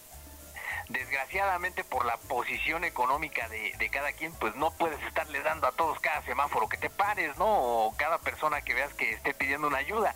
desgraciadamente 0.90 1.84
por 1.84 2.06
la 2.06 2.18
posición 2.18 2.84
económica 2.84 3.50
de, 3.50 3.74
de 3.78 3.90
cada 3.90 4.12
quien, 4.14 4.32
pues 4.34 4.56
no 4.56 4.72
puedes 4.72 5.02
estarle 5.04 5.42
dando 5.42 5.68
a 5.68 5.72
todos 5.72 6.00
cada 6.00 6.22
semáforo 6.24 6.70
que 6.70 6.78
te 6.78 6.90
pares, 6.90 7.36
¿no? 7.38 7.48
O 7.48 7.96
cada 7.98 8.20
persona 8.20 8.62
que 8.62 8.74
veas 8.74 8.94
que 8.94 9.14
esté 9.14 9.34
pidiendo 9.34 9.68
una 9.68 9.78
ayuda 9.78 10.14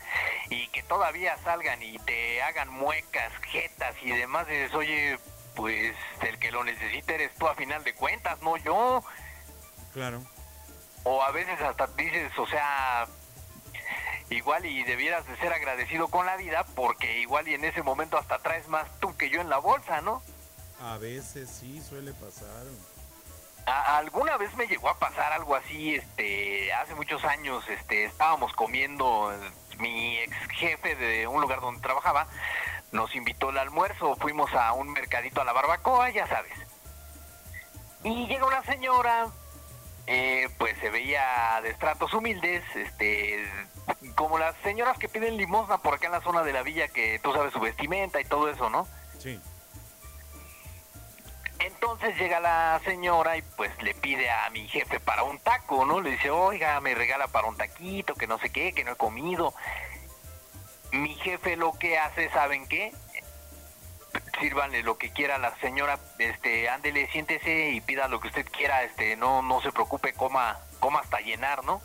y 0.50 0.68
que 0.68 0.84
todavía 0.84 1.38
salgan 1.44 1.82
y 1.82 1.98
te 2.00 2.42
hagan 2.44 2.70
muecas, 2.70 3.32
jetas 3.48 3.96
y 4.02 4.12
demás, 4.12 4.48
dices, 4.48 4.74
oye, 4.76 5.20
pues 5.56 5.96
el 6.22 6.38
que 6.38 6.52
lo 6.52 6.64
necesita 6.64 7.14
eres 7.14 7.34
tú 7.36 7.48
a 7.48 7.56
final 7.56 7.84
de 7.84 7.94
cuentas, 7.94 8.42
no 8.42 8.58
yo. 8.58 9.04
Claro. 9.94 10.22
O 11.04 11.22
a 11.22 11.32
veces 11.32 11.60
hasta 11.62 11.88
dices, 11.88 12.32
o 12.38 12.46
sea, 12.48 13.08
igual 14.30 14.66
y 14.66 14.84
debieras 14.84 15.26
de 15.28 15.36
ser 15.38 15.52
agradecido 15.54 16.08
con 16.10 16.26
la 16.26 16.36
vida 16.38 16.66
porque 16.76 17.20
igual 17.20 17.48
y 17.48 17.54
en 17.56 17.66
ese 17.66 17.82
momento 17.84 18.18
hasta 18.18 18.38
traes 18.40 18.68
más 18.68 18.88
tú 19.00 19.16
que 19.18 19.30
yo 19.30 19.42
en 19.42 19.50
la 19.50 19.58
bolsa, 19.58 20.02
¿no? 20.02 20.22
A 20.82 20.98
veces 20.98 21.50
sí 21.50 21.82
suele 21.82 22.14
pasar. 22.14 22.64
A- 23.66 23.98
alguna 23.98 24.38
vez 24.38 24.54
me 24.56 24.68
llegó 24.68 24.90
a 24.90 24.98
pasar 25.00 25.34
algo 25.34 25.56
así, 25.56 25.96
este, 25.96 26.72
hace 26.74 26.96
muchos 26.96 27.24
años, 27.26 27.68
este, 27.70 28.06
estábamos 28.06 28.54
comiendo, 28.54 29.32
mi 29.80 30.18
ex 30.20 30.36
jefe 30.58 30.96
de 30.96 31.28
un 31.28 31.42
lugar 31.42 31.62
donde 31.62 31.82
trabajaba 31.82 32.28
nos 32.92 33.14
invitó 33.16 33.50
al 33.50 33.58
almuerzo, 33.60 34.16
fuimos 34.16 34.52
a 34.54 34.74
un 34.74 34.92
mercadito 34.92 35.42
a 35.42 35.46
la 35.46 35.54
barbacoa, 35.54 36.10
ya 36.10 36.28
sabes. 36.28 36.54
Y 38.04 38.28
llega 38.28 38.46
una 38.46 38.64
señora, 38.64 39.28
eh, 40.12 40.50
pues 40.58 40.76
se 40.80 40.90
veía 40.90 41.60
de 41.62 41.70
estratos 41.70 42.12
humildes, 42.16 42.64
este, 42.76 43.48
como 44.16 44.40
las 44.40 44.56
señoras 44.64 44.98
que 44.98 45.08
piden 45.08 45.38
limosna 45.38 45.78
por 45.78 45.94
acá 45.94 46.08
en 46.08 46.14
la 46.14 46.22
zona 46.22 46.42
de 46.42 46.52
la 46.52 46.64
villa, 46.64 46.88
que 46.88 47.20
tú 47.20 47.32
sabes 47.32 47.54
su 47.54 47.60
vestimenta 47.60 48.20
y 48.20 48.26
todo 48.26 48.50
eso, 48.50 48.72
¿no? 48.72 48.88
Sí. 49.20 49.40
Entonces 51.60 52.18
llega 52.18 52.40
la 52.40 52.82
señora 52.84 53.38
y 53.38 53.44
pues 53.56 53.70
le 53.84 53.94
pide 53.94 54.32
a 54.32 54.50
mi 54.50 54.68
jefe 54.68 55.00
para 55.00 55.22
un 55.22 55.38
taco, 55.38 55.86
¿no? 55.86 56.02
Le 56.02 56.10
dice, 56.10 56.32
oiga, 56.32 56.82
me 56.82 56.96
regala 56.96 57.28
para 57.28 57.48
un 57.48 57.56
taquito, 57.56 58.16
que 58.16 58.26
no 58.26 58.40
sé 58.40 58.50
qué, 58.50 58.74
que 58.74 58.84
no 58.84 58.94
he 58.94 58.96
comido. 58.96 59.54
Mi 60.92 61.14
jefe 61.18 61.56
lo 61.56 61.74
que 61.74 62.00
hace, 62.00 62.32
¿saben 62.32 62.68
qué? 62.68 62.94
Sírvanle 64.40 64.84
lo 64.84 64.98
que 64.98 65.12
quiera 65.12 65.36
a 65.36 65.40
la 65.40 65.56
señora, 65.60 66.00
este, 66.18 66.70
ándele, 66.70 67.10
siéntese 67.12 67.72
y 67.72 67.82
pida 67.82 68.08
lo 68.08 68.20
que 68.20 68.30
usted 68.30 68.46
quiera, 68.50 68.84
este, 68.84 69.16
no, 69.16 69.42
no 69.42 69.62
se 69.62 69.72
preocupe, 69.72 70.14
coma, 70.14 70.58
coma 70.80 71.00
hasta 71.00 71.20
llenar, 71.20 71.64
¿no? 71.64 71.82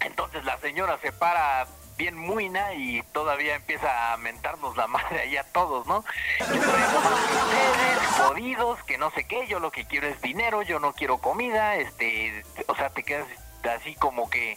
Entonces 0.00 0.44
la 0.44 0.58
señora 0.58 0.98
se 1.00 1.12
para 1.12 1.66
bien 1.96 2.16
muina 2.16 2.74
y 2.74 3.02
todavía 3.12 3.54
empieza 3.54 4.12
a 4.12 4.16
mentarnos 4.16 4.76
la 4.76 4.86
madre 4.88 5.20
ahí 5.20 5.36
a 5.36 5.44
todos, 5.44 5.86
¿no? 5.86 6.04
Yo 6.40 6.46
ustedes, 6.46 7.98
jodidos, 8.18 8.82
que 8.84 8.98
no 8.98 9.10
sé 9.12 9.24
qué, 9.24 9.46
yo 9.46 9.60
lo 9.60 9.70
que 9.70 9.86
quiero 9.86 10.08
es 10.08 10.20
dinero, 10.20 10.62
yo 10.62 10.80
no 10.80 10.92
quiero 10.94 11.18
comida, 11.18 11.76
este, 11.76 12.44
o 12.66 12.74
sea, 12.74 12.90
te 12.90 13.02
quedas 13.04 13.26
así 13.64 13.94
como 13.94 14.28
que... 14.28 14.56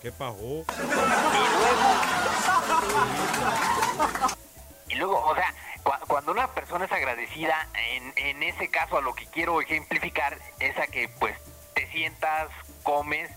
¿Qué 0.00 0.10
pagó? 0.12 0.64
Y 0.68 0.76
luego, 1.56 1.94
o 5.06 5.34
sea, 5.34 5.54
cua- 5.82 6.00
cuando 6.06 6.32
una 6.32 6.48
persona 6.48 6.84
es 6.84 6.92
agradecida, 6.92 7.68
en, 7.74 8.12
en 8.16 8.42
ese 8.42 8.68
caso 8.70 8.98
a 8.98 9.00
lo 9.00 9.14
que 9.14 9.26
quiero 9.26 9.60
ejemplificar 9.60 10.38
es 10.60 10.76
a 10.78 10.86
que 10.86 11.08
pues 11.08 11.36
te 11.74 11.86
sientas, 11.90 12.48
comes, 12.82 13.30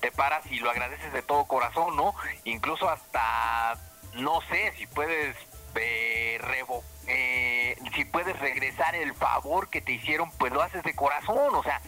te 0.00 0.12
paras 0.12 0.44
y 0.50 0.60
lo 0.60 0.70
agradeces 0.70 1.12
de 1.12 1.22
todo 1.22 1.44
corazón, 1.46 1.96
¿no? 1.96 2.14
Incluso 2.44 2.88
hasta, 2.88 3.76
no 4.14 4.40
sé, 4.42 4.72
si 4.76 4.86
puedes 4.86 5.36
eh, 5.74 6.38
revo- 6.40 6.82
eh, 7.06 7.76
si 7.94 8.04
puedes 8.04 8.38
regresar 8.38 8.94
el 8.94 9.14
favor 9.14 9.68
que 9.68 9.80
te 9.80 9.92
hicieron, 9.92 10.30
pues 10.38 10.52
lo 10.52 10.62
haces 10.62 10.82
de 10.82 10.94
corazón, 10.94 11.54
o 11.54 11.62
sea, 11.62 11.80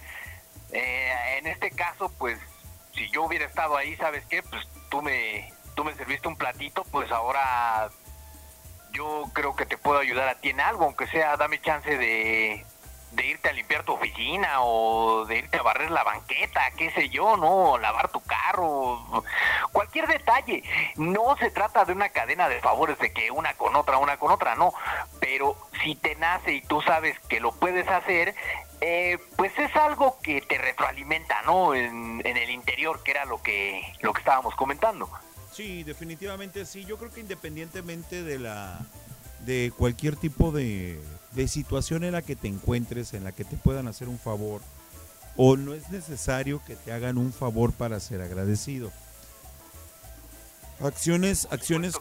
eh, 0.73 1.39
en 1.39 1.47
este 1.47 1.71
caso, 1.71 2.12
pues, 2.19 2.39
si 2.95 3.09
yo 3.11 3.23
hubiera 3.25 3.47
estado 3.47 3.77
ahí, 3.77 3.97
¿sabes 3.97 4.25
qué? 4.27 4.43
Pues 4.43 4.67
tú 4.91 5.03
me, 5.03 5.53
tú 5.75 5.83
me 5.85 5.95
serviste 5.95 6.29
un 6.29 6.37
platito, 6.37 6.85
pues 6.85 7.11
ahora 7.11 7.91
yo 8.93 9.25
creo 9.33 9.55
que 9.57 9.67
te 9.67 9.79
puedo 9.79 9.99
ayudar 9.99 10.29
a 10.29 10.35
ti 10.35 10.51
en 10.51 10.61
algo, 10.61 10.85
aunque 10.85 11.07
sea 11.07 11.37
dame 11.37 11.61
chance 11.61 11.97
de, 11.97 12.65
irte 13.23 13.49
a 13.49 13.53
limpiar 13.53 13.85
tu 13.85 13.93
oficina 13.93 14.62
o 14.62 15.25
de 15.27 15.39
irte 15.39 15.59
a 15.59 15.62
barrer 15.62 15.91
la 15.91 16.05
banqueta, 16.05 16.71
qué 16.77 16.91
sé 16.93 17.09
yo, 17.11 17.37
¿no? 17.37 17.77
Lavar 17.79 18.09
tu 18.11 18.21
carro, 18.23 19.25
cualquier 19.73 20.07
detalle. 20.07 20.62
No 20.97 21.37
se 21.39 21.51
trata 21.51 21.85
de 21.85 21.93
una 21.93 22.09
cadena 22.09 22.49
de 22.49 22.61
favores 22.61 22.99
de 22.99 23.12
que 23.12 23.31
una 23.31 23.55
con 23.55 23.77
otra, 23.77 23.99
una 23.99 24.17
con 24.17 24.33
otra, 24.33 24.55
no. 24.55 24.73
Pero 25.21 25.57
si 25.83 25.95
te 25.95 26.15
nace 26.17 26.53
y 26.53 26.62
tú 26.62 26.81
sabes 26.83 27.19
que 27.29 27.41
lo 27.41 27.53
puedes 27.53 27.89
hacer, 27.89 28.35
eh, 28.81 29.19
pues 29.37 29.57
es 29.59 29.75
algo 29.77 30.19
que 30.23 30.41
te 30.41 30.57
retroalimenta, 30.57 31.43
¿no? 31.43 31.75
En, 31.75 32.23
en 32.25 32.37
el 32.37 32.51
interior, 32.51 33.03
que 33.03 33.11
era 33.11 33.25
lo 33.27 33.43
que, 33.43 33.83
lo 34.01 34.12
que 34.12 34.21
estábamos 34.21 34.55
comentando. 34.55 35.11
Sí, 35.61 35.85
definitivamente 35.85 36.65
sí. 36.65 36.87
Yo 36.87 36.97
creo 36.97 37.12
que 37.12 37.20
independientemente 37.20 38.23
de 38.23 38.39
la 38.39 38.81
de 39.45 39.70
cualquier 39.77 40.16
tipo 40.16 40.53
de, 40.53 40.99
de 41.32 41.49
situación 41.49 42.03
en 42.03 42.12
la 42.12 42.23
que 42.23 42.35
te 42.35 42.49
encuentres, 42.49 43.12
en 43.12 43.24
la 43.24 43.32
que 43.32 43.45
te 43.45 43.59
puedan 43.59 43.87
hacer 43.87 44.09
un 44.09 44.19
favor, 44.19 44.62
o 45.37 45.59
no 45.59 45.74
es 45.74 45.91
necesario 45.91 46.62
que 46.66 46.77
te 46.77 46.93
hagan 46.93 47.19
un 47.19 47.31
favor 47.31 47.74
para 47.74 48.01
ser 48.01 48.23
agradecido. 48.23 48.91
Acciones, 50.81 51.47
acciones, 51.51 51.93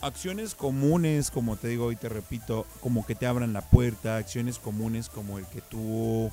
acciones 0.00 0.54
comunes, 0.54 1.32
como 1.32 1.56
te 1.56 1.66
digo 1.66 1.90
y 1.90 1.96
te 1.96 2.08
repito, 2.08 2.66
como 2.80 3.04
que 3.04 3.16
te 3.16 3.26
abran 3.26 3.52
la 3.52 3.62
puerta, 3.62 4.16
acciones 4.16 4.60
comunes 4.60 5.08
como 5.08 5.38
el 5.38 5.46
que 5.46 5.60
tú 5.60 6.30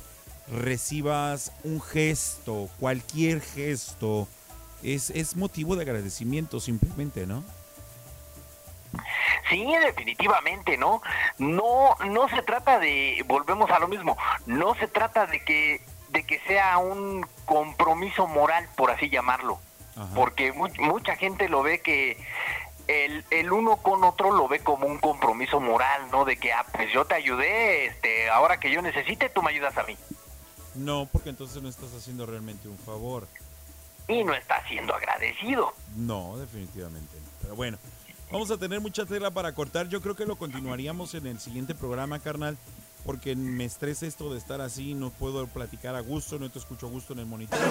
recibas 0.52 1.52
un 1.64 1.82
gesto, 1.82 2.70
cualquier 2.80 3.42
gesto, 3.42 4.28
es, 4.94 5.10
es 5.10 5.36
motivo 5.36 5.76
de 5.76 5.82
agradecimiento 5.84 6.60
simplemente, 6.60 7.26
¿no? 7.26 7.44
Sí, 9.50 9.66
definitivamente, 9.86 10.78
¿no? 10.78 11.02
No, 11.38 11.96
no 12.10 12.30
se 12.30 12.42
trata 12.42 12.80
de, 12.80 13.24
volvemos 13.28 13.70
a 13.70 13.80
lo 13.80 13.88
mismo, 13.88 14.18
no 14.46 14.74
se 14.76 14.88
trata 14.88 15.28
de 15.28 15.44
que, 15.44 15.82
de 16.10 16.24
que 16.26 16.40
sea 16.48 16.78
un 16.78 17.26
compromiso 17.46 18.28
moral, 18.28 18.68
por 18.76 18.90
así 18.92 19.10
llamarlo, 19.10 19.60
porque 20.16 20.52
mu- 20.52 20.70
mucha 20.80 21.16
gente 21.16 21.48
lo 21.50 21.62
ve 21.64 21.80
que, 21.82 22.18
el, 22.88 23.24
el 23.32 23.52
uno 23.52 23.78
con 23.78 24.04
otro 24.04 24.32
lo 24.32 24.48
ve 24.48 24.60
como 24.60 24.88
un 24.88 24.98
compromiso 25.00 25.60
moral, 25.60 26.10
¿no? 26.12 26.24
De 26.26 26.38
que, 26.38 26.54
ah, 26.54 26.66
pues 26.72 26.92
yo 26.94 27.06
te 27.06 27.16
ayudé, 27.16 27.86
este, 27.88 28.30
ahora 28.30 28.60
que 28.60 28.72
yo 28.72 28.82
necesite, 28.82 29.30
tú 29.30 29.42
me 29.42 29.52
ayudas 29.52 29.78
a 29.78 29.84
mí. 29.84 29.98
No, 30.76 31.08
porque 31.12 31.30
entonces 31.30 31.62
no 31.62 31.70
estás 31.70 31.94
haciendo 31.94 32.26
realmente 32.26 32.68
un 32.68 32.78
favor. 32.78 33.28
Y 34.08 34.24
no 34.24 34.34
estás 34.34 34.68
siendo 34.68 34.94
agradecido. 34.94 35.74
No, 35.96 36.38
definitivamente 36.38 37.18
no. 37.18 37.28
Pero 37.42 37.56
bueno, 37.56 37.78
vamos 38.32 38.52
a 38.52 38.58
tener 38.58 38.80
mucha 38.82 39.06
tela 39.06 39.32
para 39.32 39.54
cortar. 39.54 39.88
Yo 39.90 40.02
creo 40.02 40.16
que 40.16 40.26
lo 40.26 40.36
continuaríamos 40.36 41.14
en 41.16 41.28
el 41.28 41.40
siguiente 41.40 41.74
programa, 41.76 42.20
carnal, 42.20 42.58
porque 43.06 43.36
me 43.36 43.66
estresa 43.66 44.06
esto 44.06 44.32
de 44.32 44.40
estar 44.40 44.62
así, 44.62 44.94
no 44.94 45.12
puedo 45.12 45.46
platicar 45.48 45.96
a 45.96 46.02
gusto, 46.02 46.40
no 46.40 46.50
te 46.50 46.60
escucho 46.60 46.88
a 46.88 46.90
gusto 46.90 47.14
en 47.14 47.20
el 47.20 47.26
monitor. 47.26 47.60
Yo 47.60 47.66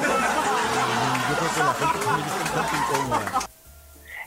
creo 1.39 1.55
que 1.55 1.61
la 1.61 1.75
gente 1.75 1.99
está 1.99 2.15
un 2.15 2.23
tanto 2.55 2.77
incómoda. 2.77 3.49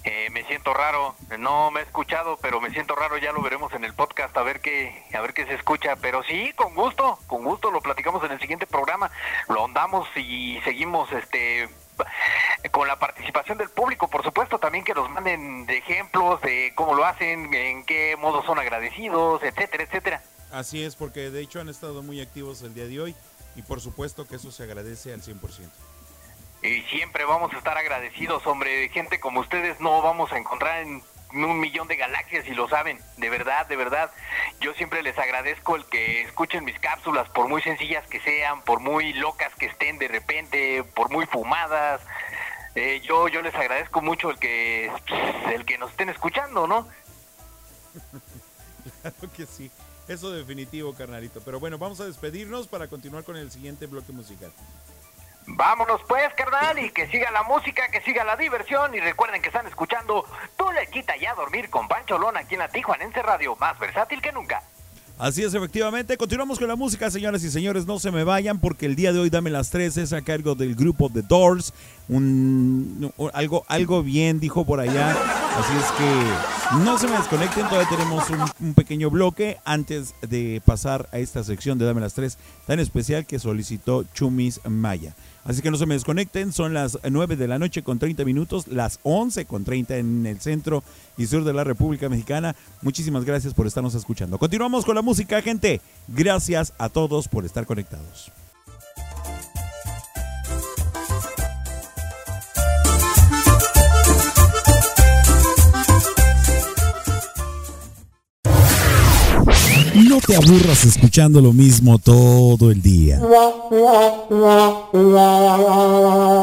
Eh, 0.04 0.30
me 0.30 0.46
siento 0.46 0.74
raro, 0.74 1.16
no 1.38 1.70
me 1.70 1.82
he 1.82 1.84
escuchado, 1.84 2.38
pero 2.42 2.62
me 2.62 2.70
siento 2.72 2.96
raro, 2.96 3.18
ya 3.18 3.34
lo 3.34 3.42
veremos 3.42 3.74
en 3.74 3.84
el 3.84 3.94
podcast 3.94 4.36
a 4.38 4.42
ver 4.42 4.62
qué, 4.62 5.06
a 5.14 5.20
ver 5.20 5.34
qué 5.34 5.46
se 5.46 5.54
escucha, 5.56 5.98
pero 5.98 6.24
sí, 6.24 6.54
con 6.56 6.74
gusto, 6.76 7.20
con 7.28 7.44
gusto 7.44 7.72
lo 7.72 7.82
platicamos 7.82 8.24
en 8.24 8.32
el 8.32 8.40
siguiente 8.40 8.68
programa, 8.68 9.12
lo 9.50 9.60
ahondamos 9.60 10.08
y 10.16 10.62
seguimos 10.64 11.12
este 11.12 11.68
con 12.72 12.88
la 12.88 12.98
participación 12.98 13.58
del 13.58 13.70
público, 13.70 14.10
por 14.10 14.24
supuesto, 14.24 14.60
también 14.60 14.84
que 14.84 14.94
nos 14.94 15.10
manden 15.10 15.66
de 15.66 15.78
ejemplos 15.78 16.42
de 16.42 16.74
cómo 16.76 16.94
lo 16.94 17.06
hacen, 17.06 17.54
en 17.54 17.84
qué 17.86 18.16
modo 18.18 18.44
son 18.44 18.60
agradecidos, 18.60 19.42
etcétera, 19.44 19.84
etcétera. 19.84 20.22
Así 20.52 20.84
es, 20.84 20.96
porque 20.96 21.30
de 21.30 21.42
hecho 21.42 21.60
han 21.60 21.70
estado 21.70 22.04
muy 22.04 22.22
activos 22.22 22.62
el 22.62 22.74
día 22.74 22.88
de 22.88 23.02
hoy 23.02 23.16
y 23.56 23.62
por 23.62 23.82
supuesto 23.82 24.28
que 24.28 24.36
eso 24.36 24.52
se 24.52 24.64
agradece 24.64 25.14
al 25.14 25.22
100%. 25.22 25.40
Y 26.64 26.82
siempre 26.84 27.26
vamos 27.26 27.54
a 27.54 27.58
estar 27.58 27.78
agradecidos, 27.78 28.46
hombre. 28.48 28.90
Gente 28.90 29.20
como 29.20 29.42
ustedes 29.42 29.80
no 29.80 30.02
vamos 30.02 30.32
a 30.32 30.38
encontrar 30.38 30.82
en 30.82 31.04
un 31.34 31.60
millón 31.60 31.88
de 31.88 31.96
galaxias 31.96 32.48
y 32.48 32.54
lo 32.54 32.68
saben. 32.70 33.00
De 33.18 33.30
verdad, 33.30 33.68
de 33.68 33.76
verdad. 33.76 34.12
Yo 34.60 34.74
siempre 34.74 35.02
les 35.04 35.18
agradezco 35.18 35.76
el 35.76 35.86
que 35.86 36.22
escuchen 36.22 36.66
mis 36.66 36.80
cápsulas, 36.80 37.30
por 37.30 37.48
muy 37.48 37.62
sencillas 37.62 38.06
que 38.08 38.20
sean, 38.20 38.62
por 38.62 38.80
muy 38.80 39.14
locas 39.14 39.54
que 39.56 39.68
estén 39.68 39.98
de 39.98 40.08
repente, 40.08 40.84
por 40.96 41.10
muy 41.10 41.26
fumadas. 41.26 42.02
Eh, 42.76 43.02
yo, 43.04 43.28
yo 43.28 43.42
les 43.42 43.56
agradezco 43.56 44.02
mucho 44.02 44.30
el 44.30 44.38
que, 44.38 44.92
el 45.52 45.66
que 45.66 45.78
nos 45.78 45.92
estén 45.92 46.10
escuchando, 46.10 46.68
¿no? 46.68 46.88
Claro 49.02 49.34
que 49.36 49.46
sí. 49.46 49.70
Eso 50.08 50.32
definitivo, 50.32 50.94
carnalito. 50.94 51.42
Pero 51.42 51.60
bueno, 51.60 51.78
vamos 51.78 52.00
a 52.00 52.06
despedirnos 52.06 52.68
para 52.68 52.88
continuar 52.88 53.24
con 53.24 53.36
el 53.36 53.52
siguiente 53.52 53.86
bloque 53.86 54.14
musical. 54.14 54.52
Vámonos 55.48 56.02
pues, 56.08 56.34
carnal, 56.36 56.78
y 56.78 56.92
que 56.92 57.08
siga 57.08 57.32
la 57.32 57.44
música, 57.44 57.90
que 57.90 58.02
siga 58.02 58.24
la 58.24 58.36
diversión. 58.36 58.94
Y 58.94 59.00
recuerden 59.00 59.42
que 59.42 59.48
están 59.48 59.66
escuchando 59.66 60.26
Tú 60.58 60.66
ya 61.22 61.32
a 61.32 61.36
dormir 61.36 61.70
con 61.70 61.88
Pancho 61.88 62.18
Lona 62.18 62.42
aquí 62.42 62.56
en 62.56 62.60
la 62.60 62.70
Radio, 63.24 63.56
más 63.56 63.80
versátil 63.80 64.22
que 64.22 64.32
nunca. 64.32 64.62
Así 65.18 65.44
es, 65.44 65.54
efectivamente. 65.54 66.16
Continuamos 66.16 66.60
con 66.60 66.68
la 66.68 66.76
música, 66.76 67.10
señoras 67.10 67.44
y 67.44 67.50
señores. 67.50 67.88
No 67.88 67.98
se 67.98 68.12
me 68.12 68.24
vayan 68.24 68.60
porque 68.60 68.86
el 68.86 68.96
día 68.96 69.12
de 69.12 69.20
hoy 69.20 69.32
Dame 69.32 69.50
las 69.50 69.72
tres 69.72 69.98
es 69.98 70.14
a 70.14 70.22
cargo 70.22 70.54
del 70.54 70.76
grupo 70.76 71.10
The 71.10 71.24
Doors. 71.24 71.74
Un, 72.08 73.12
algo, 73.34 73.66
algo 73.68 74.04
bien, 74.04 74.40
dijo 74.40 74.64
por 74.64 74.80
allá. 74.80 75.12
Así 75.12 75.74
es 75.76 75.92
que 75.94 76.84
no 76.84 77.00
se 77.00 77.08
me 77.08 77.18
desconecten. 77.18 77.68
Todavía 77.68 77.90
tenemos 77.90 78.26
un 78.60 78.76
pequeño 78.76 79.10
bloque 79.10 79.58
antes 79.66 80.14
de 80.22 80.62
pasar 80.64 81.10
a 81.12 81.18
esta 81.18 81.44
sección 81.44 81.80
de 81.80 81.86
Dame 81.86 82.02
las 82.02 82.14
tres 82.14 82.38
tan 82.68 82.80
especial 82.80 83.26
que 83.26 83.40
solicitó 83.40 84.04
Chumis 84.14 84.62
Maya. 84.66 85.16
Así 85.48 85.62
que 85.62 85.72
no 85.72 85.78
se 85.78 85.86
me 85.86 85.94
desconecten, 85.94 86.52
son 86.52 86.74
las 86.74 87.00
9 87.10 87.38
de 87.38 87.48
la 87.48 87.58
noche 87.58 87.82
con 87.82 88.00
30 88.00 88.26
minutos, 88.26 88.68
las 88.68 89.00
11 89.04 89.46
con 89.46 89.64
30 89.64 89.96
en 89.96 90.26
el 90.26 90.42
centro 90.42 90.84
y 91.18 91.26
sur 91.26 91.46
de 91.46 91.54
la 91.54 91.64
República 91.64 92.10
Mexicana. 92.10 92.54
Muchísimas 92.82 93.24
gracias 93.24 93.54
por 93.54 93.66
estarnos 93.66 93.96
escuchando. 93.96 94.38
Continuamos 94.40 94.84
con 94.84 94.96
la 94.96 95.02
música, 95.02 95.42
gente. 95.42 95.80
Gracias 96.10 96.74
a 96.78 96.90
todos 96.90 97.30
por 97.30 97.46
estar 97.46 97.66
conectados. 97.66 98.30
No 109.98 110.20
te 110.22 110.36
aburras 110.36 110.86
escuchando 110.86 111.42
lo 111.42 111.54
mismo 111.54 111.98
todo 111.98 112.70
el 112.70 112.84
día. 112.84 113.20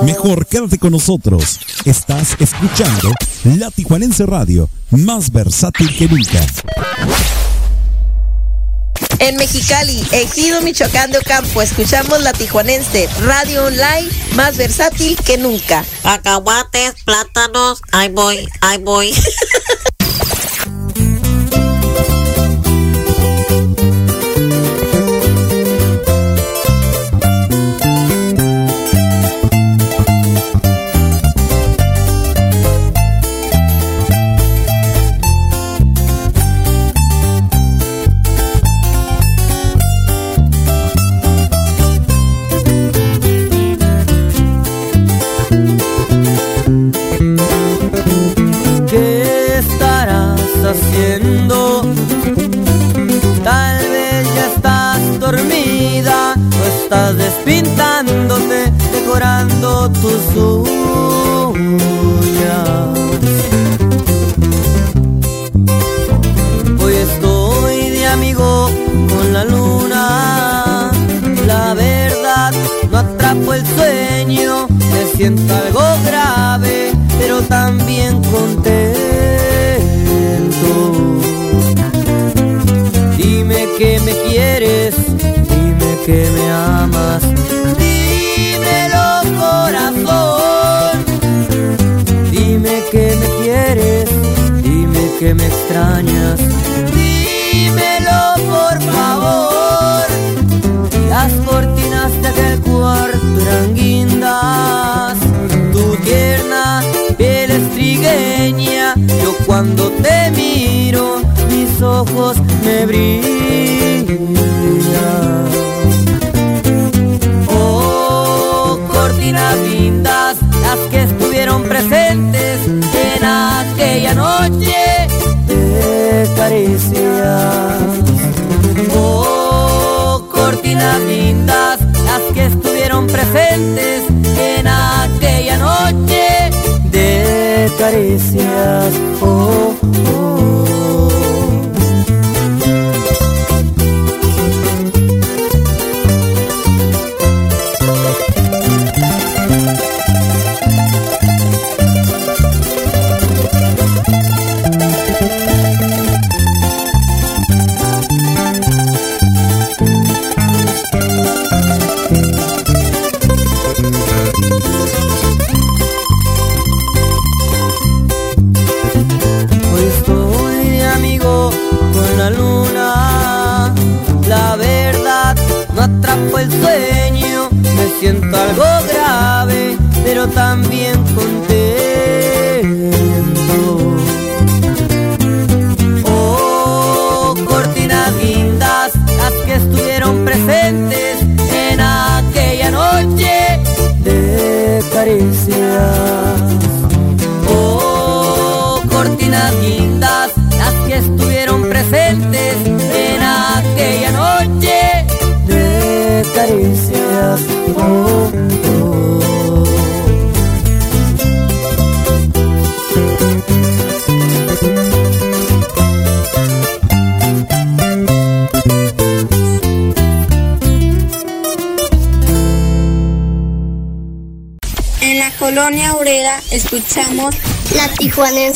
Mejor 0.03 0.47
quédate 0.47 0.77
con 0.77 0.91
nosotros. 0.91 1.61
Estás 1.85 2.37
escuchando 2.41 3.13
La 3.45 3.71
Tijuanense 3.71 4.27
Radio, 4.27 4.69
más 4.91 5.31
versátil 5.31 5.97
que 5.97 6.09
nunca. 6.09 6.45
En 9.21 9.37
Mexicali, 9.37 10.03
Ejido 10.11 10.61
Michoacán 10.63 11.13
de 11.13 11.19
Ocampo, 11.19 11.63
escuchamos 11.63 12.21
la 12.23 12.33
tijuanense 12.33 13.09
radio 13.25 13.67
online 13.67 14.09
más 14.35 14.57
versátil 14.57 15.17
que 15.25 15.39
nunca. 15.39 15.85
Cacahuates, 16.03 16.95
plátanos, 17.05 17.81
ahí 17.93 18.09
voy, 18.09 18.49
ahí 18.61 18.79
voy. 18.79 19.15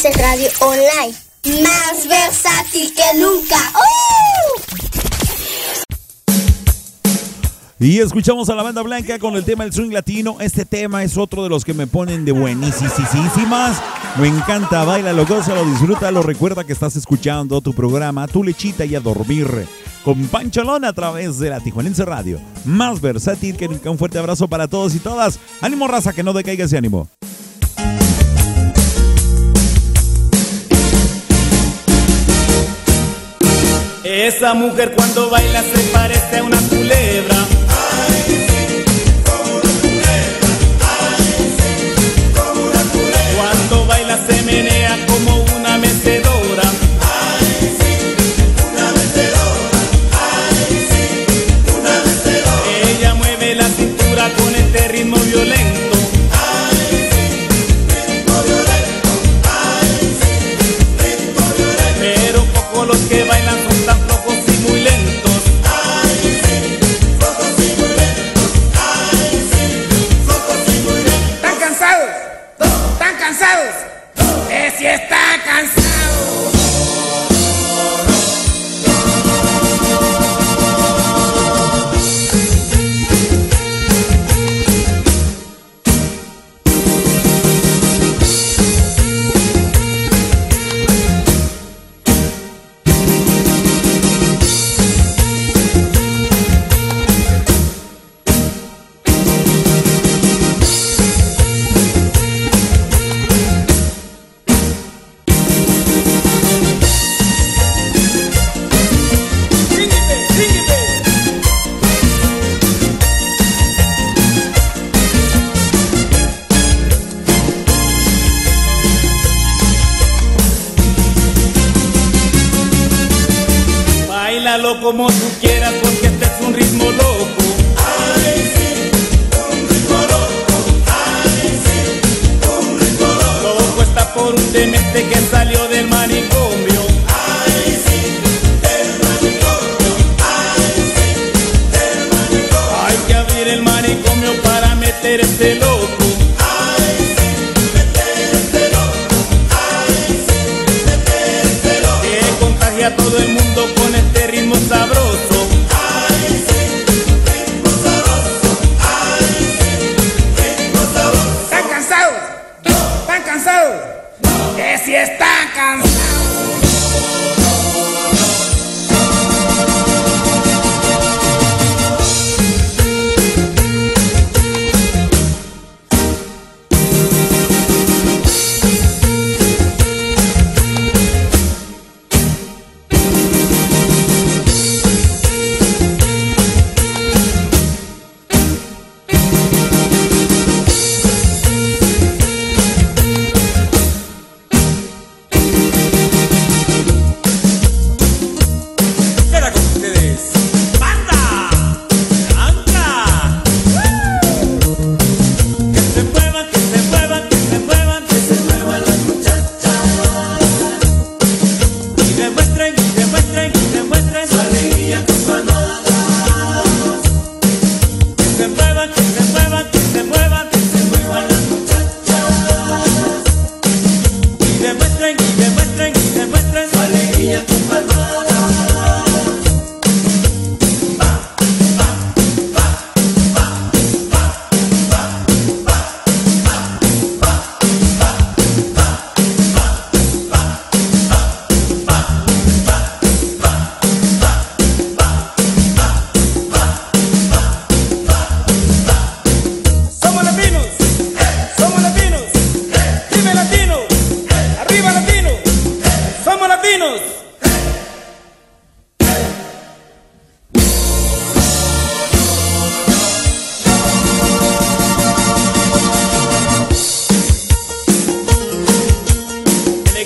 Radio 0.04 0.48
Online. 0.60 1.12
Más 1.60 2.06
versátil 2.08 2.94
que 2.94 3.18
nunca. 3.18 3.56
¡Uh! 3.74 4.60
Y 7.80 7.98
escuchamos 7.98 8.48
a 8.48 8.54
la 8.54 8.62
banda 8.62 8.82
blanca 8.82 9.18
con 9.18 9.34
el 9.34 9.44
tema 9.44 9.64
del 9.64 9.72
swing 9.72 9.90
latino. 9.90 10.36
Este 10.38 10.64
tema 10.64 11.02
es 11.02 11.16
otro 11.16 11.42
de 11.42 11.48
los 11.48 11.64
que 11.64 11.74
me 11.74 11.88
ponen 11.88 12.24
de 12.24 12.30
buenísimas. 12.30 13.82
Me 14.20 14.28
encanta, 14.28 14.84
bailalo, 14.84 15.26
gózalo, 15.26 15.64
disfrútalo. 15.64 16.22
Recuerda 16.22 16.62
que 16.62 16.74
estás 16.74 16.94
escuchando 16.94 17.60
tu 17.60 17.74
programa, 17.74 18.28
tu 18.28 18.44
lechita 18.44 18.84
y 18.84 18.94
a 18.94 19.00
dormir. 19.00 19.66
Con 20.04 20.28
Pancholón 20.28 20.84
a 20.84 20.92
través 20.92 21.40
de 21.40 21.50
la 21.50 21.58
Tijuanense 21.58 22.04
Radio. 22.04 22.40
Más 22.64 23.00
versátil 23.00 23.56
que 23.56 23.66
nunca. 23.66 23.90
Un 23.90 23.98
fuerte 23.98 24.18
abrazo 24.20 24.46
para 24.46 24.68
todos 24.68 24.94
y 24.94 25.00
todas. 25.00 25.40
Ánimo, 25.60 25.88
raza, 25.88 26.12
que 26.12 26.22
no 26.22 26.32
decaiga 26.32 26.66
ese 26.66 26.78
ánimo. 26.78 27.08
Esa 34.26 34.52
mujer 34.52 34.94
cuando 34.96 35.30
baila 35.30 35.62
se 35.62 35.78
parece 35.92 36.38
a 36.38 36.42
una 36.42 36.58
culebra. 36.68 37.37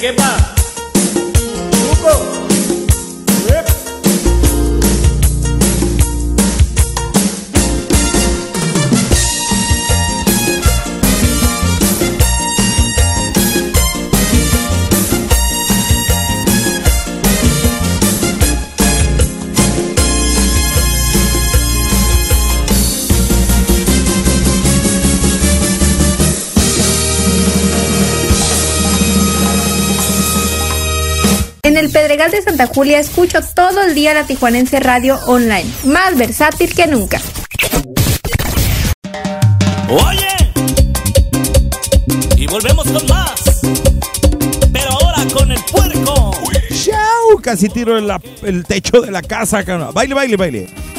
Quepa. 0.02 0.51
En 0.51 0.51
Pedregal 32.22 32.30
de 32.30 32.42
Santa 32.42 32.66
Julia 32.66 33.00
escucho 33.00 33.40
todo 33.54 33.82
el 33.82 33.96
día 33.96 34.14
la 34.14 34.24
Tijuanense 34.24 34.78
Radio 34.78 35.18
Online, 35.26 35.68
más 35.86 36.16
versátil 36.16 36.72
que 36.72 36.86
nunca. 36.86 37.20
Oye, 39.88 40.28
y 42.36 42.46
volvemos 42.46 42.86
con 42.88 43.06
más. 43.06 43.42
Pero 44.72 44.90
ahora 44.90 45.24
con 45.32 45.50
el 45.50 45.60
puerco. 45.64 46.30
¡Chau! 46.84 47.40
Casi 47.42 47.68
tiro 47.68 47.98
el, 47.98 48.08
el 48.44 48.64
techo 48.66 49.00
de 49.00 49.10
la 49.10 49.22
casa. 49.22 49.64
Baile, 49.92 50.14
baile, 50.14 50.36
baile. 50.36 50.91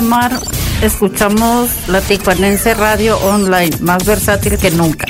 Miramar 0.00 0.40
escuchamos 0.80 1.68
la 1.88 2.00
Tijuanense 2.00 2.72
Radio 2.72 3.18
Online, 3.18 3.76
más 3.80 4.02
versátil 4.06 4.56
que 4.56 4.70
nunca. 4.70 5.04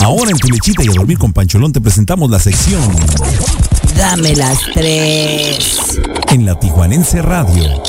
Ahora 0.00 0.30
en 0.30 0.38
tu 0.38 0.48
lechita 0.48 0.82
y 0.84 0.88
a 0.88 0.92
dormir 0.92 1.18
con 1.18 1.34
Pancholón 1.34 1.74
te 1.74 1.82
presentamos 1.82 2.30
la 2.30 2.38
sección 2.38 2.80
Dame 3.94 4.34
las 4.36 4.58
tres. 4.72 6.00
en 6.30 6.46
la 6.46 6.58
Tijuanense 6.58 7.20
Radio. 7.20 7.82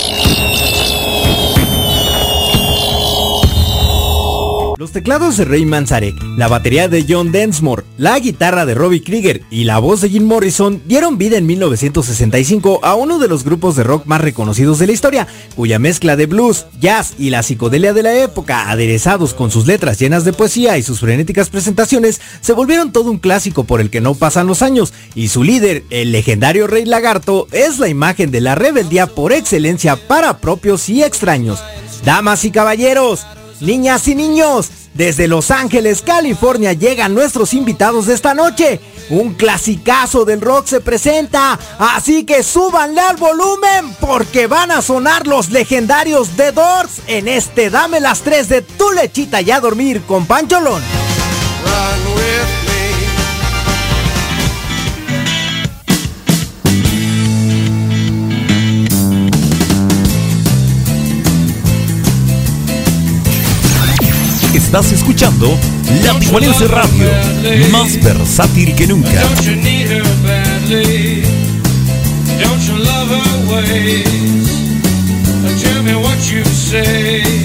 Teclados 4.95 5.35
de 5.35 5.43
Ray 5.43 5.65
Manzarek, 5.65 6.15
la 6.37 6.47
batería 6.47 6.87
de 6.87 7.05
John 7.05 7.33
Densmore, 7.33 7.83
la 7.97 8.17
guitarra 8.17 8.65
de 8.65 8.75
Robbie 8.75 9.03
Krieger 9.03 9.41
y 9.51 9.65
la 9.65 9.77
voz 9.79 9.99
de 9.99 10.09
Jim 10.09 10.23
Morrison 10.23 10.81
dieron 10.85 11.17
vida 11.17 11.35
en 11.35 11.45
1965 11.45 12.79
a 12.81 12.95
uno 12.95 13.19
de 13.19 13.27
los 13.27 13.43
grupos 13.43 13.75
de 13.75 13.83
rock 13.83 14.05
más 14.05 14.21
reconocidos 14.21 14.79
de 14.79 14.87
la 14.87 14.93
historia, 14.93 15.27
cuya 15.57 15.79
mezcla 15.79 16.15
de 16.15 16.27
blues, 16.27 16.67
jazz 16.79 17.15
y 17.19 17.29
la 17.29 17.43
psicodelia 17.43 17.91
de 17.91 18.03
la 18.03 18.17
época, 18.17 18.71
aderezados 18.71 19.33
con 19.33 19.51
sus 19.51 19.67
letras 19.67 19.99
llenas 19.99 20.23
de 20.23 20.31
poesía 20.31 20.77
y 20.77 20.81
sus 20.81 21.01
frenéticas 21.01 21.49
presentaciones, 21.49 22.21
se 22.39 22.53
volvieron 22.53 22.93
todo 22.93 23.11
un 23.11 23.19
clásico 23.19 23.65
por 23.65 23.81
el 23.81 23.89
que 23.89 23.99
no 23.99 24.15
pasan 24.15 24.47
los 24.47 24.61
años, 24.61 24.93
y 25.13 25.27
su 25.27 25.43
líder, 25.43 25.83
el 25.89 26.13
legendario 26.13 26.67
Rey 26.67 26.85
Lagarto, 26.85 27.49
es 27.51 27.79
la 27.79 27.89
imagen 27.89 28.31
de 28.31 28.39
la 28.39 28.55
rebeldía 28.55 29.07
por 29.07 29.33
excelencia 29.33 29.97
para 29.97 30.37
propios 30.37 30.87
y 30.87 31.03
extraños. 31.03 31.59
Damas 32.05 32.45
y 32.45 32.51
caballeros, 32.51 33.25
Niñas 33.61 34.05
y 34.09 34.15
niños, 34.15 34.69
desde 34.95 35.27
Los 35.27 35.51
Ángeles, 35.51 36.01
California 36.01 36.73
llegan 36.73 37.13
nuestros 37.13 37.53
invitados 37.53 38.07
de 38.07 38.13
esta 38.13 38.33
noche. 38.33 38.79
Un 39.09 39.33
clasicazo 39.35 40.25
del 40.25 40.41
rock 40.41 40.65
se 40.65 40.79
presenta, 40.81 41.59
así 41.77 42.23
que 42.23 42.41
súbanle 42.41 43.01
al 43.01 43.17
volumen 43.17 43.93
porque 43.99 44.47
van 44.47 44.71
a 44.71 44.81
sonar 44.81 45.27
los 45.27 45.51
legendarios 45.51 46.29
The 46.37 46.53
Doors 46.53 47.01
en 47.07 47.27
este 47.27 47.69
Dame 47.69 47.99
las 47.99 48.21
3 48.21 48.47
de 48.49 48.61
tu 48.61 48.91
lechita 48.91 49.41
y 49.41 49.51
a 49.51 49.59
dormir 49.59 50.01
con 50.07 50.25
Pancholón. 50.25 50.81
Estás 64.65 64.91
escuchando 64.91 65.57
La 66.03 66.19
Tijuanense 66.19 66.67
Radio, 66.67 67.07
más 67.71 68.03
versátil 68.03 68.73
que 68.73 68.87
nunca. 68.87 69.21
Don't 69.21 69.39
you 72.67 72.75
love 72.75 73.11
her 73.11 73.45
ways? 73.47 74.49
Tell 75.61 75.83
me 75.83 75.95
what 75.95 76.17
you 76.29 76.43
say. 76.45 77.44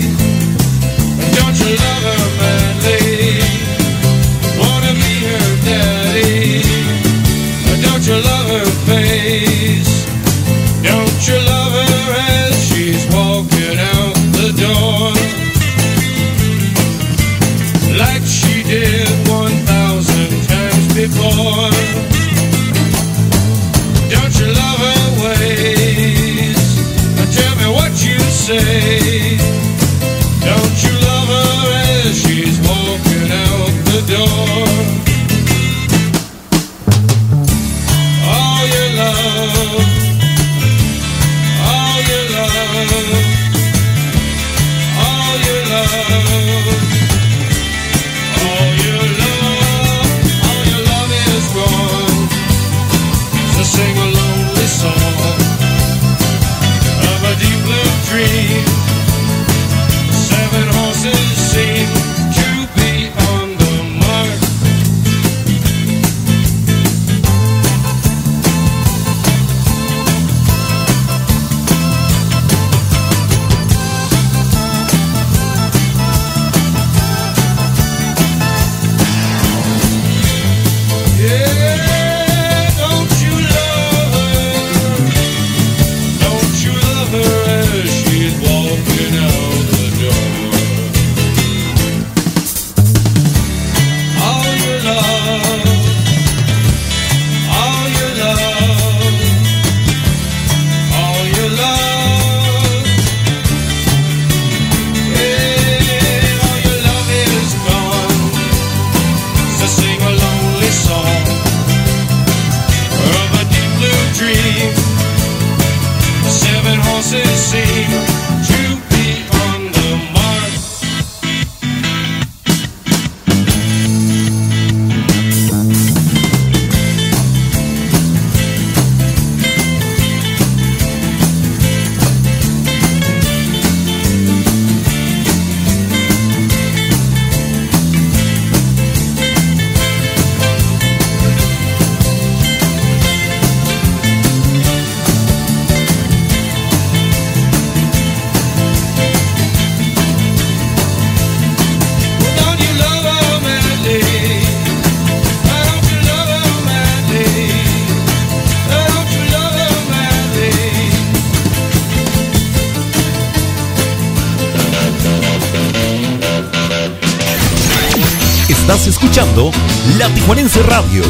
escuchando 169.01 169.51
La 169.97 170.13
Tijuanense 170.13 170.63
Radio, 170.63 171.03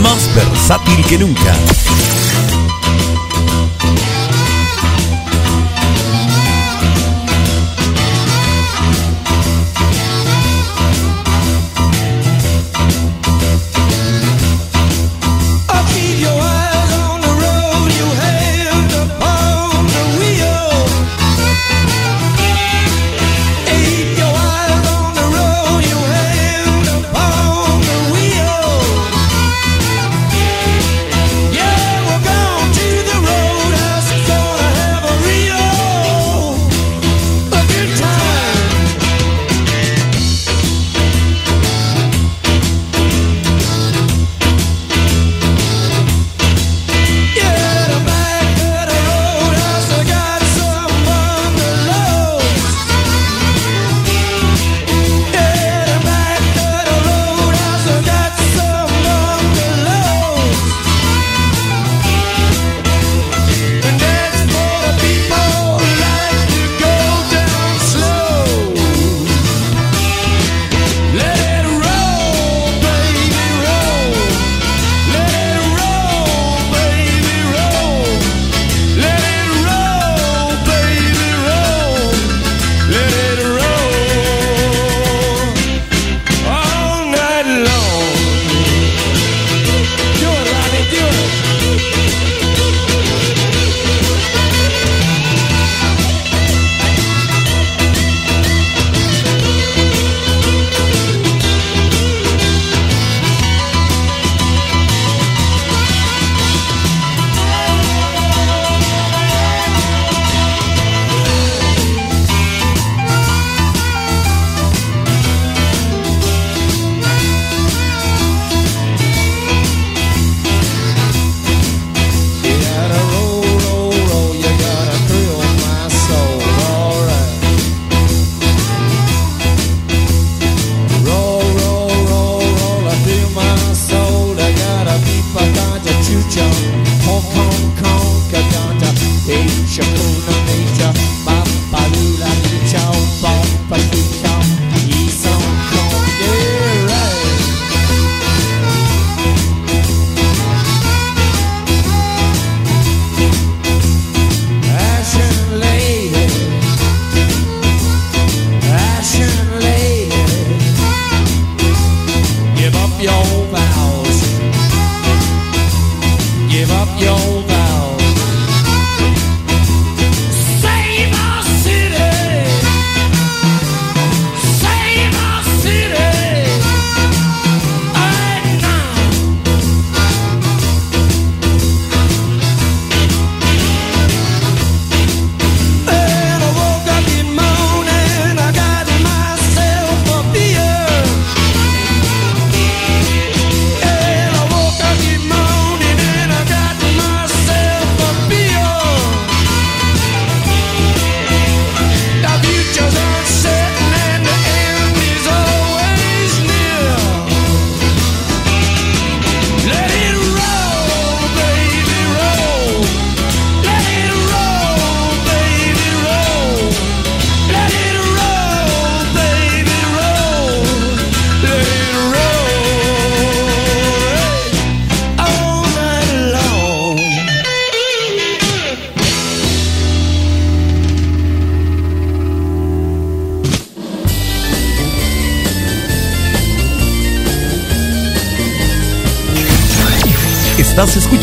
más 0.00 0.34
versátil 0.34 1.04
que 1.04 1.18
nunca. 1.18 1.54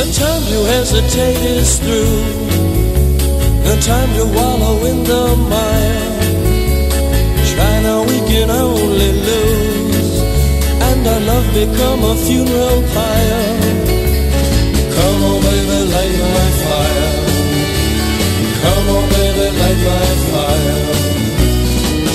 The 0.00 0.06
time 0.12 0.44
to 0.52 0.58
hesitate 0.64 1.44
is 1.44 1.78
through. 1.78 2.20
The 3.68 3.76
time 3.84 4.10
to 4.16 4.24
wallow 4.34 4.76
in 4.86 5.04
the 5.04 5.36
mire. 5.52 6.00
Now, 7.82 8.00
we 8.04 8.18
can 8.30 8.48
only 8.50 9.12
lose. 9.28 10.12
And 10.88 11.06
our 11.06 11.20
love 11.20 11.48
become 11.52 12.00
a 12.12 12.14
funeral 12.24 12.80
pyre. 12.94 13.60
Come 14.96 15.20
on, 15.28 15.38
baby, 15.44 15.78
light 15.92 16.16
my 16.36 16.48
fire. 16.64 17.12
Come 18.64 18.86
on, 18.96 19.04
baby, 19.16 19.46
light 19.60 19.80
my 19.90 20.08
fire. 20.32 20.80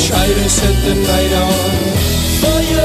Try 0.08 0.26
to 0.40 0.50
set 0.58 0.76
the 0.88 0.96
night 1.10 1.34
on 1.46 1.54
fire. 2.42 2.85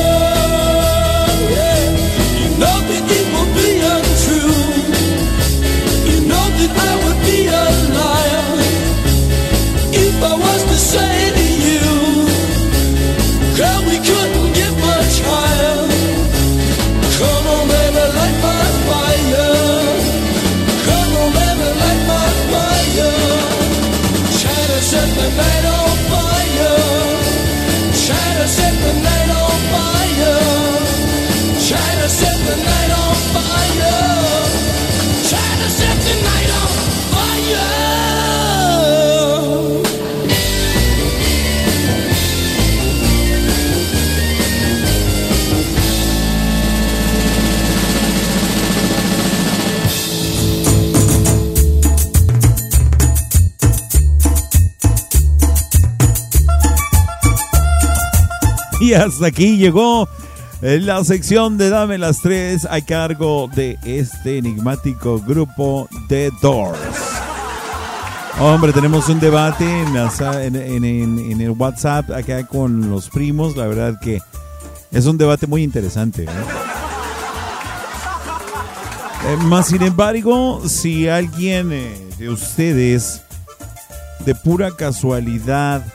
Hasta 58.93 59.27
aquí 59.27 59.57
llegó 59.57 60.07
eh, 60.61 60.79
la 60.81 61.03
sección 61.03 61.57
de 61.57 61.69
Dame 61.69 61.97
las 61.97 62.21
Tres 62.21 62.67
a 62.69 62.81
cargo 62.81 63.49
de 63.53 63.77
este 63.83 64.37
enigmático 64.37 65.19
grupo 65.19 65.87
The 66.07 66.31
Doors. 66.41 66.79
Hombre, 68.39 68.73
tenemos 68.73 69.07
un 69.09 69.19
debate 69.19 69.65
en 69.65 71.41
el 71.41 71.51
WhatsApp 71.51 72.11
acá 72.11 72.45
con 72.47 72.89
los 72.89 73.09
primos. 73.09 73.55
La 73.55 73.67
verdad 73.67 73.99
que 73.99 74.21
es 74.91 75.05
un 75.05 75.17
debate 75.17 75.47
muy 75.47 75.63
interesante. 75.63 76.25
¿no? 76.25 76.31
Eh, 79.27 79.37
más 79.43 79.67
sin 79.67 79.83
embargo, 79.83 80.67
si 80.67 81.07
alguien 81.07 81.71
eh, 81.71 81.95
de 82.17 82.29
ustedes 82.29 83.21
de 84.25 84.33
pura 84.35 84.71
casualidad, 84.71 85.85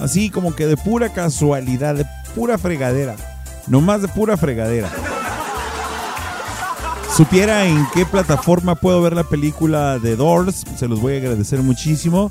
así 0.00 0.30
como 0.30 0.54
que 0.54 0.66
de 0.66 0.76
pura 0.76 1.08
casualidad, 1.10 1.94
de 1.94 2.06
pura 2.34 2.58
fregadera, 2.58 3.16
nomás 3.66 4.02
de 4.02 4.08
pura 4.08 4.36
fregadera, 4.36 4.90
supiera 7.16 7.66
en 7.66 7.86
qué 7.94 8.04
plataforma 8.04 8.74
puedo 8.74 9.00
ver 9.00 9.14
la 9.14 9.24
película 9.24 9.98
de 9.98 10.16
Doors, 10.16 10.64
se 10.76 10.88
los 10.88 11.00
voy 11.00 11.14
a 11.14 11.18
agradecer 11.18 11.60
muchísimo. 11.62 12.30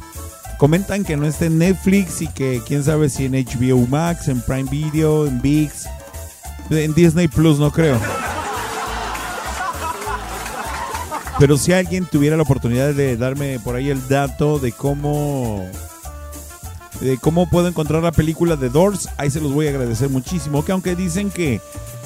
Comentan 0.57 1.03
que 1.03 1.17
no 1.17 1.25
está 1.25 1.45
en 1.45 1.57
Netflix 1.57 2.21
y 2.21 2.27
que 2.27 2.61
quién 2.65 2.83
sabe 2.83 3.09
si 3.09 3.25
en 3.25 3.33
HBO 3.33 3.85
Max, 3.87 4.29
en 4.29 4.39
Prime 4.41 4.69
Video, 4.69 5.27
en 5.27 5.41
VIX, 5.41 5.85
en 6.69 6.93
Disney 6.93 7.27
Plus, 7.27 7.59
no 7.59 7.71
creo. 7.71 7.99
Pero 11.39 11.57
si 11.57 11.73
alguien 11.73 12.05
tuviera 12.05 12.37
la 12.37 12.43
oportunidad 12.43 12.93
de 12.93 13.17
darme 13.17 13.59
por 13.59 13.75
ahí 13.75 13.89
el 13.89 14.07
dato 14.07 14.57
de 14.57 14.71
cómo 14.71 15.69
cómo 17.21 17.49
puedo 17.49 17.67
encontrar 17.67 18.03
la 18.03 18.11
película 18.11 18.55
de 18.55 18.69
Doors, 18.69 19.09
ahí 19.17 19.29
se 19.29 19.41
los 19.41 19.53
voy 19.53 19.67
a 19.67 19.69
agradecer 19.69 20.09
muchísimo. 20.09 20.63
Que 20.63 20.71
aunque 20.71 20.95
dicen 20.95 21.29
que 21.29 21.61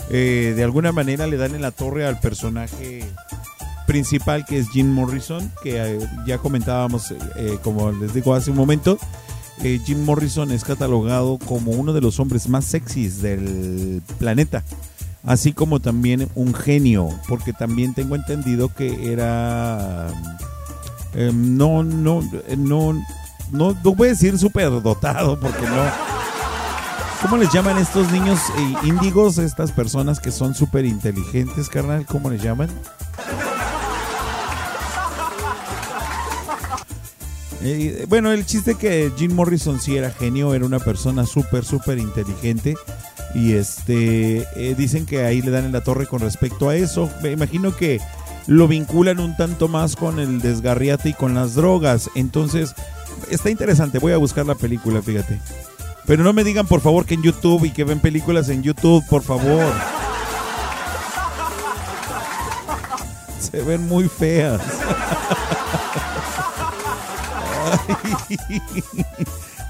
eh, 0.10 0.54
de 0.56 0.64
alguna 0.64 0.92
manera 0.92 1.28
le 1.28 1.38
dan 1.38 1.54
en 1.54 1.62
la 1.62 1.72
torre 1.72 2.06
al 2.06 2.20
personaje 2.20 3.06
principal 3.86 4.46
que 4.46 4.58
es 4.58 4.70
Jim 4.70 4.92
Morrison, 4.92 5.52
que 5.64 5.78
eh, 5.78 6.00
ya 6.26 6.40
comentábamos, 6.40 7.12
eh, 7.36 7.58
como 7.64 7.92
les 7.92 8.14
digo 8.14 8.34
hace 8.34 8.52
un 8.52 8.58
momento, 8.58 8.98
Jim 9.62 10.06
Morrison 10.06 10.52
es 10.52 10.64
catalogado 10.64 11.38
como 11.38 11.72
uno 11.72 11.92
de 11.92 12.00
los 12.00 12.20
hombres 12.22 12.48
más 12.48 12.64
sexys 12.64 13.22
del 13.22 14.02
planeta 14.18 14.64
así 15.26 15.52
como 15.52 15.82
también 15.82 16.30
un 16.34 16.54
genio, 16.54 17.10
porque 17.28 17.52
también 17.52 17.94
tengo 17.94 18.16
entendido 18.16 18.74
que 18.74 19.12
era 19.12 20.08
no, 21.14 21.84
no, 21.84 22.22
no, 22.58 23.06
no, 23.52 23.76
no 23.84 23.96
voy 23.96 24.08
a 24.08 24.12
decir 24.12 24.38
superdotado, 24.38 25.40
porque 25.40 25.62
no. 25.62 26.20
¿Cómo 27.22 27.36
les 27.36 27.52
llaman 27.52 27.78
estos 27.78 28.12
niños 28.12 28.40
eh, 28.58 28.88
índigos, 28.88 29.38
estas 29.40 29.72
personas 29.72 30.20
que 30.20 30.32
son 30.32 30.56
súper 30.56 30.86
inteligentes, 30.86 31.68
carnal? 31.68 32.06
¿Cómo 32.06 32.30
les 32.30 32.42
llaman? 32.42 32.70
Eh, 37.62 38.06
bueno, 38.08 38.32
el 38.32 38.46
chiste 38.46 38.76
que 38.76 39.12
Jim 39.18 39.34
Morrison 39.34 39.82
sí 39.82 39.98
era 39.98 40.12
genio, 40.12 40.54
era 40.54 40.66
una 40.66 40.80
persona 40.80 41.26
súper, 41.26 41.66
súper 41.66 41.98
inteligente. 41.98 42.76
Y 43.36 43.54
este 43.54 44.48
eh, 44.56 44.76
dicen 44.78 45.06
que 45.06 45.24
ahí 45.24 45.42
le 45.42 45.52
dan 45.52 45.66
en 45.66 45.72
la 45.72 45.82
torre 45.82 46.08
con 46.08 46.22
respecto 46.22 46.70
a 46.70 46.76
eso. 46.76 47.10
Me 47.22 47.32
imagino 47.32 47.76
que 47.76 48.00
lo 48.48 48.68
vinculan 48.68 49.20
un 49.20 49.36
tanto 49.36 49.68
más 49.68 49.96
con 49.96 50.20
el 50.20 50.42
desgarriate 50.42 51.10
y 51.10 51.14
con 51.14 51.36
las 51.36 51.54
drogas. 51.54 52.10
Entonces, 52.16 52.74
está 53.30 53.50
interesante. 53.50 54.00
Voy 54.00 54.14
a 54.14 54.18
buscar 54.18 54.46
la 54.46 54.56
película, 54.56 55.02
fíjate. 55.02 55.40
Pero 56.06 56.24
no 56.24 56.34
me 56.34 56.44
digan, 56.44 56.66
por 56.66 56.82
favor, 56.82 57.06
que 57.06 57.14
en 57.14 57.22
YouTube 57.22 57.66
y 57.66 57.72
que 57.72 57.84
ven 57.84 58.00
películas 58.00 58.50
en 58.50 58.64
YouTube, 58.64 59.06
por 59.08 59.22
favor. 59.22 59.72
Se 63.40 63.62
ven 63.62 63.88
muy 63.88 64.08
feas. 64.08 64.62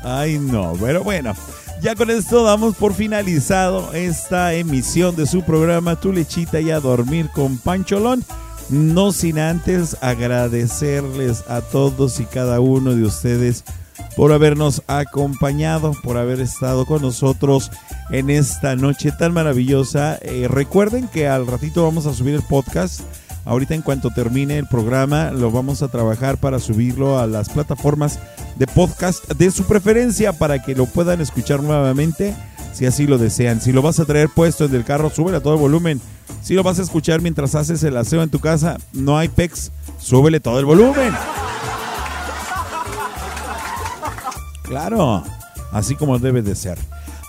Ay, 0.04 0.38
no, 0.40 0.74
pero 0.80 1.04
bueno. 1.04 1.34
Ya 1.82 1.96
con 1.96 2.10
esto 2.10 2.44
damos 2.44 2.76
por 2.76 2.94
finalizado 2.94 3.94
esta 3.94 4.54
emisión 4.54 5.16
de 5.16 5.26
su 5.26 5.44
programa 5.44 5.96
Tu 5.96 6.12
lechita 6.12 6.60
y 6.60 6.72
a 6.72 6.80
dormir 6.82 7.30
con 7.34 7.58
Pancholón. 7.58 8.26
No 8.70 9.12
sin 9.12 9.40
antes 9.40 9.98
agradecerles 10.02 11.44
a 11.48 11.62
todos 11.62 12.20
y 12.20 12.26
cada 12.26 12.60
uno 12.60 12.94
de 12.94 13.04
ustedes 13.04 13.64
por 14.16 14.32
habernos 14.32 14.84
acompañado, 14.88 15.94
por 16.04 16.18
haber 16.18 16.40
estado 16.40 16.86
con 16.86 17.02
nosotros 17.02 17.72
en 18.12 18.30
esta 18.30 18.76
noche 18.76 19.12
tan 19.12 19.34
maravillosa. 19.34 20.20
Eh, 20.22 20.48
recuerden 20.48 21.08
que 21.08 21.28
al 21.28 21.48
ratito 21.48 21.84
vamos 21.84 22.06
a 22.06 22.14
subir 22.14 22.36
el 22.36 22.44
podcast. 22.44 23.02
Ahorita 23.46 23.74
en 23.74 23.82
cuanto 23.82 24.12
termine 24.12 24.60
el 24.60 24.68
programa 24.68 25.32
lo 25.32 25.50
vamos 25.50 25.82
a 25.82 25.88
trabajar 25.88 26.38
para 26.38 26.60
subirlo 26.60 27.18
a 27.18 27.26
las 27.26 27.50
plataformas 27.50 28.20
de 28.58 28.68
podcast 28.68 29.28
de 29.32 29.50
su 29.50 29.64
preferencia 29.64 30.34
para 30.34 30.62
que 30.62 30.76
lo 30.76 30.86
puedan 30.86 31.22
escuchar 31.22 31.64
nuevamente 31.64 32.36
si 32.74 32.86
así 32.86 33.08
lo 33.08 33.18
desean. 33.18 33.62
Si 33.62 33.72
lo 33.72 33.82
vas 33.82 34.00
a 34.00 34.06
traer 34.06 34.30
puesto 34.30 34.66
en 34.66 34.76
el 34.76 34.84
carro, 34.84 35.10
súbele 35.10 35.38
a 35.38 35.42
todo 35.42 35.56
el 35.56 35.60
volumen. 35.60 36.00
Si 36.42 36.54
lo 36.54 36.64
vas 36.64 36.80
a 36.80 36.84
escuchar 36.84 37.22
mientras 37.22 37.56
haces 37.56 37.84
el 37.84 37.98
aseo 37.98 38.24
en 38.24 38.30
tu 38.30 38.40
casa, 38.40 38.78
no 38.94 39.18
hay 39.18 39.28
pex, 39.28 39.72
súbele 40.00 40.40
todo 40.40 40.60
el 40.60 40.66
volumen. 40.66 41.14
Claro, 44.64 45.24
así 45.72 45.96
como 45.96 46.20
debe 46.20 46.42
de 46.42 46.56
ser. 46.56 46.78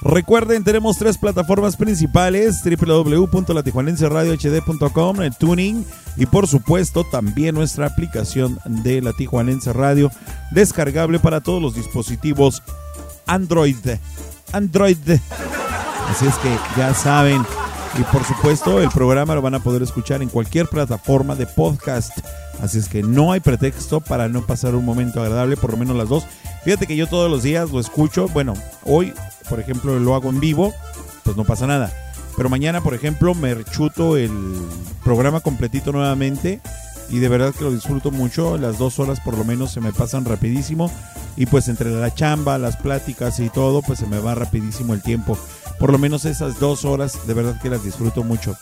Recuerden, 0.02 0.64
tenemos 0.64 0.96
tres 0.96 1.18
plataformas 1.18 1.76
principales, 1.76 2.62
www.latijuanenseradiohd.com, 2.64 5.20
el 5.20 5.36
tuning 5.36 5.84
y 6.16 6.24
por 6.24 6.48
supuesto 6.48 7.04
también 7.04 7.54
nuestra 7.54 7.84
aplicación 7.86 8.58
de 8.64 9.02
La 9.02 9.12
Tijuanense 9.12 9.74
Radio, 9.74 10.10
descargable 10.52 11.18
para 11.18 11.42
todos 11.42 11.60
los 11.60 11.74
dispositivos 11.74 12.62
Android. 13.26 13.76
Android. 14.52 14.96
Así 16.08 16.26
es 16.26 16.34
que 16.36 16.56
ya 16.78 16.94
saben. 16.94 17.44
Y 17.98 18.02
por 18.04 18.24
supuesto, 18.24 18.80
el 18.80 18.88
programa 18.90 19.34
lo 19.34 19.42
van 19.42 19.54
a 19.54 19.62
poder 19.62 19.82
escuchar 19.82 20.22
en 20.22 20.28
cualquier 20.28 20.68
plataforma 20.68 21.34
de 21.34 21.46
podcast. 21.46 22.16
Así 22.62 22.78
es 22.78 22.88
que 22.88 23.02
no 23.02 23.32
hay 23.32 23.40
pretexto 23.40 24.00
para 24.00 24.28
no 24.28 24.46
pasar 24.46 24.74
un 24.74 24.84
momento 24.84 25.20
agradable, 25.20 25.56
por 25.56 25.72
lo 25.72 25.76
menos 25.76 25.96
las 25.96 26.08
dos. 26.08 26.24
Fíjate 26.64 26.86
que 26.86 26.96
yo 26.96 27.06
todos 27.06 27.30
los 27.30 27.42
días 27.42 27.70
lo 27.70 27.80
escucho. 27.80 28.28
Bueno, 28.28 28.54
hoy, 28.84 29.12
por 29.48 29.60
ejemplo, 29.60 29.98
lo 29.98 30.14
hago 30.14 30.30
en 30.30 30.40
vivo, 30.40 30.72
pues 31.24 31.36
no 31.36 31.44
pasa 31.44 31.66
nada. 31.66 31.92
Pero 32.36 32.48
mañana, 32.48 32.80
por 32.80 32.94
ejemplo, 32.94 33.34
me 33.34 33.64
chuto 33.64 34.16
el 34.16 34.30
programa 35.02 35.40
completito 35.40 35.90
nuevamente 35.92 36.60
y 37.10 37.18
de 37.18 37.28
verdad 37.28 37.54
que 37.54 37.64
lo 37.64 37.72
disfruto 37.72 38.10
mucho. 38.10 38.56
Las 38.56 38.78
dos 38.78 38.98
horas 38.98 39.20
por 39.20 39.36
lo 39.36 39.44
menos 39.44 39.72
se 39.72 39.80
me 39.80 39.92
pasan 39.92 40.24
rapidísimo 40.24 40.90
y 41.36 41.46
pues 41.46 41.68
entre 41.68 41.90
la 41.90 42.14
chamba, 42.14 42.58
las 42.58 42.76
pláticas 42.76 43.40
y 43.40 43.48
todo, 43.48 43.82
pues 43.82 43.98
se 43.98 44.06
me 44.06 44.18
va 44.18 44.34
rapidísimo 44.34 44.94
el 44.94 45.02
tiempo. 45.02 45.38
Por 45.78 45.92
lo 45.92 45.98
menos 45.98 46.24
esas 46.24 46.60
dos 46.60 46.84
horas 46.84 47.26
de 47.26 47.34
verdad 47.34 47.60
que 47.60 47.70
las 47.70 47.84
disfruto 47.84 48.22
mucho. 48.22 48.56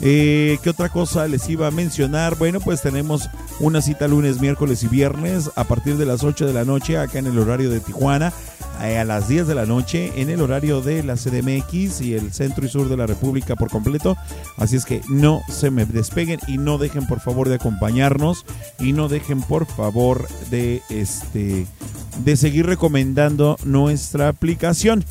Eh, 0.00 0.58
¿Qué 0.62 0.70
otra 0.70 0.88
cosa 0.88 1.28
les 1.28 1.48
iba 1.48 1.66
a 1.66 1.70
mencionar? 1.70 2.36
Bueno, 2.36 2.60
pues 2.60 2.82
tenemos 2.82 3.30
una 3.60 3.80
cita 3.80 4.08
lunes, 4.08 4.40
miércoles 4.40 4.82
y 4.82 4.88
viernes 4.88 5.50
a 5.54 5.64
partir 5.64 5.96
de 5.96 6.06
las 6.06 6.24
8 6.24 6.46
de 6.46 6.52
la 6.52 6.64
noche 6.64 6.98
acá 6.98 7.20
en 7.20 7.26
el 7.26 7.38
horario 7.38 7.70
de 7.70 7.80
Tijuana, 7.80 8.32
eh, 8.82 8.98
a 8.98 9.04
las 9.04 9.28
10 9.28 9.46
de 9.46 9.54
la 9.54 9.66
noche 9.66 10.12
en 10.20 10.30
el 10.30 10.40
horario 10.40 10.80
de 10.80 11.04
la 11.04 11.14
CDMX 11.14 12.00
y 12.00 12.14
el 12.14 12.32
centro 12.32 12.66
y 12.66 12.68
sur 12.68 12.88
de 12.88 12.96
la 12.96 13.06
República 13.06 13.54
por 13.54 13.70
completo. 13.70 14.16
Así 14.56 14.76
es 14.76 14.84
que 14.84 15.00
no 15.08 15.42
se 15.48 15.70
me 15.70 15.86
despeguen 15.86 16.40
y 16.48 16.58
no 16.58 16.76
dejen 16.76 17.06
por 17.06 17.20
favor 17.20 17.48
de 17.48 17.58
y 18.80 18.92
no 18.92 19.08
dejen 19.08 19.42
por 19.42 19.66
favor 19.66 20.28
de 20.50 20.82
este 20.90 21.66
de 22.24 22.36
seguir 22.36 22.66
recomendando 22.66 23.56
nuestra 23.64 24.28
aplicación. 24.28 25.04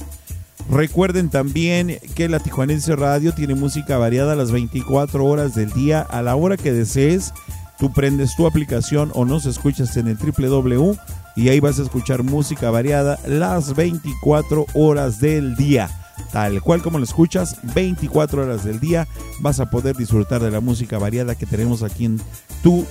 Recuerden 0.69 1.29
también 1.29 1.99
que 2.15 2.29
la 2.29 2.39
Tijuanense 2.39 2.95
Radio 2.95 3.33
tiene 3.33 3.55
música 3.55 3.97
variada 3.97 4.35
las 4.35 4.51
24 4.51 5.25
horas 5.25 5.55
del 5.55 5.71
día, 5.73 6.01
a 6.01 6.21
la 6.21 6.35
hora 6.35 6.55
que 6.55 6.71
desees. 6.71 7.33
Tú 7.77 7.91
prendes 7.91 8.35
tu 8.35 8.47
aplicación 8.47 9.11
o 9.13 9.25
nos 9.25 9.45
escuchas 9.45 9.97
en 9.97 10.07
el 10.07 10.17
www 10.17 10.97
y 11.35 11.49
ahí 11.49 11.59
vas 11.59 11.79
a 11.79 11.83
escuchar 11.83 12.23
música 12.23 12.69
variada 12.69 13.19
las 13.25 13.75
24 13.75 14.65
horas 14.73 15.19
del 15.19 15.55
día. 15.55 15.89
Tal 16.31 16.61
cual 16.61 16.81
como 16.81 16.97
lo 16.97 17.03
escuchas, 17.03 17.57
24 17.75 18.43
horas 18.43 18.63
del 18.63 18.79
día 18.79 19.07
vas 19.39 19.59
a 19.59 19.69
poder 19.69 19.95
disfrutar 19.95 20.41
de 20.41 20.51
la 20.51 20.59
música 20.59 20.97
variada 20.97 21.35
que 21.35 21.45
tenemos 21.45 21.83
aquí 21.83 22.05
en 22.05 22.21
tu 22.61 22.85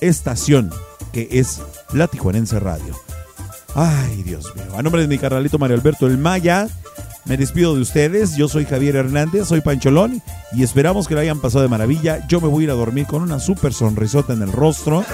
estación, 0.00 0.70
que 1.12 1.28
es 1.30 1.60
la 1.92 2.08
Tijuanense 2.08 2.58
Radio. 2.60 2.94
Ay, 3.74 4.22
Dios 4.22 4.54
mío. 4.54 4.76
A 4.76 4.82
nombre 4.82 5.02
de 5.02 5.08
mi 5.08 5.18
carnalito 5.18 5.58
Mario 5.58 5.76
Alberto 5.76 6.06
El 6.06 6.18
Maya, 6.18 6.68
me 7.24 7.36
despido 7.36 7.74
de 7.74 7.80
ustedes. 7.80 8.36
Yo 8.36 8.48
soy 8.48 8.66
Javier 8.66 8.96
Hernández, 8.96 9.48
soy 9.48 9.60
Pancholón 9.60 10.22
y 10.52 10.62
esperamos 10.62 11.08
que 11.08 11.14
lo 11.14 11.20
hayan 11.20 11.40
pasado 11.40 11.62
de 11.62 11.68
maravilla. 11.68 12.26
Yo 12.28 12.40
me 12.40 12.48
voy 12.48 12.62
a 12.62 12.64
ir 12.64 12.70
a 12.70 12.74
dormir 12.74 13.06
con 13.06 13.22
una 13.22 13.40
súper 13.40 13.72
sonrisota 13.72 14.32
en 14.32 14.42
el 14.42 14.52
rostro. 14.52 15.04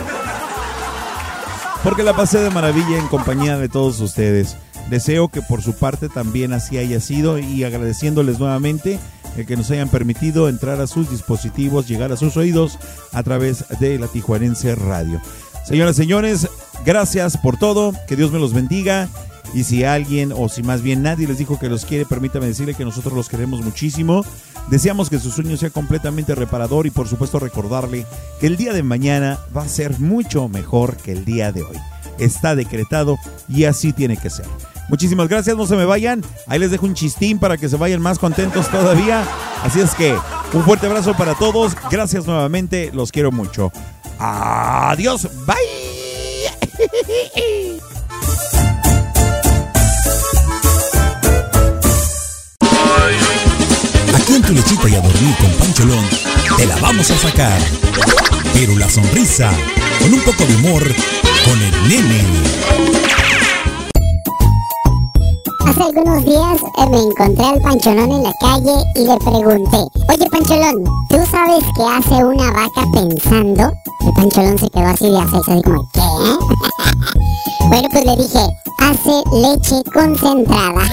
Porque 1.82 2.02
la 2.02 2.14
pasé 2.14 2.38
de 2.40 2.50
maravilla 2.50 2.98
en 2.98 3.06
compañía 3.06 3.56
de 3.56 3.68
todos 3.68 4.00
ustedes. 4.00 4.56
Deseo 4.90 5.28
que 5.28 5.40
por 5.40 5.62
su 5.62 5.74
parte 5.74 6.08
también 6.08 6.52
así 6.52 6.76
haya 6.76 7.00
sido 7.00 7.38
y 7.38 7.62
agradeciéndoles 7.62 8.40
nuevamente 8.40 8.98
el 9.36 9.46
que 9.46 9.56
nos 9.56 9.70
hayan 9.70 9.88
permitido 9.88 10.48
entrar 10.48 10.80
a 10.80 10.88
sus 10.88 11.08
dispositivos, 11.08 11.86
llegar 11.86 12.10
a 12.10 12.16
sus 12.16 12.36
oídos 12.36 12.76
a 13.12 13.22
través 13.22 13.64
de 13.78 14.00
la 14.00 14.08
Tijuanense 14.08 14.74
Radio. 14.74 15.20
Señoras 15.64 15.96
y 15.96 16.02
señores, 16.02 16.48
gracias 16.84 17.36
por 17.36 17.56
todo, 17.56 17.94
que 18.08 18.16
Dios 18.16 18.32
me 18.32 18.40
los 18.40 18.52
bendiga. 18.52 19.08
Y 19.54 19.64
si 19.64 19.84
alguien, 19.84 20.32
o 20.36 20.48
si 20.48 20.62
más 20.62 20.82
bien 20.82 21.02
nadie 21.02 21.28
les 21.28 21.38
dijo 21.38 21.58
que 21.58 21.68
los 21.68 21.84
quiere, 21.84 22.04
permítame 22.04 22.46
decirle 22.46 22.74
que 22.74 22.84
nosotros 22.84 23.14
los 23.14 23.28
queremos 23.28 23.62
muchísimo. 23.62 24.24
Deseamos 24.68 25.08
que 25.08 25.20
su 25.20 25.30
sueño 25.30 25.56
sea 25.56 25.70
completamente 25.70 26.34
reparador 26.34 26.86
y 26.86 26.90
por 26.90 27.08
supuesto 27.08 27.38
recordarle 27.38 28.06
que 28.40 28.48
el 28.48 28.56
día 28.56 28.72
de 28.72 28.82
mañana 28.82 29.38
va 29.56 29.62
a 29.62 29.68
ser 29.68 29.98
mucho 30.00 30.48
mejor 30.48 30.96
que 30.96 31.12
el 31.12 31.24
día 31.24 31.52
de 31.52 31.62
hoy. 31.62 31.76
Está 32.18 32.56
decretado 32.56 33.18
y 33.48 33.64
así 33.64 33.92
tiene 33.92 34.16
que 34.16 34.30
ser. 34.30 34.46
Muchísimas 34.90 35.28
gracias, 35.28 35.56
no 35.56 35.66
se 35.66 35.76
me 35.76 35.84
vayan. 35.84 36.24
Ahí 36.48 36.58
les 36.58 36.72
dejo 36.72 36.84
un 36.84 36.94
chistín 36.94 37.38
para 37.38 37.56
que 37.56 37.68
se 37.68 37.76
vayan 37.76 38.02
más 38.02 38.18
contentos 38.18 38.68
todavía. 38.68 39.24
Así 39.62 39.80
es 39.80 39.94
que 39.94 40.16
un 40.52 40.64
fuerte 40.64 40.86
abrazo 40.86 41.14
para 41.14 41.34
todos. 41.36 41.76
Gracias 41.90 42.26
nuevamente, 42.26 42.90
los 42.92 43.12
quiero 43.12 43.30
mucho. 43.30 43.70
Adiós, 44.18 45.28
bye. 45.46 45.56
Aquí 54.16 54.34
en 54.34 54.42
tu 54.42 54.52
lechita 54.52 54.88
y 54.88 54.94
a 54.96 55.00
dormir 55.00 55.36
con 55.36 55.52
Pancholón, 55.52 56.04
te 56.56 56.66
la 56.66 56.76
vamos 56.76 57.08
a 57.12 57.16
sacar. 57.16 57.60
Pero 58.52 58.76
la 58.76 58.90
sonrisa, 58.90 59.52
con 60.00 60.12
un 60.12 60.20
poco 60.22 60.44
de 60.44 60.56
humor, 60.56 60.82
con 61.44 61.62
el 61.62 61.88
nene. 61.88 62.99
Hace 65.66 65.82
algunos 65.82 66.24
días 66.24 66.60
eh, 66.78 66.86
me 66.90 66.98
encontré 66.98 67.44
al 67.44 67.60
Pancholón 67.60 68.10
en 68.12 68.22
la 68.22 68.32
calle 68.40 68.74
y 68.94 69.06
le 69.06 69.16
pregunté, 69.18 69.76
oye 70.08 70.30
Pancholón, 70.30 70.84
¿tú 71.08 71.16
sabes 71.30 71.64
qué 71.76 71.82
hace 71.82 72.24
una 72.24 72.50
vaca 72.50 72.82
pensando? 72.92 73.72
El 74.00 74.12
Pancholón 74.14 74.58
se 74.58 74.70
quedó 74.70 74.86
así 74.86 75.10
de 75.10 75.18
acecho, 75.18 75.52
así 75.52 75.62
como, 75.62 75.88
¿qué? 75.92 76.00
bueno, 77.68 77.88
pues 77.92 78.04
le 78.04 78.16
dije, 78.16 78.46
hace 78.78 79.22
leche 79.32 79.82
concentrada. 79.92 80.80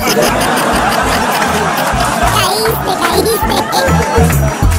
caíste, 2.36 2.92
caíste. 3.02 3.56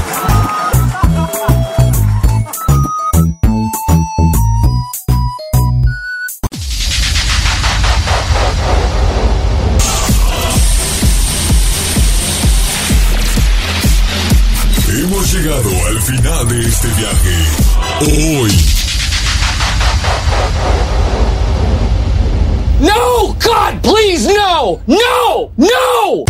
final 16.09 16.49
de 16.49 16.61
este 16.61 16.89
viaje. 16.89 17.35
Hoy. 18.01 18.51
No! 22.81 23.35
God, 23.35 23.83
please, 23.83 24.27
no! 24.27 24.81
No! 24.87 25.53
No! 25.59 26.25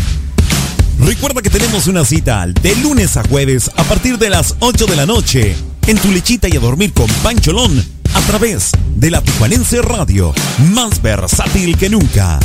Recuerda 0.98 1.42
que 1.42 1.50
tenemos 1.50 1.86
una 1.86 2.04
cita 2.04 2.44
de 2.60 2.74
lunes 2.76 3.16
a 3.16 3.22
jueves 3.28 3.70
a 3.76 3.84
partir 3.84 4.18
de 4.18 4.30
las 4.30 4.56
8 4.58 4.86
de 4.86 4.96
la 4.96 5.06
noche 5.06 5.54
en 5.86 5.96
tu 5.98 6.10
lechita 6.10 6.48
y 6.48 6.56
a 6.56 6.60
dormir 6.60 6.92
con 6.92 7.06
Pancholón 7.22 7.80
a 8.14 8.20
través 8.22 8.72
de 8.96 9.12
la 9.12 9.22
Tijuanense 9.22 9.80
Radio, 9.80 10.34
más 10.72 11.00
versátil 11.00 11.78
que 11.78 11.88
nunca. 11.88 12.40